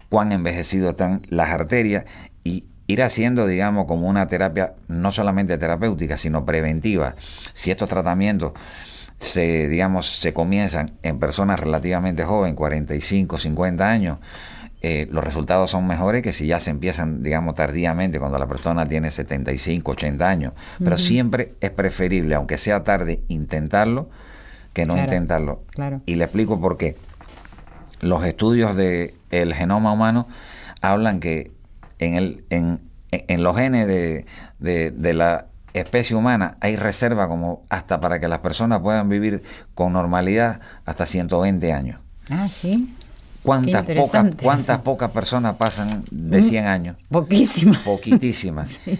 cuán 0.08 0.32
envejecido 0.32 0.90
están 0.90 1.22
las 1.28 1.50
arterias 1.50 2.04
y 2.44 2.64
ir 2.86 3.02
haciendo, 3.02 3.46
digamos, 3.46 3.86
como 3.86 4.08
una 4.08 4.26
terapia 4.28 4.74
no 4.88 5.12
solamente 5.12 5.58
terapéutica, 5.58 6.16
sino 6.16 6.44
preventiva. 6.44 7.14
Si 7.52 7.70
estos 7.70 7.88
tratamientos 7.88 8.52
se, 9.18 9.68
digamos, 9.68 10.18
se 10.18 10.32
comienzan 10.32 10.92
en 11.02 11.18
personas 11.18 11.60
relativamente 11.60 12.24
jóvenes, 12.24 12.56
45, 12.56 13.38
50 13.38 13.88
años, 13.88 14.18
eh, 14.80 15.08
los 15.10 15.24
resultados 15.24 15.70
son 15.70 15.86
mejores 15.86 16.22
que 16.22 16.32
si 16.32 16.46
ya 16.46 16.60
se 16.60 16.70
empiezan, 16.70 17.22
digamos, 17.22 17.54
tardíamente, 17.54 18.18
cuando 18.18 18.38
la 18.38 18.46
persona 18.46 18.86
tiene 18.86 19.10
75, 19.10 19.92
80 19.92 20.28
años. 20.28 20.52
Pero 20.78 20.98
siempre 20.98 21.54
es 21.60 21.70
preferible, 21.70 22.34
aunque 22.34 22.58
sea 22.58 22.84
tarde, 22.84 23.20
intentarlo 23.28 24.08
que 24.72 24.86
no 24.86 24.96
intentarlo. 24.96 25.64
Y 26.06 26.14
le 26.14 26.24
explico 26.24 26.60
por 26.60 26.76
qué. 26.76 26.96
Los 28.00 28.24
estudios 28.24 28.76
del 28.76 29.14
el 29.30 29.52
genoma 29.54 29.92
humano 29.92 30.28
hablan 30.80 31.18
que 31.18 31.50
en, 31.98 32.14
el, 32.14 32.44
en, 32.50 32.80
en 33.10 33.42
los 33.42 33.56
genes 33.56 33.88
de, 33.88 34.24
de, 34.60 34.92
de 34.92 35.14
la 35.14 35.46
especie 35.74 36.14
humana 36.14 36.56
hay 36.60 36.76
reserva 36.76 37.28
como 37.28 37.64
hasta 37.70 38.00
para 38.00 38.20
que 38.20 38.28
las 38.28 38.38
personas 38.38 38.80
puedan 38.80 39.08
vivir 39.08 39.42
con 39.74 39.92
normalidad 39.92 40.60
hasta 40.84 41.06
120 41.06 41.72
años. 41.72 42.00
Ah, 42.30 42.48
sí. 42.48 42.94
¿Cuántas 43.48 43.82
pocas, 43.84 44.26
¿Cuántas 44.42 44.78
pocas 44.80 45.10
personas 45.10 45.56
pasan 45.56 46.04
de 46.10 46.42
100 46.42 46.64
mm, 46.64 46.66
años? 46.68 46.96
Poquísimas. 47.08 47.78
Poquitísimas. 47.78 48.80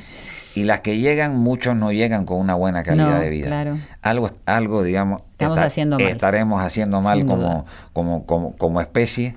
Y 0.54 0.64
las 0.64 0.80
que 0.80 0.98
llegan, 0.98 1.36
muchos 1.36 1.76
no 1.76 1.92
llegan 1.92 2.24
con 2.24 2.40
una 2.40 2.56
buena 2.56 2.82
calidad 2.82 3.20
de 3.20 3.30
vida. 3.30 3.46
Claro. 3.46 3.78
Algo, 4.02 4.28
algo 4.44 4.82
digamos, 4.82 5.22
haciendo 5.38 5.98
estaremos 5.98 6.60
haciendo 6.60 7.00
mal 7.00 7.26
como, 7.26 7.64
como, 7.92 8.26
como, 8.26 8.56
como, 8.56 8.80
especie. 8.80 9.36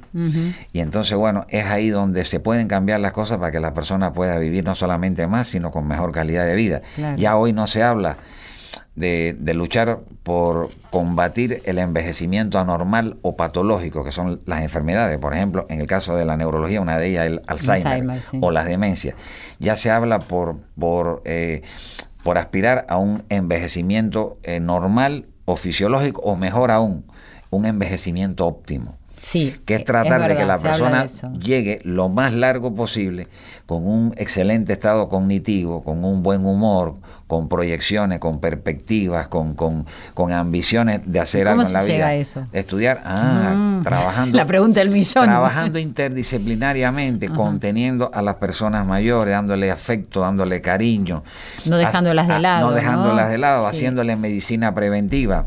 Y 0.74 0.80
entonces, 0.80 1.16
bueno, 1.16 1.46
es 1.50 1.66
ahí 1.66 1.90
donde 1.90 2.26
se 2.26 2.40
pueden 2.40 2.68
cambiar 2.68 3.02
las 3.02 3.14
cosas 3.14 3.38
para 3.38 3.52
que 3.52 3.60
la 3.60 3.76
persona 3.76 4.14
pueda 4.14 4.40
vivir 4.40 4.64
no 4.64 4.74
solamente 4.74 5.28
más, 5.28 5.48
sino 5.48 5.70
con 5.70 5.88
mejor 5.88 6.12
calidad 6.12 6.46
de 6.48 6.56
vida. 6.56 6.82
Ya 7.18 7.38
hoy 7.38 7.54
no 7.54 7.68
se 7.68 7.84
habla 7.84 8.18
de, 8.96 9.54
luchar 9.54 10.00
por 10.24 10.70
combatir 10.90 11.62
el 11.66 11.78
envejecimiento 11.80 12.60
anormal 12.60 13.18
o 13.22 13.36
patológico, 13.36 14.04
que 14.04 14.12
son 14.12 14.42
las 14.46 14.62
enfermedades. 14.62 15.18
Por 15.20 15.34
ejemplo, 15.34 15.66
en 15.70 15.82
el 15.82 15.88
caso 15.88 16.16
de 16.16 16.26
la 16.26 16.38
neurología, 16.38 16.82
una 16.82 16.98
de 16.98 17.08
ellas 17.08 17.26
es 17.26 17.32
el 17.32 17.42
Alzheimer, 17.48 18.22
o 18.42 18.52
las 18.52 18.66
demencias. 18.66 19.16
Ya 19.60 19.76
se 19.76 19.92
habla 19.92 20.20
por, 20.20 20.58
por, 20.78 21.22
eh, 21.26 21.62
por 22.24 22.38
aspirar 22.38 22.86
a 22.90 22.98
un 22.98 23.24
envejecimiento 23.30 24.38
eh, 24.44 24.60
normal 24.60 25.26
o 25.46 25.56
fisiológico, 25.56 26.22
o 26.22 26.36
mejor 26.36 26.72
aún, 26.72 27.06
un 27.50 27.66
envejecimiento 27.66 28.46
óptimo. 28.46 28.98
Sí, 29.22 29.56
que 29.66 29.76
es 29.76 29.86
tratar 29.86 30.28
de 30.28 30.36
que 30.36 30.46
la 30.46 30.58
persona 30.58 31.06
llegue 31.40 31.80
lo 31.84 32.10
más 32.10 32.34
largo 32.34 32.74
posible 32.74 33.28
con 33.68 33.88
un 33.88 34.14
excelente 34.18 34.74
estado 34.74 35.10
cognitivo, 35.10 35.84
con 35.84 36.04
un 36.04 36.24
buen 36.24 36.44
humor, 36.44 36.96
con 37.28 37.48
proyecciones, 37.48 38.20
con 38.20 38.40
perspectivas, 38.40 39.28
con, 39.28 39.54
con, 39.54 39.86
con 40.16 40.34
ambiciones 40.34 41.02
de 41.06 41.20
hacer 41.20 41.48
algo 41.48 41.62
en 41.62 41.72
la 41.72 41.84
vida. 41.84 41.94
Llega 41.94 42.16
eso? 42.16 42.48
Estudiar, 42.52 43.04
ah, 43.06 43.54
mm. 43.56 43.84
trabajando. 43.84 44.38
La 44.38 44.46
pregunta 44.48 44.80
del 44.80 44.90
millón. 44.90 45.26
Trabajando 45.26 45.78
interdisciplinariamente, 45.92 47.30
conteniendo 47.30 48.10
a 48.12 48.24
las 48.24 48.36
personas 48.36 48.88
mayores, 48.88 49.34
dándole 49.34 49.70
afecto, 49.70 50.22
dándole 50.22 50.62
cariño. 50.62 51.24
No 51.66 51.78
dejándolas 51.78 52.28
de 52.28 52.40
lado. 52.40 52.72
No 52.72 52.76
dejándolas 52.76 53.30
de 53.30 53.38
lado, 53.38 53.68
haciéndole 53.68 54.16
medicina 54.16 54.74
preventiva 54.74 55.46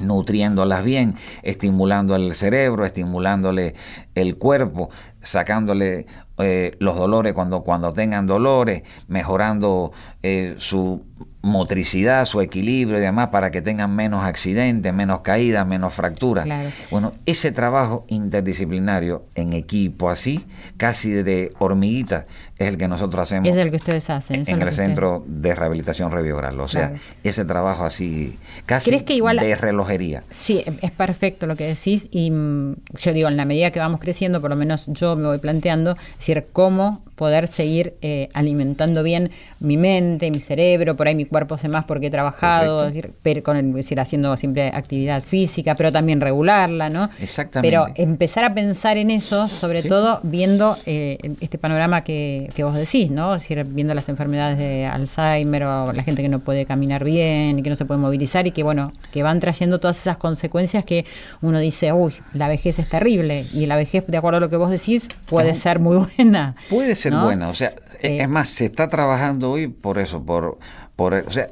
nutriéndolas 0.00 0.84
bien, 0.84 1.16
estimulando 1.42 2.16
el 2.16 2.34
cerebro, 2.34 2.84
estimulándole 2.84 3.74
el 4.14 4.36
cuerpo, 4.36 4.90
sacándole 5.20 6.06
eh, 6.38 6.76
los 6.78 6.96
dolores 6.96 7.32
cuando, 7.34 7.62
cuando 7.62 7.92
tengan 7.92 8.26
dolores, 8.26 8.82
mejorando 9.08 9.92
eh, 10.22 10.54
su 10.58 11.04
motricidad, 11.42 12.24
su 12.26 12.40
equilibrio 12.40 12.98
y 12.98 13.00
demás 13.00 13.28
para 13.28 13.50
que 13.50 13.62
tengan 13.62 13.94
menos 13.94 14.24
accidentes, 14.24 14.92
menos 14.92 15.20
caídas, 15.20 15.66
menos 15.66 15.94
fracturas. 15.94 16.46
Bueno, 16.90 17.12
ese 17.26 17.50
trabajo 17.52 18.04
interdisciplinario 18.08 19.24
en 19.34 19.52
equipo 19.52 20.10
así, 20.10 20.44
casi 20.76 21.10
de 21.10 21.52
hormiguita, 21.58 22.26
es 22.60 22.68
el 22.68 22.76
que 22.76 22.88
nosotros 22.88 23.22
hacemos. 23.22 23.48
Es 23.48 23.56
el 23.56 23.70
que 23.70 23.76
ustedes 23.76 24.10
hacen. 24.10 24.44
En 24.46 24.60
el 24.60 24.70
Centro 24.70 25.24
de 25.26 25.54
Rehabilitación 25.54 26.12
Revioral. 26.12 26.60
O 26.60 26.68
sea, 26.68 26.92
ese 27.24 27.46
trabajo 27.46 27.84
así, 27.84 28.38
casi 28.66 28.90
de 28.90 29.56
relojería. 29.58 30.24
Sí, 30.28 30.62
es 30.82 30.90
perfecto 30.90 31.46
lo 31.46 31.56
que 31.56 31.64
decís. 31.64 32.08
Y 32.10 32.30
mm, 32.30 32.76
yo 32.98 33.12
digo, 33.14 33.28
en 33.28 33.38
la 33.38 33.46
medida 33.46 33.70
que 33.70 33.78
vamos 33.78 33.98
creciendo, 33.98 34.42
por 34.42 34.50
lo 34.50 34.56
menos 34.56 34.86
yo 34.88 35.16
me 35.16 35.26
voy 35.26 35.38
planteando, 35.38 35.96
decir, 36.18 36.48
cómo 36.52 37.02
poder 37.20 37.48
seguir 37.48 37.96
eh, 38.00 38.30
alimentando 38.32 39.02
bien 39.02 39.30
mi 39.58 39.76
mente, 39.76 40.30
mi 40.30 40.40
cerebro, 40.40 40.96
por 40.96 41.06
ahí 41.06 41.14
mi 41.14 41.26
cuerpo 41.26 41.54
hace 41.54 41.68
más 41.68 41.84
porque 41.84 42.06
he 42.06 42.10
trabajado, 42.10 42.86
decir, 42.86 43.12
pero 43.22 43.42
con 43.42 43.58
el, 43.58 43.74
decir, 43.74 44.00
haciendo 44.00 44.34
siempre 44.38 44.68
actividad 44.68 45.22
física, 45.22 45.74
pero 45.74 45.90
también 45.90 46.22
regularla, 46.22 46.88
¿no? 46.88 47.10
Exactamente. 47.20 47.70
Pero 47.70 47.92
empezar 47.94 48.44
a 48.44 48.54
pensar 48.54 48.96
en 48.96 49.10
eso, 49.10 49.48
sobre 49.48 49.82
todo 49.82 50.20
viendo 50.22 50.78
eh, 50.86 51.18
este 51.40 51.58
panorama 51.58 52.04
que, 52.04 52.49
que 52.52 52.64
vos 52.64 52.74
decís, 52.74 53.10
¿no? 53.10 53.34
Decir, 53.34 53.64
viendo 53.64 53.94
las 53.94 54.08
enfermedades 54.08 54.58
de 54.58 54.86
Alzheimer 54.86 55.64
o 55.64 55.92
la 55.92 56.02
gente 56.02 56.22
que 56.22 56.28
no 56.28 56.40
puede 56.40 56.66
caminar 56.66 57.04
bien 57.04 57.58
y 57.58 57.62
que 57.62 57.70
no 57.70 57.76
se 57.76 57.84
puede 57.84 58.00
movilizar 58.00 58.46
y 58.46 58.50
que, 58.50 58.62
bueno, 58.62 58.90
que 59.12 59.22
van 59.22 59.40
trayendo 59.40 59.78
todas 59.78 59.98
esas 59.98 60.16
consecuencias 60.16 60.84
que 60.84 61.04
uno 61.40 61.58
dice, 61.58 61.92
uy, 61.92 62.14
la 62.34 62.48
vejez 62.48 62.78
es 62.78 62.88
terrible 62.88 63.46
y 63.52 63.66
la 63.66 63.76
vejez, 63.76 64.06
de 64.06 64.16
acuerdo 64.16 64.38
a 64.38 64.40
lo 64.40 64.50
que 64.50 64.56
vos 64.56 64.70
decís, 64.70 65.08
puede 65.26 65.54
ser 65.54 65.78
muy 65.78 65.96
buena. 66.16 66.56
Puede 66.68 66.94
ser 66.94 67.14
buena, 67.14 67.48
o 67.48 67.54
sea, 67.54 67.72
es 68.02 68.28
más, 68.28 68.48
se 68.48 68.66
está 68.66 68.88
trabajando 68.88 69.50
hoy 69.50 69.68
por 69.68 69.98
eso, 69.98 70.22
por, 70.22 70.58
por, 70.96 71.14
o 71.14 71.30
sea, 71.30 71.48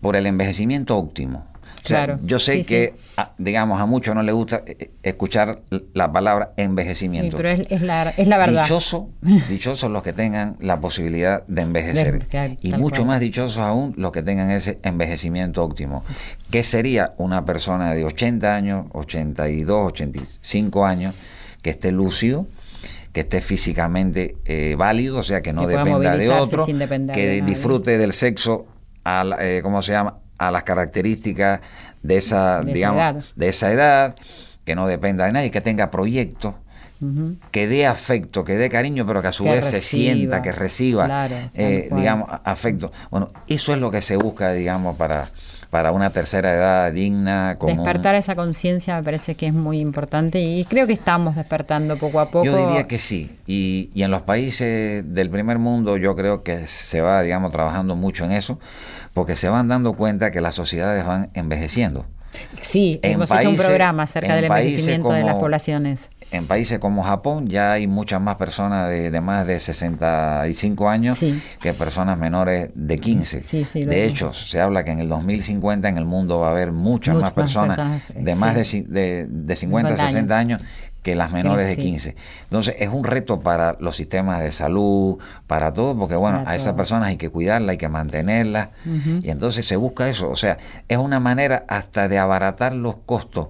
por 0.00 0.16
el 0.16 0.26
envejecimiento 0.26 0.96
óptimo 0.96 1.47
yo 2.22 2.38
sé 2.38 2.64
que, 2.64 2.94
digamos, 3.38 3.80
a 3.80 3.86
muchos 3.86 4.14
no 4.14 4.22
les 4.22 4.34
gusta 4.34 4.62
eh, 4.66 4.76
eh, 4.78 4.90
escuchar 5.02 5.62
la 5.94 6.10
palabra 6.10 6.52
envejecimiento. 6.56 7.36
pero 7.36 7.48
es, 7.48 7.82
la, 7.82 8.10
es, 8.10 8.28
la, 8.28 8.38
verdad. 8.38 8.62
Dichoso, 8.62 9.10
dichosos 9.48 9.90
los 9.90 10.02
que 10.02 10.12
tengan 10.12 10.56
la 10.60 10.80
posibilidad 10.80 11.46
de 11.46 11.62
envejecer. 11.62 12.26
y 12.60 12.72
mucho 12.72 13.04
más 13.04 13.20
dichosos 13.20 13.58
aún 13.58 13.94
los 13.96 14.12
que 14.12 14.22
tengan 14.22 14.50
ese 14.50 14.78
envejecimiento 14.82 15.62
óptimo. 15.64 16.04
¿Qué 16.50 16.62
sería 16.62 17.14
una 17.18 17.44
persona 17.44 17.94
de 17.94 18.04
80 18.04 18.54
años, 18.54 18.86
82, 18.92 19.88
85 19.88 20.86
años, 20.86 21.14
que 21.62 21.70
esté 21.70 21.92
lúcido? 21.92 22.46
que 23.12 23.20
esté 23.20 23.40
físicamente 23.40 24.36
eh, 24.44 24.74
válido, 24.76 25.18
o 25.18 25.22
sea, 25.22 25.40
que 25.40 25.52
no 25.52 25.66
dependa 25.66 26.16
de 26.16 26.28
otro, 26.28 26.66
que 26.66 27.42
disfrute 27.44 27.96
del 27.98 28.12
sexo, 28.12 28.66
¿cómo 29.62 29.82
se 29.82 29.92
llama? 29.92 30.18
A 30.38 30.50
las 30.50 30.62
características 30.62 31.60
de 32.02 32.16
esa, 32.16 32.62
digamos, 32.62 33.32
de 33.36 33.48
esa 33.48 33.72
edad, 33.72 34.16
que 34.64 34.74
no 34.74 34.86
dependa 34.86 35.26
de 35.26 35.32
nadie, 35.32 35.50
que 35.50 35.60
tenga 35.60 35.90
proyectos, 35.90 36.54
que 37.52 37.68
dé 37.68 37.86
afecto, 37.86 38.44
que 38.44 38.56
dé 38.56 38.68
cariño, 38.68 39.06
pero 39.06 39.22
que 39.22 39.28
a 39.28 39.32
su 39.32 39.44
vez 39.44 39.64
se 39.64 39.80
sienta, 39.80 40.42
que 40.42 40.52
reciba, 40.52 41.28
eh, 41.54 41.88
digamos, 41.92 42.28
afecto. 42.44 42.92
Bueno, 43.10 43.30
eso 43.46 43.72
es 43.72 43.78
lo 43.78 43.90
que 43.90 44.02
se 44.02 44.16
busca, 44.16 44.52
digamos, 44.52 44.96
para, 44.96 45.28
para 45.70 45.92
una 45.92 46.10
tercera 46.10 46.52
edad 46.54 46.92
digna. 46.92 47.56
Despertar 47.60 48.16
esa 48.16 48.34
conciencia 48.34 48.96
me 48.96 49.02
parece 49.02 49.36
que 49.36 49.46
es 49.46 49.54
muy 49.54 49.78
importante 49.80 50.40
y 50.40 50.64
creo 50.64 50.86
que 50.86 50.92
estamos 50.92 51.36
despertando 51.36 51.96
poco 51.96 52.20
a 52.20 52.30
poco. 52.30 52.44
Yo 52.44 52.66
diría 52.66 52.88
que 52.88 52.98
sí, 52.98 53.30
y, 53.46 53.90
y 53.94 54.02
en 54.02 54.10
los 54.10 54.22
países 54.22 55.04
del 55.06 55.30
primer 55.30 55.58
mundo 55.58 55.96
yo 55.96 56.16
creo 56.16 56.42
que 56.42 56.66
se 56.66 57.00
va, 57.00 57.22
digamos, 57.22 57.52
trabajando 57.52 57.94
mucho 57.94 58.24
en 58.24 58.32
eso 58.32 58.58
porque 59.14 59.36
se 59.36 59.48
van 59.48 59.68
dando 59.68 59.94
cuenta 59.94 60.30
que 60.30 60.40
las 60.40 60.54
sociedades 60.54 61.04
van 61.04 61.28
envejeciendo. 61.34 62.06
Sí, 62.60 63.00
hemos 63.02 63.30
hecho 63.30 63.50
un 63.50 63.56
programa 63.56 64.02
acerca 64.02 64.34
del 64.34 64.44
envejecimiento 64.44 65.10
de 65.10 65.24
las 65.24 65.34
poblaciones. 65.34 66.10
En 66.30 66.46
países 66.46 66.78
como 66.78 67.02
Japón 67.02 67.48
ya 67.48 67.72
hay 67.72 67.86
muchas 67.86 68.20
más 68.20 68.36
personas 68.36 68.90
de, 68.90 69.20
más 69.22 69.46
de 69.46 69.58
65 69.58 70.88
años 70.88 71.18
que 71.60 71.72
personas 71.72 72.18
menores 72.18 72.70
de 72.74 72.98
15. 72.98 73.40
de 73.86 74.04
hecho, 74.04 74.34
se 74.34 74.60
habla 74.60 74.84
que 74.84 74.90
en 74.90 75.00
el 75.00 75.08
2050 75.08 75.88
en 75.88 75.96
el 75.96 76.04
mundo 76.04 76.40
va 76.40 76.48
a 76.48 76.50
haber 76.50 76.72
muchas, 76.72 77.16
más 77.16 77.32
personas, 77.32 78.12
de 78.14 78.34
más 78.34 78.54
de, 78.54 79.26
de, 79.26 79.56
50 79.56 79.94
a 79.94 79.96
60 79.96 80.38
años 80.38 80.62
que 81.08 81.16
las 81.16 81.32
menores 81.32 81.66
de 81.66 81.76
15. 81.78 82.16
Entonces 82.44 82.76
es 82.78 82.90
un 82.90 83.02
reto 83.02 83.40
para 83.40 83.76
los 83.80 83.96
sistemas 83.96 84.40
de 84.40 84.52
salud, 84.52 85.18
para 85.46 85.72
todo, 85.72 85.96
porque 85.96 86.16
bueno, 86.16 86.44
a 86.46 86.54
esas 86.54 86.74
personas 86.74 87.08
hay 87.08 87.16
que 87.16 87.30
cuidarlas, 87.30 87.70
hay 87.70 87.78
que 87.78 87.88
mantenerlas, 87.88 88.68
y 89.22 89.30
entonces 89.30 89.64
se 89.66 89.76
busca 89.76 90.06
eso, 90.08 90.28
o 90.28 90.36
sea, 90.36 90.58
es 90.86 90.98
una 90.98 91.18
manera 91.18 91.64
hasta 91.66 92.08
de 92.08 92.18
abaratar 92.18 92.74
los 92.74 92.96
costos, 92.98 93.48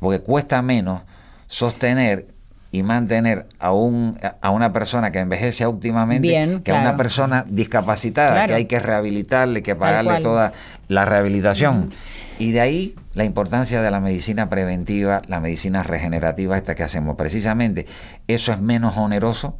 porque 0.00 0.20
cuesta 0.20 0.62
menos 0.62 1.02
sostener 1.46 2.28
y 2.70 2.82
mantener 2.82 3.46
a, 3.58 3.72
un, 3.72 4.18
a 4.40 4.50
una 4.50 4.72
persona 4.72 5.12
que 5.12 5.18
envejece 5.18 5.66
óptimamente 5.66 6.60
que 6.64 6.72
a 6.72 6.80
una 6.80 6.96
persona 6.96 7.44
discapacitada, 7.46 8.46
que 8.46 8.54
hay 8.54 8.64
que 8.64 8.80
rehabilitarle, 8.80 9.62
que 9.62 9.74
pagarle 9.74 10.20
toda 10.20 10.52
la 10.88 11.04
rehabilitación. 11.04 11.90
Y 12.38 12.52
de 12.52 12.60
ahí 12.62 12.94
la 13.14 13.24
importancia 13.24 13.80
de 13.80 13.90
la 13.90 14.00
medicina 14.00 14.48
preventiva, 14.50 15.22
la 15.28 15.40
medicina 15.40 15.82
regenerativa 15.82 16.56
esta 16.56 16.74
que 16.74 16.82
hacemos. 16.82 17.16
Precisamente 17.16 17.86
eso 18.26 18.52
es 18.52 18.60
menos 18.60 18.98
oneroso 18.98 19.56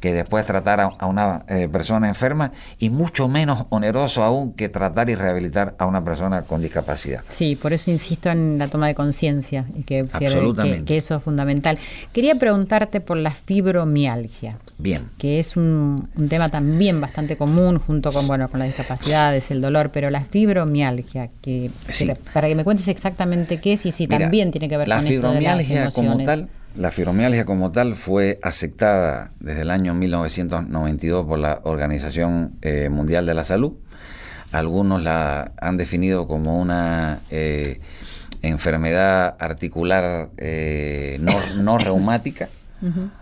que 0.00 0.12
después 0.12 0.44
tratar 0.46 0.80
a, 0.80 1.06
una 1.06 1.44
eh, 1.48 1.68
persona 1.70 2.08
enferma 2.08 2.52
y 2.78 2.90
mucho 2.90 3.28
menos 3.28 3.64
oneroso 3.70 4.22
aún 4.22 4.52
que 4.52 4.68
tratar 4.68 5.08
y 5.10 5.14
rehabilitar 5.14 5.74
a 5.78 5.86
una 5.86 6.04
persona 6.04 6.42
con 6.42 6.62
discapacidad. 6.62 7.22
Sí, 7.28 7.56
por 7.56 7.72
eso 7.72 7.90
insisto 7.90 8.30
en 8.30 8.58
la 8.58 8.68
toma 8.68 8.86
de 8.88 8.94
conciencia 8.94 9.66
y 9.76 9.82
que, 9.82 10.06
que, 10.18 10.96
eso 10.96 11.16
es 11.16 11.22
fundamental. 11.22 11.78
Quería 12.12 12.34
preguntarte 12.34 13.00
por 13.00 13.16
la 13.16 13.32
fibromialgia. 13.32 14.58
Bien. 14.78 15.08
Que 15.18 15.38
es 15.38 15.56
un, 15.56 16.08
tema 16.28 16.48
también 16.48 17.00
bastante 17.00 17.36
común 17.36 17.78
junto 17.78 18.12
con, 18.12 18.26
bueno, 18.26 18.48
con 18.48 18.60
las 18.60 18.68
discapacidades, 18.68 19.50
el 19.50 19.60
dolor, 19.60 19.90
pero 19.92 20.10
la 20.10 20.20
fibromialgia, 20.22 21.30
que, 21.40 21.70
para 22.32 22.48
que 22.48 22.54
me 22.54 22.64
cuentes 22.64 22.88
exactamente 22.88 23.58
qué 23.58 23.74
es 23.74 23.86
y 23.86 23.92
si 23.92 24.06
también 24.06 24.50
tiene 24.50 24.68
que 24.68 24.76
ver 24.76 24.88
con 24.88 25.06
esto 25.06 25.32
de 25.32 25.40
las 25.40 25.70
emociones. 25.70 25.94
como 25.94 26.24
tal 26.24 26.48
la 26.76 26.90
fibromialgia 26.90 27.44
como 27.44 27.70
tal 27.70 27.94
fue 27.94 28.38
aceptada 28.42 29.32
desde 29.40 29.62
el 29.62 29.70
año 29.70 29.94
1992 29.94 31.26
por 31.26 31.38
la 31.38 31.60
Organización 31.64 32.56
eh, 32.62 32.88
Mundial 32.90 33.24
de 33.26 33.34
la 33.34 33.44
Salud. 33.44 33.72
Algunos 34.52 35.02
la 35.02 35.52
han 35.60 35.76
definido 35.76 36.28
como 36.28 36.60
una 36.60 37.20
eh, 37.30 37.80
enfermedad 38.42 39.36
articular 39.40 40.30
eh, 40.36 41.18
no, 41.60 41.78
reumática. 41.78 42.48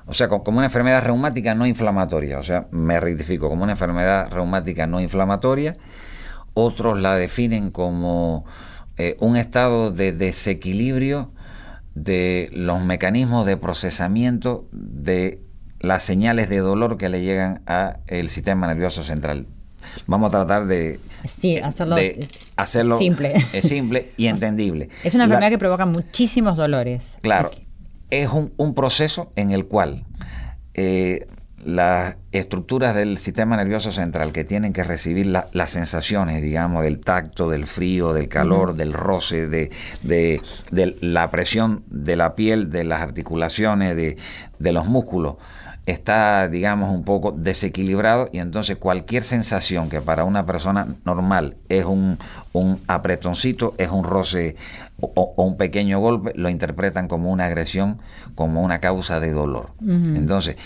O 0.06 0.12
sea, 0.12 0.28
como 0.28 0.58
una 0.58 0.66
enfermedad 0.66 1.02
reumática 1.02 1.54
no 1.54 1.66
inflamatoria. 1.66 2.38
O 2.38 2.42
sea, 2.42 2.66
me 2.70 3.00
rectifico, 3.00 3.48
como 3.48 3.62
una 3.62 3.72
enfermedad 3.72 4.30
reumática 4.30 4.86
no 4.86 5.00
inflamatoria. 5.00 5.72
Otros 6.52 7.00
la 7.00 7.14
definen 7.14 7.70
como 7.70 8.44
un 9.20 9.36
estado 9.36 9.90
de 9.90 10.12
desequilibrio 10.12 11.30
de 11.94 12.50
los 12.52 12.82
mecanismos 12.84 13.46
de 13.46 13.56
procesamiento 13.56 14.68
de 14.72 15.40
las 15.80 16.02
señales 16.02 16.48
de 16.48 16.58
dolor 16.58 16.96
que 16.96 17.08
le 17.08 17.22
llegan 17.22 17.62
a 17.66 17.98
el 18.06 18.30
sistema 18.30 18.66
nervioso 18.66 19.04
central. 19.04 19.46
Vamos 20.06 20.28
a 20.28 20.30
tratar 20.30 20.66
de, 20.66 20.98
hacerlo, 21.62 22.98
simple. 22.98 23.34
simple 23.60 24.12
y 24.16 24.26
entendible. 24.28 24.88
Es 25.04 25.14
una 25.14 25.24
enfermedad 25.24 25.50
que 25.50 25.58
provoca 25.58 25.86
muchísimos 25.86 26.56
dolores. 26.56 27.16
Claro, 27.20 27.50
es 28.10 28.28
un, 28.30 28.52
un, 28.56 28.74
proceso 28.74 29.30
en 29.36 29.52
el 29.52 29.66
cual 29.66 30.04
eh, 30.74 31.26
las 31.64 32.16
estructuras 32.32 32.94
del 32.94 33.18
sistema 33.18 33.56
nervioso 33.56 33.92
central 33.92 34.32
que 34.32 34.44
tienen 34.44 34.72
que 34.72 34.84
recibir 34.84 35.26
las 35.26 35.70
sensaciones, 35.70 36.42
digamos, 36.42 36.82
del 36.82 37.00
tacto, 37.00 37.48
del 37.48 37.66
frío, 37.66 38.12
del 38.12 38.28
calor, 38.28 38.74
del 38.74 38.92
roce, 38.92 39.48
de, 39.48 39.70
de, 40.02 40.96
la 41.00 41.30
presión 41.30 41.82
de 41.88 42.16
la 42.16 42.34
piel, 42.34 42.70
de 42.70 42.84
las 42.84 43.02
articulaciones, 43.02 43.96
de, 43.96 44.16
de 44.58 44.72
los 44.72 44.86
músculos, 44.86 45.36
está, 45.86 46.48
digamos, 46.48 46.90
un 46.90 47.04
poco 47.04 47.32
desequilibrado 47.32 48.30
y 48.32 48.38
entonces 48.38 48.76
cualquier 48.76 49.22
sensación 49.22 49.90
que 49.90 50.00
para 50.00 50.24
una 50.24 50.46
persona 50.46 50.86
normal 51.04 51.56
es 51.68 51.84
un, 51.84 52.18
un 52.52 52.80
apretoncito, 52.86 53.74
es 53.78 53.90
un 53.90 54.04
roce 54.04 54.56
o, 55.00 55.34
un 55.36 55.56
pequeño 55.56 55.98
golpe, 56.00 56.32
lo 56.34 56.48
interpretan 56.48 57.08
como 57.08 57.30
una 57.30 57.46
agresión, 57.46 57.98
como 58.34 58.62
una 58.62 58.78
causa 58.80 59.20
de 59.20 59.32
dolor. 59.32 59.70
Entonces, 59.82 60.56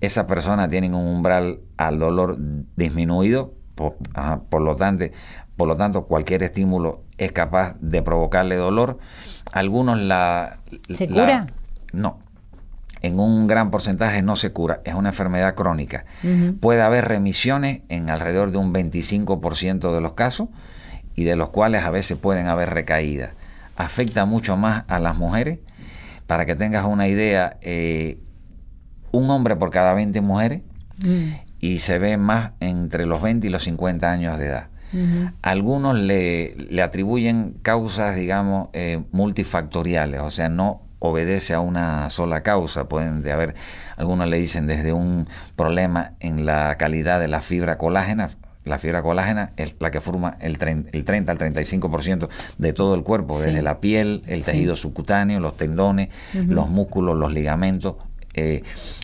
esas 0.00 0.26
personas 0.26 0.68
tienen 0.68 0.94
un 0.94 1.06
umbral 1.06 1.60
al 1.76 1.98
dolor 1.98 2.36
disminuido, 2.76 3.54
por, 3.74 4.62
lo 4.62 4.76
tanto, 4.76 5.04
por 5.56 5.68
lo 5.68 5.76
tanto, 5.76 6.06
cualquier 6.06 6.42
estímulo 6.42 7.04
es 7.18 7.32
capaz 7.32 7.76
de 7.80 8.02
provocarle 8.02 8.56
dolor. 8.56 8.98
Algunos 9.52 9.98
la... 9.98 10.60
¿Se 10.94 11.08
cura? 11.08 11.46
No. 11.92 12.18
en 13.02 13.20
un 13.20 13.46
gran 13.46 13.70
porcentaje 13.70 14.22
no 14.22 14.36
se 14.36 14.52
cura, 14.52 14.80
es 14.84 14.94
una 14.94 15.10
enfermedad 15.10 15.54
crónica. 15.54 16.04
Puede 16.60 16.82
haber 16.82 17.06
remisiones 17.06 17.82
en 17.88 18.10
alrededor 18.10 18.50
de 18.50 18.58
un 18.58 18.72
25% 18.72 19.94
de 19.94 20.00
los 20.00 20.14
casos 20.14 20.48
y 21.14 21.24
de 21.24 21.36
los 21.36 21.50
cuales 21.50 21.84
a 21.84 21.90
veces 21.90 22.18
pueden 22.18 22.48
haber 22.48 22.70
recaídas. 22.70 23.32
Afecta 23.76 24.24
mucho 24.24 24.56
más 24.56 24.84
a 24.88 24.98
las 24.98 25.16
mujeres. 25.16 25.58
Para 26.26 26.44
que 26.44 26.56
tengas 26.56 26.84
una 26.84 27.06
idea, 27.06 27.56
eh, 27.60 28.18
un 29.16 29.30
hombre 29.30 29.56
por 29.56 29.70
cada 29.70 29.94
20 29.94 30.20
mujeres 30.20 30.62
mm. 31.02 31.32
y 31.60 31.78
se 31.80 31.98
ve 31.98 32.16
más 32.16 32.52
entre 32.60 33.06
los 33.06 33.22
20 33.22 33.46
y 33.46 33.50
los 33.50 33.64
50 33.64 34.10
años 34.10 34.38
de 34.38 34.46
edad. 34.46 34.68
Algunos 35.42 35.98
le, 35.98 36.56
atribuyen 36.82 37.54
causas, 37.62 38.16
digamos, 38.16 38.68
eh, 38.72 39.02
multifactoriales, 39.12 40.22
o 40.22 40.30
sea, 40.30 40.48
no 40.48 40.80
obedece 41.00 41.52
a 41.52 41.60
una 41.60 42.08
sola 42.08 42.42
causa. 42.42 42.88
Pueden 42.88 43.22
de 43.22 43.32
haber, 43.32 43.54
algunos 43.96 44.28
le 44.28 44.38
dicen 44.38 44.66
desde 44.66 44.92
un 44.94 45.28
problema 45.54 46.12
en 46.20 46.46
la 46.46 46.76
calidad 46.78 47.20
de 47.20 47.28
la 47.28 47.42
fibra 47.42 47.76
colágena. 47.76 48.30
La 48.64 48.78
fibra 48.78 49.02
colágena 49.02 49.52
es 49.56 49.74
la 49.78 49.90
que 49.90 50.00
forma 50.00 50.38
el, 50.40 50.56
el 50.92 51.04
30 51.04 51.30
al 51.30 51.38
35% 51.38 52.28
de 52.58 52.72
todo 52.72 52.94
el 52.94 53.02
cuerpo, 53.02 53.38
desde 53.38 53.62
la 53.62 53.80
piel, 53.80 54.22
el 54.26 54.44
tejido 54.44 54.74
subcutáneo, 54.74 55.38
los 55.38 55.56
tendones, 55.56 56.08
los 56.32 56.70
músculos, 56.70 57.16
los 57.16 57.32
ligamentos, 57.32 57.94
eh, 58.36 58.62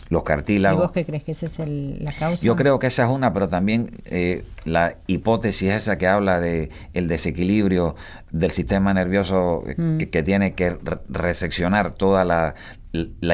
los 0.09 0.23
cartílagos. 0.25 0.79
¿Y 0.79 0.83
vos 0.83 0.93
qué 0.93 1.05
crees 1.07 1.25
que 1.25 1.33
esa 1.33 1.47
es 1.47 1.59
la 1.59 2.13
causa? 2.13 2.45
Yo 2.45 2.55
creo 2.55 2.79
que 2.79 2.87
esa 2.87 3.05
es 3.05 3.11
una, 3.11 3.33
pero 3.33 3.49
también 3.49 3.91
eh, 4.05 4.45
la 4.65 4.97
hipótesis 5.07 5.71
esa 5.71 5.97
que 5.99 6.07
habla 6.07 6.39
de 6.39 6.71
el 6.93 7.09
desequilibrio 7.09 7.97
del 8.31 8.51
sistema 8.51 8.93
nervioso 8.93 9.65
eh, 9.67 9.75
mm. 9.77 9.99
que, 9.99 10.23
tiene 10.23 10.55
que 10.55 10.77
reseccionar 11.09 11.93
toda 11.95 12.25
la, 12.25 12.55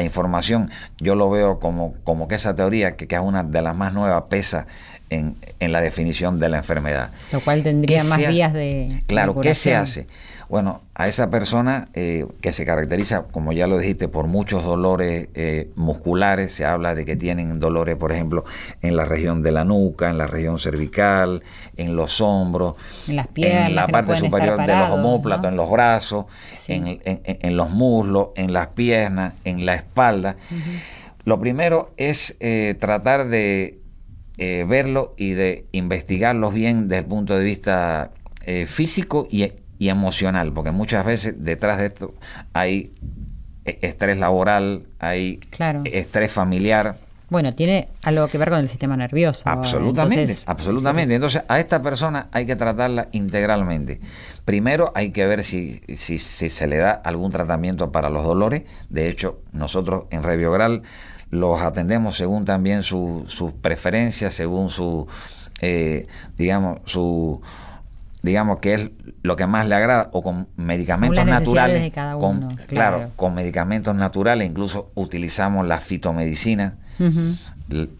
información, 0.02 0.70
yo 1.00 1.16
lo 1.16 1.28
veo 1.30 1.58
como, 1.58 1.94
como 2.04 2.28
que 2.28 2.36
esa 2.36 2.54
teoría, 2.54 2.96
que, 2.96 3.08
que 3.08 3.16
es 3.16 3.20
una 3.20 3.42
de 3.42 3.60
las 3.60 3.76
más 3.76 3.92
nuevas, 3.92 4.22
pesa 4.30 4.68
en, 5.10 5.36
en, 5.60 5.72
la 5.72 5.80
definición 5.80 6.40
de 6.40 6.48
la 6.48 6.58
enfermedad. 6.58 7.10
Lo 7.32 7.40
cual 7.40 7.62
tendría 7.62 8.04
más 8.04 8.26
vías 8.26 8.52
de... 8.52 9.02
Claro, 9.06 9.38
¿qué 9.40 9.54
se 9.54 9.74
hace? 9.74 10.06
Bueno, 10.48 10.80
a 10.94 11.08
esa 11.08 11.28
persona 11.28 11.88
eh, 11.92 12.24
que 12.40 12.54
se 12.54 12.64
caracteriza, 12.64 13.24
como 13.24 13.52
ya 13.52 13.66
lo 13.66 13.76
dijiste, 13.76 14.08
por 14.08 14.28
muchos 14.28 14.64
dolores 14.64 15.28
eh, 15.34 15.68
musculares, 15.76 16.52
se 16.52 16.64
habla 16.64 16.94
de 16.94 17.04
que 17.04 17.16
tienen 17.16 17.60
dolores, 17.60 17.96
por 17.96 18.12
ejemplo, 18.12 18.46
en 18.80 18.96
la 18.96 19.04
región 19.04 19.42
de 19.42 19.52
la 19.52 19.64
nuca, 19.64 20.08
en 20.08 20.16
la 20.16 20.26
región 20.26 20.58
cervical, 20.58 21.42
en 21.76 21.96
los 21.96 22.22
hombros, 22.22 22.76
en 23.08 23.16
las 23.16 23.26
piernas, 23.26 23.68
en 23.68 23.74
la 23.74 23.88
parte 23.88 24.16
superior 24.16 24.58
de 24.58 24.74
los 24.74 24.90
homóplatos, 24.90 25.50
en 25.50 25.56
los 25.56 25.70
brazos, 25.70 26.24
en, 26.66 27.56
los 27.56 27.70
muslos, 27.70 28.28
en 28.34 28.54
las 28.54 28.68
piernas, 28.68 29.34
en 29.44 29.66
la 29.66 29.74
espalda. 29.74 30.36
Lo 31.24 31.38
primero 31.38 31.92
es 31.98 32.38
eh, 32.40 32.74
tratar 32.80 33.28
de 33.28 33.77
verlo 34.38 35.14
y 35.16 35.32
de 35.32 35.66
investigarlos 35.72 36.54
bien 36.54 36.88
desde 36.88 37.00
el 37.00 37.06
punto 37.06 37.36
de 37.36 37.44
vista 37.44 38.12
físico 38.66 39.26
y 39.30 39.42
y 39.78 39.88
emocional, 39.88 40.52
porque 40.52 40.72
muchas 40.72 41.04
veces 41.04 41.34
detrás 41.38 41.78
de 41.78 41.86
esto 41.86 42.14
hay 42.52 42.92
e-, 43.64 43.78
estrés 43.82 44.18
laboral, 44.18 44.86
hay 44.98 45.40
estrés 45.84 46.32
familiar. 46.32 46.96
Bueno, 47.30 47.54
tiene 47.54 47.88
algo 48.04 48.26
que 48.28 48.38
ver 48.38 48.48
con 48.48 48.58
el 48.58 48.68
sistema 48.68 48.96
nervioso. 48.96 49.42
Absolutamente, 49.44 50.34
absolutamente. 50.46 51.14
Entonces, 51.14 51.42
a 51.46 51.60
esta 51.60 51.82
persona 51.82 52.28
hay 52.32 52.46
que 52.46 52.56
tratarla 52.56 53.08
integralmente. 53.12 54.00
Primero 54.46 54.92
hay 54.94 55.10
que 55.10 55.26
ver 55.26 55.44
si, 55.44 55.82
si, 55.98 56.18
se 56.18 56.66
le 56.66 56.78
da 56.78 56.90
algún 56.92 57.30
tratamiento 57.30 57.92
para 57.92 58.08
los 58.08 58.24
dolores. 58.24 58.62
De 58.88 59.10
hecho, 59.10 59.42
nosotros 59.52 60.06
en 60.10 60.22
Reviogral 60.22 60.82
los 61.30 61.60
atendemos 61.60 62.16
según 62.16 62.44
también 62.44 62.82
sus 62.82 63.30
su 63.32 63.54
preferencias, 63.54 64.34
según 64.34 64.68
su, 64.68 65.06
eh, 65.60 66.06
digamos, 66.36 66.80
su 66.84 67.40
digamos 68.22 68.58
que 68.58 68.74
es 68.74 68.90
lo 69.22 69.36
que 69.36 69.46
más 69.46 69.68
le 69.68 69.74
agrada 69.74 70.10
o 70.12 70.22
con 70.22 70.48
medicamentos 70.56 71.24
naturales 71.24 71.92
con, 72.18 72.56
claro. 72.66 73.10
con 73.14 73.34
medicamentos 73.34 73.94
naturales 73.94 74.48
incluso 74.48 74.90
utilizamos 74.94 75.66
la 75.66 75.78
fitomedicina 75.78 76.76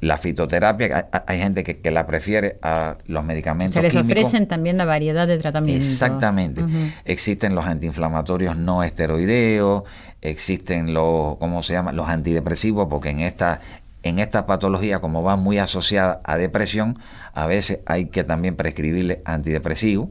la 0.00 0.18
fitoterapia 0.18 1.08
hay 1.26 1.38
gente 1.38 1.62
que, 1.62 1.90
la 1.90 2.06
prefiere 2.06 2.58
a 2.62 2.96
los 3.06 3.24
medicamentos 3.24 3.74
se 3.74 3.82
les 3.82 3.96
ofrecen 3.96 4.46
también 4.46 4.76
la 4.76 4.84
variedad 4.84 5.26
de 5.26 5.38
tratamientos. 5.38 5.88
Exactamente. 5.88 6.62
Existen 7.04 7.54
los 7.54 7.66
antiinflamatorios 7.66 8.56
no 8.56 8.82
esteroideos 8.82 9.84
existen 10.20 10.94
los 10.94 11.36
cómo 11.36 11.62
se 11.62 11.74
llama 11.74 11.92
los 11.92 12.08
antidepresivos 12.08 12.88
porque 12.88 13.10
en 13.10 13.20
esta 13.20 13.60
en 14.04 14.20
esta 14.20 14.46
patología, 14.46 15.00
como 15.00 15.22
va 15.22 15.36
muy 15.36 15.58
asociada 15.58 16.20
a 16.24 16.36
depresión, 16.36 16.98
a 17.34 17.46
veces 17.46 17.80
hay 17.84 18.06
que 18.06 18.24
también 18.24 18.54
prescribirle 18.54 19.20
antidepresivos. 19.24 20.08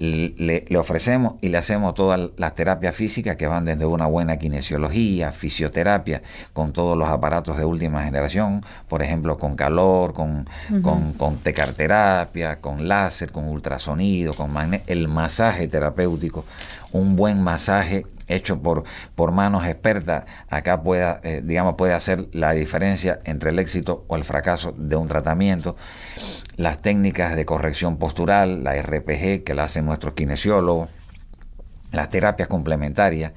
Le, 0.00 0.64
ofrecemos 0.78 1.34
y 1.42 1.48
le 1.48 1.58
hacemos 1.58 1.94
todas 1.94 2.30
las 2.36 2.54
terapias 2.54 2.94
físicas 2.94 3.36
que 3.36 3.46
van 3.46 3.66
desde 3.66 3.84
una 3.84 4.06
buena 4.06 4.38
kinesiología, 4.38 5.30
fisioterapia, 5.30 6.22
con 6.52 6.72
todos 6.72 6.96
los 6.96 7.08
aparatos 7.08 7.58
de 7.58 7.64
última 7.64 8.02
generación, 8.02 8.64
por 8.88 9.02
ejemplo, 9.02 9.38
con 9.38 9.56
calor, 9.56 10.14
con, 10.14 10.48
con, 10.82 11.12
con 11.12 11.36
tecarterapia, 11.38 12.60
con 12.60 12.88
láser, 12.88 13.30
con 13.30 13.46
ultrasonido, 13.46 14.32
con 14.32 14.50
el 14.86 15.08
masaje 15.08 15.68
terapéutico, 15.68 16.44
un 16.92 17.14
buen 17.14 17.42
masaje 17.42 18.06
hecho 18.30 18.62
por, 18.62 18.84
por 19.14 19.32
manos 19.32 19.66
expertas, 19.66 20.24
acá 20.48 20.82
pueda, 20.82 21.20
eh, 21.22 21.42
digamos, 21.44 21.74
puede 21.74 21.94
hacer 21.94 22.28
la 22.32 22.52
diferencia 22.52 23.20
entre 23.24 23.50
el 23.50 23.58
éxito 23.58 24.04
o 24.08 24.16
el 24.16 24.24
fracaso 24.24 24.74
de 24.76 24.96
un 24.96 25.08
tratamiento. 25.08 25.76
Las 26.56 26.80
técnicas 26.82 27.36
de 27.36 27.44
corrección 27.44 27.98
postural, 27.98 28.64
la 28.64 28.80
RPG, 28.80 29.44
que 29.44 29.54
la 29.54 29.64
hacen 29.64 29.86
nuestros 29.86 30.14
kinesiólogos, 30.14 30.88
las 31.92 32.08
terapias 32.08 32.48
complementarias, 32.48 33.32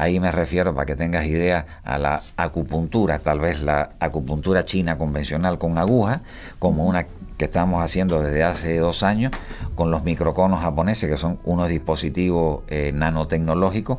Ahí 0.00 0.18
me 0.18 0.32
refiero, 0.32 0.74
para 0.74 0.86
que 0.86 0.96
tengas 0.96 1.26
idea, 1.26 1.66
a 1.84 1.98
la 1.98 2.22
acupuntura, 2.38 3.18
tal 3.18 3.38
vez 3.38 3.60
la 3.60 3.90
acupuntura 4.00 4.64
china 4.64 4.96
convencional 4.96 5.58
con 5.58 5.76
aguja, 5.76 6.22
como 6.58 6.86
una 6.86 7.06
que 7.40 7.46
estamos 7.46 7.82
haciendo 7.82 8.22
desde 8.22 8.44
hace 8.44 8.76
dos 8.76 9.02
años 9.02 9.32
con 9.74 9.90
los 9.90 10.04
microconos 10.04 10.60
japoneses, 10.60 11.08
que 11.08 11.16
son 11.16 11.38
unos 11.44 11.70
dispositivos 11.70 12.64
eh, 12.68 12.92
nanotecnológicos 12.94 13.96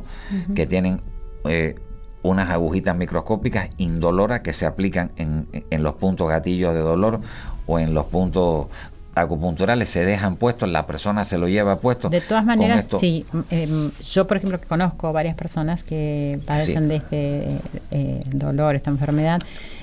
que 0.54 0.64
tienen 0.68 1.00
eh, 1.46 1.74
unas 2.22 2.50
agujitas 2.50 2.96
microscópicas 2.96 3.70
indoloras 3.78 4.42
que 4.42 4.52
se 4.52 4.64
aplican 4.64 5.10
en, 5.16 5.48
en, 5.52 5.82
los 5.82 5.94
puntos 5.94 6.28
gatillos 6.28 6.72
de 6.72 6.78
dolor 6.78 7.20
o 7.66 7.80
en 7.80 7.94
los 7.94 8.06
puntos 8.06 8.68
acupunturales 9.16 9.88
se 9.88 10.04
dejan 10.04 10.36
puestos, 10.36 10.68
la 10.68 10.86
persona 10.86 11.24
se 11.24 11.36
lo 11.36 11.48
lleva 11.48 11.78
puesto. 11.78 12.10
De 12.10 12.20
todas 12.20 12.44
maneras, 12.44 12.88
sí. 13.00 13.26
Em, 13.50 13.90
yo, 14.00 14.28
por 14.28 14.36
ejemplo, 14.36 14.60
conozco 14.68 15.12
varias 15.12 15.34
personas 15.34 15.82
que 15.82 16.38
padecen 16.46 16.86
de 16.86 16.94
este 16.94 17.58
eh, 17.90 18.22
dolor, 18.30 18.76
esta 18.76 18.90
enfermedad. 18.90 19.40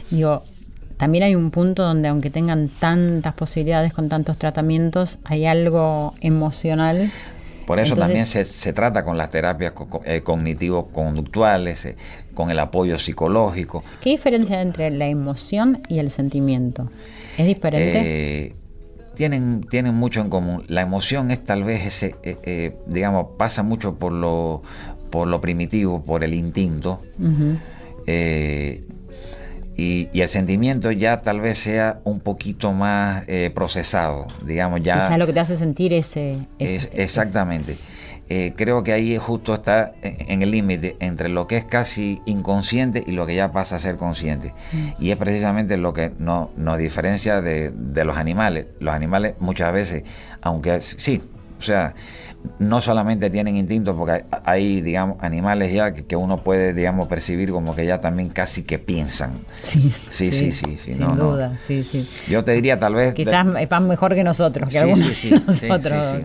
Digo, 0.10 0.43
también 1.00 1.24
hay 1.24 1.34
un 1.34 1.50
punto 1.50 1.84
donde 1.84 2.10
aunque 2.10 2.30
tengan 2.30 2.68
tantas 2.68 3.34
posibilidades 3.34 3.93
con 3.93 4.10
tantos 4.10 4.38
tratamientos, 4.38 5.18
hay 5.24 5.45
algo 5.45 6.14
emocional. 6.20 7.10
Por 7.66 7.80
eso 7.80 7.95
también 7.95 8.26
se, 8.26 8.43
se, 8.43 8.74
trata 8.74 9.06
con 9.06 9.18
las 9.18 9.30
terapias 9.30 9.72
eh, 10.04 10.22
cognitivo-conductuales, 10.22 11.86
eh, 11.86 11.95
con 12.34 12.52
el 12.52 12.60
apoyo 12.60 13.00
psicológico. 13.00 13.82
¿Qué 14.02 14.10
diferencia 14.10 14.58
hay 14.58 14.64
entre 14.64 14.91
la 14.91 15.08
emoción 15.08 15.82
y 15.88 16.00
el 16.00 16.12
sentimiento? 16.12 16.91
¿Es 17.38 17.45
diferente? 17.45 18.47
Eh, 18.47 18.56
tienen, 19.16 19.62
tienen 19.70 19.95
mucho 19.95 20.20
en 20.20 20.30
común. 20.30 20.66
La 20.68 20.82
emoción 20.82 21.32
es 21.32 21.45
tal 21.45 21.64
vez 21.64 21.86
ese, 21.86 22.76
digamos, 22.88 23.28
pasa 23.38 23.64
mucho 23.64 23.95
por 23.95 24.12
lo, 24.12 24.64
por 25.12 25.30
lo 25.30 25.39
primitivo, 25.39 26.04
por 26.04 26.26
el 26.26 26.34
instinto. 26.34 27.00
Y, 29.80 30.10
el 30.20 30.28
sentimiento 30.28 30.92
ya 30.92 31.22
tal 31.22 31.40
vez 31.40 31.60
sea 31.60 32.02
un 32.04 32.20
poquito 32.20 32.74
más 32.74 33.24
eh, 33.28 33.50
procesado, 33.54 34.28
digamos 34.46 34.82
ya. 34.84 34.96
Quizás 34.96 35.18
lo 35.18 35.26
que 35.26 35.34
te 35.34 35.40
hace 35.40 35.58
sentir 35.58 35.94
ese. 35.94 36.38
es, 36.60 36.90
exactamente. 36.94 37.78
Eh, 38.32 38.54
creo 38.56 38.84
que 38.84 38.94
ahí 38.94 39.18
justo 39.18 39.56
está 39.56 39.94
en 40.04 40.44
el 40.44 40.52
límite 40.52 40.98
entre 41.00 41.30
lo 41.30 41.48
que 41.48 41.58
es 41.58 41.66
casi 41.66 42.22
inconsciente 42.26 43.04
y 43.08 43.14
lo 43.14 43.26
que 43.26 43.34
ya 43.34 43.52
pasa 43.52 43.78
a 43.78 43.80
ser 43.80 43.96
consciente. 43.96 44.54
Mm. 44.72 44.88
Y 45.00 45.12
es 45.12 45.18
precisamente 45.18 45.78
lo 45.78 45.94
que 45.94 46.12
no, 46.20 46.52
nos 46.56 46.78
diferencia 46.78 47.42
de, 47.42 47.72
de 47.72 48.06
los 48.06 48.18
animales. 48.18 48.68
Los 48.80 48.94
animales 48.94 49.34
muchas 49.40 49.74
veces, 49.74 50.04
aunque 50.42 50.82
sí, 50.82 51.24
o 51.58 51.62
sea, 51.62 51.96
no 52.60 52.82
solamente 52.82 53.30
tienen 53.30 53.58
instinto, 53.58 53.96
porque 53.96 54.26
hay, 54.46 54.82
digamos, 54.82 55.18
animales 55.22 55.74
ya 55.74 55.94
que, 55.94 56.16
uno 56.16 56.44
puede, 56.44 56.74
digamos, 56.74 57.08
percibir 57.08 57.52
como 57.52 57.76
que 57.76 57.86
ya 57.86 58.02
también 58.02 58.30
casi 58.30 58.64
que 58.64 58.80
piensan. 58.80 59.34
Sí, 59.62 59.92
sí, 60.10 60.32
sí, 60.32 60.52
sí. 60.52 60.78
sin 60.78 61.00
duda, 61.00 61.58
sí, 61.68 61.84
sí. 61.84 62.08
Yo 62.30 62.44
te 62.44 62.52
diría 62.54 62.80
tal 62.80 62.96
vez... 62.96 63.14
Quizás 63.14 63.46
van 63.70 63.88
mejor 63.88 64.16
que 64.16 64.24
nosotros, 64.24 64.70
que 64.70 64.80
algunos 64.80 65.26
nosotros. 65.48 66.16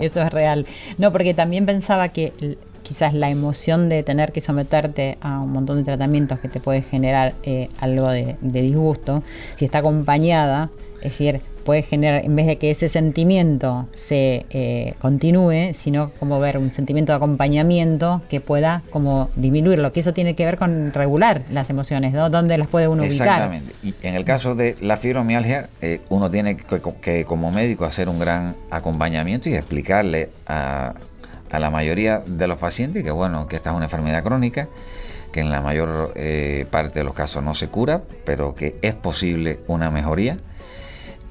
Eso 0.00 0.20
es 0.20 0.32
real. 0.32 0.66
No, 0.98 1.12
porque 1.12 1.34
también 1.34 1.66
pensaba 1.66 2.08
que 2.10 2.56
quizás 2.84 3.14
la 3.14 3.30
emoción 3.30 3.88
de 3.88 4.04
tener 4.04 4.30
que 4.30 4.40
someterte 4.40 5.18
a 5.20 5.40
un 5.40 5.50
montón 5.50 5.78
de 5.78 5.84
tratamientos 5.84 6.38
que 6.38 6.48
te 6.48 6.60
puede 6.60 6.82
generar 6.82 7.34
eh, 7.42 7.68
algo 7.80 8.08
de, 8.10 8.36
disgusto, 8.40 9.24
si 9.56 9.64
está 9.64 9.78
acompañada, 9.78 10.70
es 10.98 11.12
decir, 11.18 11.40
puede 11.64 11.82
generar, 11.82 12.24
en 12.24 12.36
vez 12.36 12.46
de 12.46 12.56
que 12.56 12.70
ese 12.70 12.88
sentimiento 12.88 13.88
se 13.94 14.46
eh, 14.50 14.94
continúe, 15.00 15.72
sino 15.74 16.10
como 16.20 16.38
ver 16.38 16.58
un 16.58 16.72
sentimiento 16.72 17.12
de 17.12 17.16
acompañamiento 17.16 18.22
que 18.28 18.40
pueda 18.40 18.82
como 18.90 19.30
disminuirlo, 19.36 19.92
que 19.92 20.00
eso 20.00 20.12
tiene 20.12 20.34
que 20.34 20.44
ver 20.44 20.58
con 20.58 20.92
regular 20.92 21.42
las 21.50 21.70
emociones, 21.70 22.12
¿no? 22.12 22.30
¿Dónde 22.30 22.58
las 22.58 22.68
puede 22.68 22.88
uno 22.88 23.02
ubicar? 23.02 23.26
Exactamente. 23.26 23.72
Y 23.82 23.94
en 24.06 24.14
el 24.14 24.24
caso 24.24 24.54
de 24.54 24.74
la 24.80 24.96
fibromialgia, 24.96 25.68
eh, 25.80 26.00
uno 26.08 26.30
tiene 26.30 26.56
que, 26.56 27.24
como 27.24 27.50
médico 27.50 27.84
hacer 27.84 28.08
un 28.08 28.18
gran 28.18 28.54
acompañamiento 28.70 29.48
y 29.48 29.54
explicarle 29.54 30.30
a, 30.46 30.94
a 31.50 31.58
la 31.58 31.70
mayoría 31.70 32.22
de 32.26 32.46
los 32.46 32.58
pacientes 32.58 33.02
que 33.02 33.10
bueno, 33.10 33.48
que 33.48 33.56
esta 33.56 33.70
es 33.70 33.76
una 33.76 33.86
enfermedad 33.86 34.22
crónica, 34.22 34.68
que 35.32 35.40
en 35.40 35.50
la 35.50 35.60
mayor 35.60 36.12
eh, 36.14 36.66
parte 36.70 37.00
de 37.00 37.04
los 37.04 37.14
casos 37.14 37.42
no 37.42 37.54
se 37.54 37.68
cura, 37.68 38.02
pero 38.24 38.54
que 38.54 38.76
es 38.82 38.94
posible 38.94 39.58
una 39.66 39.90
mejoría 39.90 40.36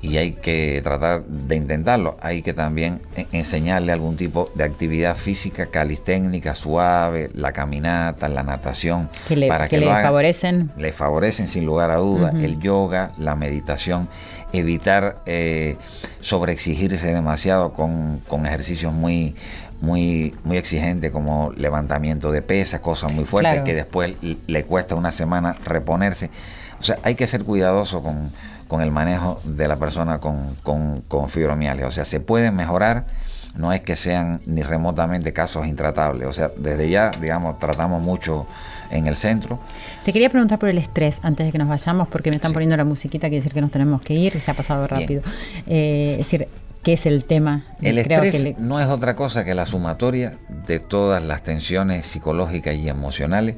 y 0.04 0.18
hay 0.18 0.34
que 0.34 0.82
tratar 0.84 1.24
de 1.24 1.56
intentarlo. 1.56 2.18
Hay 2.20 2.42
que 2.42 2.54
también 2.54 3.02
e-, 3.16 3.26
enseñarle 3.32 3.94
algún 3.94 4.18
tipo 4.18 4.52
de 4.54 4.66
actividad 4.66 5.16
física, 5.16 5.68
calistécnica, 5.68 6.54
suave, 6.56 7.30
la 7.34 7.54
caminata, 7.54 8.28
la 8.28 8.44
natación. 8.44 9.10
Que 9.28 9.38
le, 9.38 9.48
para 9.48 9.70
que, 9.70 9.80
le 9.80 9.88
favorecen. 9.88 10.72
Le 10.78 10.92
favorecen 10.92 11.48
sin 11.48 11.66
lugar 11.66 11.90
a 11.90 11.96
dudas 11.96 12.36
el 12.36 12.60
yoga, 12.60 13.14
la 13.18 13.36
meditación, 13.36 14.10
evitar 14.52 15.20
eh, 15.26 15.78
sobreexigirse 16.20 17.14
demasiado 17.14 17.72
con, 17.72 18.20
con 18.28 18.46
ejercicios 18.46 18.92
muy, 18.92 19.36
muy, 19.80 20.36
muy 20.44 20.58
exigentes 20.58 21.12
como 21.12 21.54
levantamiento 21.56 22.30
de 22.32 22.42
pesas, 22.42 22.82
cosas 22.82 23.14
muy 23.14 23.24
fuertes 23.24 23.62
que 23.64 23.74
después 23.74 24.16
le 24.22 24.64
cuesta 24.66 24.96
una 24.96 25.14
semana 25.14 25.56
reponerse. 25.64 26.30
O 26.78 26.84
sea, 26.84 27.00
hay 27.04 27.16
que 27.16 27.26
ser 27.28 27.46
cuidadoso 27.46 28.02
con 28.02 28.30
con 28.74 28.82
el 28.82 28.90
manejo 28.90 29.40
de 29.44 29.68
la 29.68 29.76
persona 29.76 30.18
con, 30.18 30.56
con, 30.64 31.30
fibromialgia. 31.30 31.86
O 31.86 31.92
sea, 31.92 32.06
se 32.06 32.20
pueden 32.20 32.56
mejorar, 32.56 33.06
no 33.54 33.72
es 33.72 33.82
que 33.82 33.96
sean 33.96 34.42
ni 34.48 34.64
remotamente 34.64 35.32
casos 35.32 35.68
intratables. 35.68 36.28
O 36.28 36.34
sea, 36.34 36.50
desde 36.58 36.90
ya, 36.90 37.12
digamos, 37.22 37.60
tratamos 37.60 38.02
mucho 38.02 38.48
en 38.90 39.06
el 39.06 39.16
centro. 39.16 39.60
Te 40.04 40.12
quería 40.12 40.32
preguntar 40.32 40.58
por 40.58 40.70
el 40.70 40.80
estrés 40.80 41.20
antes 41.22 41.46
de 41.46 41.52
que 41.52 41.60
nos 41.60 41.68
vayamos, 41.68 42.08
porque 42.08 42.32
me 42.32 42.38
están 42.38 42.52
poniendo 42.52 42.76
la 42.76 42.84
musiquita, 42.84 43.28
quiere 43.28 43.42
decir 43.42 43.54
que 43.54 43.62
nos 43.62 43.70
tenemos 43.70 44.02
que 44.02 44.16
ir, 44.16 44.34
se 44.40 44.50
ha 44.50 44.56
pasado 44.56 44.88
rápido. 44.88 45.22
Eh, 45.68 46.08
es 46.14 46.18
decir, 46.18 46.48
¿qué 46.82 46.94
es 46.94 47.06
el 47.06 47.26
tema? 47.26 47.66
El 47.80 48.00
estrés 48.00 48.58
no 48.58 48.80
es 48.80 48.88
otra 48.88 49.16
cosa 49.16 49.44
que 49.44 49.54
la 49.54 49.68
sumatoria 49.68 50.40
de 50.66 50.80
todas 50.80 51.22
las 51.22 51.44
tensiones 51.44 52.08
psicológicas 52.08 52.74
y 52.74 52.90
emocionales 52.90 53.56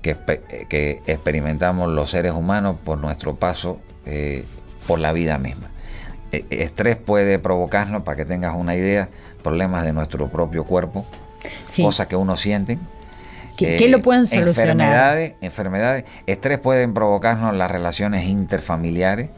que, 0.00 0.16
que 0.70 1.02
experimentamos 1.06 1.90
los 1.90 2.08
seres 2.08 2.32
humanos 2.32 2.76
por 2.82 2.96
nuestro 2.96 3.36
paso 3.36 3.80
eh, 4.06 4.44
por 4.86 4.98
la 4.98 5.12
vida 5.12 5.38
misma. 5.38 5.70
E, 6.32 6.44
estrés 6.50 6.96
puede 6.96 7.38
provocarnos, 7.38 8.02
para 8.02 8.16
que 8.16 8.24
tengas 8.24 8.54
una 8.54 8.76
idea, 8.76 9.08
problemas 9.42 9.84
de 9.84 9.92
nuestro 9.92 10.28
propio 10.28 10.64
cuerpo, 10.64 11.04
cosas 11.82 12.06
que 12.06 12.16
uno 12.16 12.36
siente. 12.36 12.78
¿Qué, 13.56 13.88
lo 13.88 14.00
pueden 14.00 14.26
solucionar? 14.26 14.70
Enfermedades, 14.70 15.34
enfermedades. 15.42 16.04
Estrés 16.26 16.58
pueden 16.58 16.94
provocarnos 16.94 17.54
las 17.54 17.70
relaciones 17.70 18.24
interfamiliares. 18.24 19.30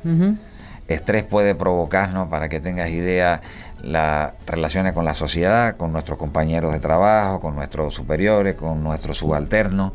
Estrés 0.87 1.25
puede 1.25 1.55
provocarnos, 1.55 2.29
para 2.29 2.49
que 2.49 2.61
tengas 2.61 2.91
idea, 2.91 3.41
las 3.83 4.33
relaciones 4.47 4.93
con 4.93 5.05
la 5.05 5.15
sociedad, 5.15 5.77
con 5.77 5.93
nuestros 5.93 6.19
compañeros 6.19 6.73
de 6.73 6.81
trabajo, 6.81 7.41
con 7.41 7.57
nuestros 7.57 7.95
superiores, 7.95 8.55
con 8.55 8.83
nuestros 8.85 9.19
subalternos, 9.19 9.93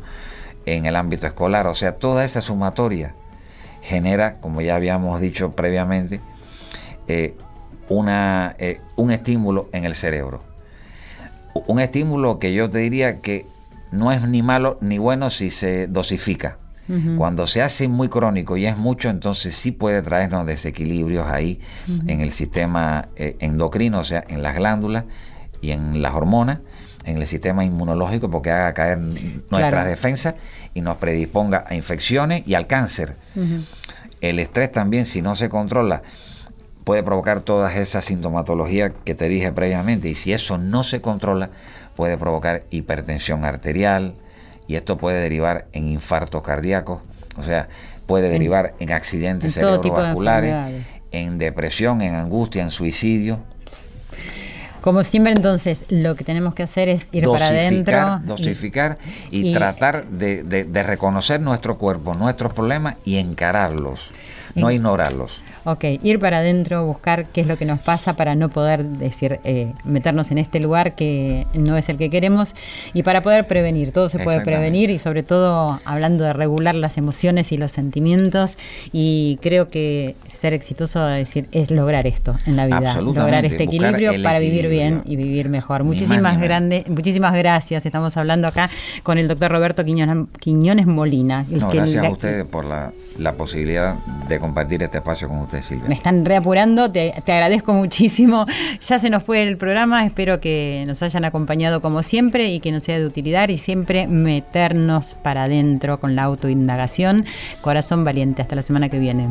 en 0.66 0.84
el 0.84 0.96
ámbito 0.96 1.26
escolar. 1.26 1.66
O 1.66 1.74
sea, 1.74 1.96
toda 1.96 2.24
esa 2.24 2.42
sumatoria 2.42 3.14
genera, 3.82 4.40
como 4.40 4.60
ya 4.60 4.76
habíamos 4.76 5.20
dicho 5.20 5.52
previamente, 5.52 6.20
eh, 7.06 7.34
una, 7.88 8.54
eh, 8.58 8.80
un 8.96 9.10
estímulo 9.10 9.68
en 9.72 9.84
el 9.84 9.94
cerebro. 9.94 10.42
Un 11.66 11.80
estímulo 11.80 12.38
que 12.38 12.52
yo 12.52 12.68
te 12.68 12.78
diría 12.78 13.20
que 13.20 13.46
no 13.90 14.12
es 14.12 14.28
ni 14.28 14.42
malo 14.42 14.76
ni 14.80 14.98
bueno 14.98 15.30
si 15.30 15.50
se 15.50 15.86
dosifica. 15.86 16.58
Cuando 17.18 17.46
se 17.46 17.60
hace 17.60 17.86
muy 17.86 18.08
crónico 18.08 18.56
y 18.56 18.64
es 18.64 18.78
mucho, 18.78 19.10
entonces 19.10 19.54
sí 19.54 19.72
puede 19.72 20.00
traernos 20.00 20.46
desequilibrios 20.46 21.26
ahí 21.30 21.60
en 22.06 22.22
el 22.22 22.32
sistema 22.32 23.10
eh, 23.16 23.36
endocrino, 23.40 23.98
o 23.98 24.04
sea, 24.04 24.24
en 24.26 24.42
las 24.42 24.54
glándulas 24.54 25.04
y 25.60 25.72
en 25.72 26.00
las 26.00 26.14
hormonas, 26.14 26.60
en 27.04 27.18
el 27.18 27.26
sistema 27.26 27.62
inmunológico, 27.62 28.30
porque 28.30 28.52
haga 28.52 28.72
caer 28.72 28.98
nuestras 29.50 29.84
defensas 29.84 30.36
y 30.74 30.80
nos 30.80 30.96
predisponga 30.96 31.64
a 31.66 31.74
infecciones 31.74 32.46
y 32.46 32.54
al 32.54 32.66
cáncer. 32.66 33.16
El 34.20 34.38
estrés 34.38 34.72
también, 34.72 35.06
si 35.06 35.22
no 35.22 35.36
se 35.36 35.48
controla, 35.48 36.02
puede 36.84 37.02
provocar 37.02 37.42
todas 37.42 37.76
esas 37.76 38.06
sintomatologías 38.06 38.92
que 39.04 39.14
te 39.14 39.28
dije 39.28 39.52
previamente 39.52 40.08
y 40.08 40.14
si 40.14 40.32
eso 40.32 40.56
no 40.58 40.82
se 40.82 41.00
controla, 41.00 41.50
puede 41.94 42.16
provocar 42.16 42.64
hipertensión 42.70 43.44
arterial 43.44 44.14
y 44.66 44.76
esto 44.76 44.98
puede 44.98 45.20
derivar 45.20 45.66
en 45.72 45.88
infartos 45.88 46.42
cardíacos, 46.42 47.00
o 47.36 47.42
sea, 47.42 47.68
puede 48.06 48.30
derivar 48.30 48.74
en 48.80 48.92
accidentes 48.92 49.54
cerebrovasculares, 49.54 50.84
en 51.12 51.38
depresión, 51.38 52.02
en 52.02 52.14
angustia, 52.14 52.62
en 52.62 52.70
suicidio. 52.70 53.40
Como 54.80 55.04
siempre, 55.04 55.32
entonces, 55.32 55.84
lo 55.88 56.14
que 56.14 56.24
tenemos 56.24 56.54
que 56.54 56.62
hacer 56.62 56.88
es 56.88 57.08
ir 57.12 57.24
para 57.24 57.48
adentro. 57.48 58.20
Dosificar 58.24 58.98
y, 59.30 59.52
tratar 59.52 60.06
de, 60.06 60.82
reconocer 60.82 61.40
nuestro 61.40 61.78
cuerpo, 61.78 62.14
nuestros 62.14 62.52
problemas 62.52 62.96
y 63.04 63.16
encararlos, 63.16 64.10
no 64.54 64.70
ignorarlos. 64.70 65.42
Ok, 65.70 65.84
ir 66.02 66.18
para 66.18 66.38
adentro, 66.38 66.86
buscar 66.86 67.26
qué 67.26 67.42
es 67.42 67.46
lo 67.46 67.58
que 67.58 67.66
nos 67.66 67.78
pasa 67.78 68.14
para 68.14 68.34
no 68.34 68.48
poder 68.48 68.84
decir, 68.84 69.38
eh, 69.44 69.74
meternos 69.84 70.30
en 70.30 70.38
este 70.38 70.60
lugar 70.60 70.94
que 70.94 71.46
no 71.52 71.76
es 71.76 71.90
el 71.90 71.98
que 71.98 72.08
queremos 72.08 72.54
y 72.94 73.02
para 73.02 73.20
poder 73.20 73.46
prevenir. 73.46 73.92
Todo 73.92 74.08
se 74.08 74.18
puede 74.18 74.40
prevenir 74.40 74.88
y 74.88 74.98
sobre 74.98 75.22
todo 75.22 75.78
hablando 75.84 76.24
de 76.24 76.32
regular 76.32 76.74
las 76.74 76.96
emociones 76.96 77.52
y 77.52 77.58
los 77.58 77.70
sentimientos 77.70 78.56
y 78.92 79.38
creo 79.42 79.68
que 79.68 80.16
ser 80.26 80.54
exitoso 80.54 81.04
decir, 81.04 81.50
es 81.52 81.70
lograr 81.70 82.06
esto 82.06 82.38
en 82.46 82.56
la 82.56 82.64
vida, 82.64 82.98
lograr 83.02 83.44
este 83.44 83.64
equilibrio 83.64 84.12
para 84.22 84.38
vivir 84.38 84.70
bien 84.70 85.02
y 85.04 85.16
vivir 85.16 85.50
mejor. 85.50 85.84
Muchísimas, 85.84 86.40
grandes, 86.40 86.88
muchísimas 86.88 87.34
gracias. 87.34 87.84
Estamos 87.84 88.16
hablando 88.16 88.48
acá 88.48 88.70
con 89.02 89.18
el 89.18 89.28
doctor 89.28 89.50
Roberto 89.50 89.84
Quiñones, 89.84 90.86
Molina. 90.86 91.44
gracias 91.46 92.06
a 92.06 92.10
ustedes 92.10 92.46
por 92.46 92.64
la, 92.64 92.90
la 93.18 93.34
posibilidad 93.34 93.96
de 94.28 94.38
compartir 94.38 94.82
este 94.82 94.96
espacio 94.96 95.28
con 95.28 95.40
ustedes. 95.40 95.57
Me 95.86 95.94
están 95.94 96.24
reapurando, 96.24 96.90
te, 96.90 97.14
te 97.24 97.32
agradezco 97.32 97.72
muchísimo. 97.72 98.46
Ya 98.88 98.98
se 98.98 99.10
nos 99.10 99.22
fue 99.22 99.42
el 99.42 99.56
programa, 99.56 100.04
espero 100.06 100.40
que 100.40 100.84
nos 100.86 101.02
hayan 101.02 101.24
acompañado 101.24 101.82
como 101.82 102.02
siempre 102.02 102.48
y 102.48 102.60
que 102.60 102.72
nos 102.72 102.84
sea 102.84 102.98
de 102.98 103.06
utilidad 103.06 103.48
y 103.48 103.58
siempre 103.58 104.06
meternos 104.06 105.14
para 105.14 105.44
adentro 105.44 106.00
con 106.00 106.14
la 106.16 106.22
autoindagación. 106.24 107.24
Corazón 107.60 108.04
valiente, 108.04 108.42
hasta 108.42 108.56
la 108.56 108.62
semana 108.62 108.88
que 108.88 108.98
viene. 108.98 109.28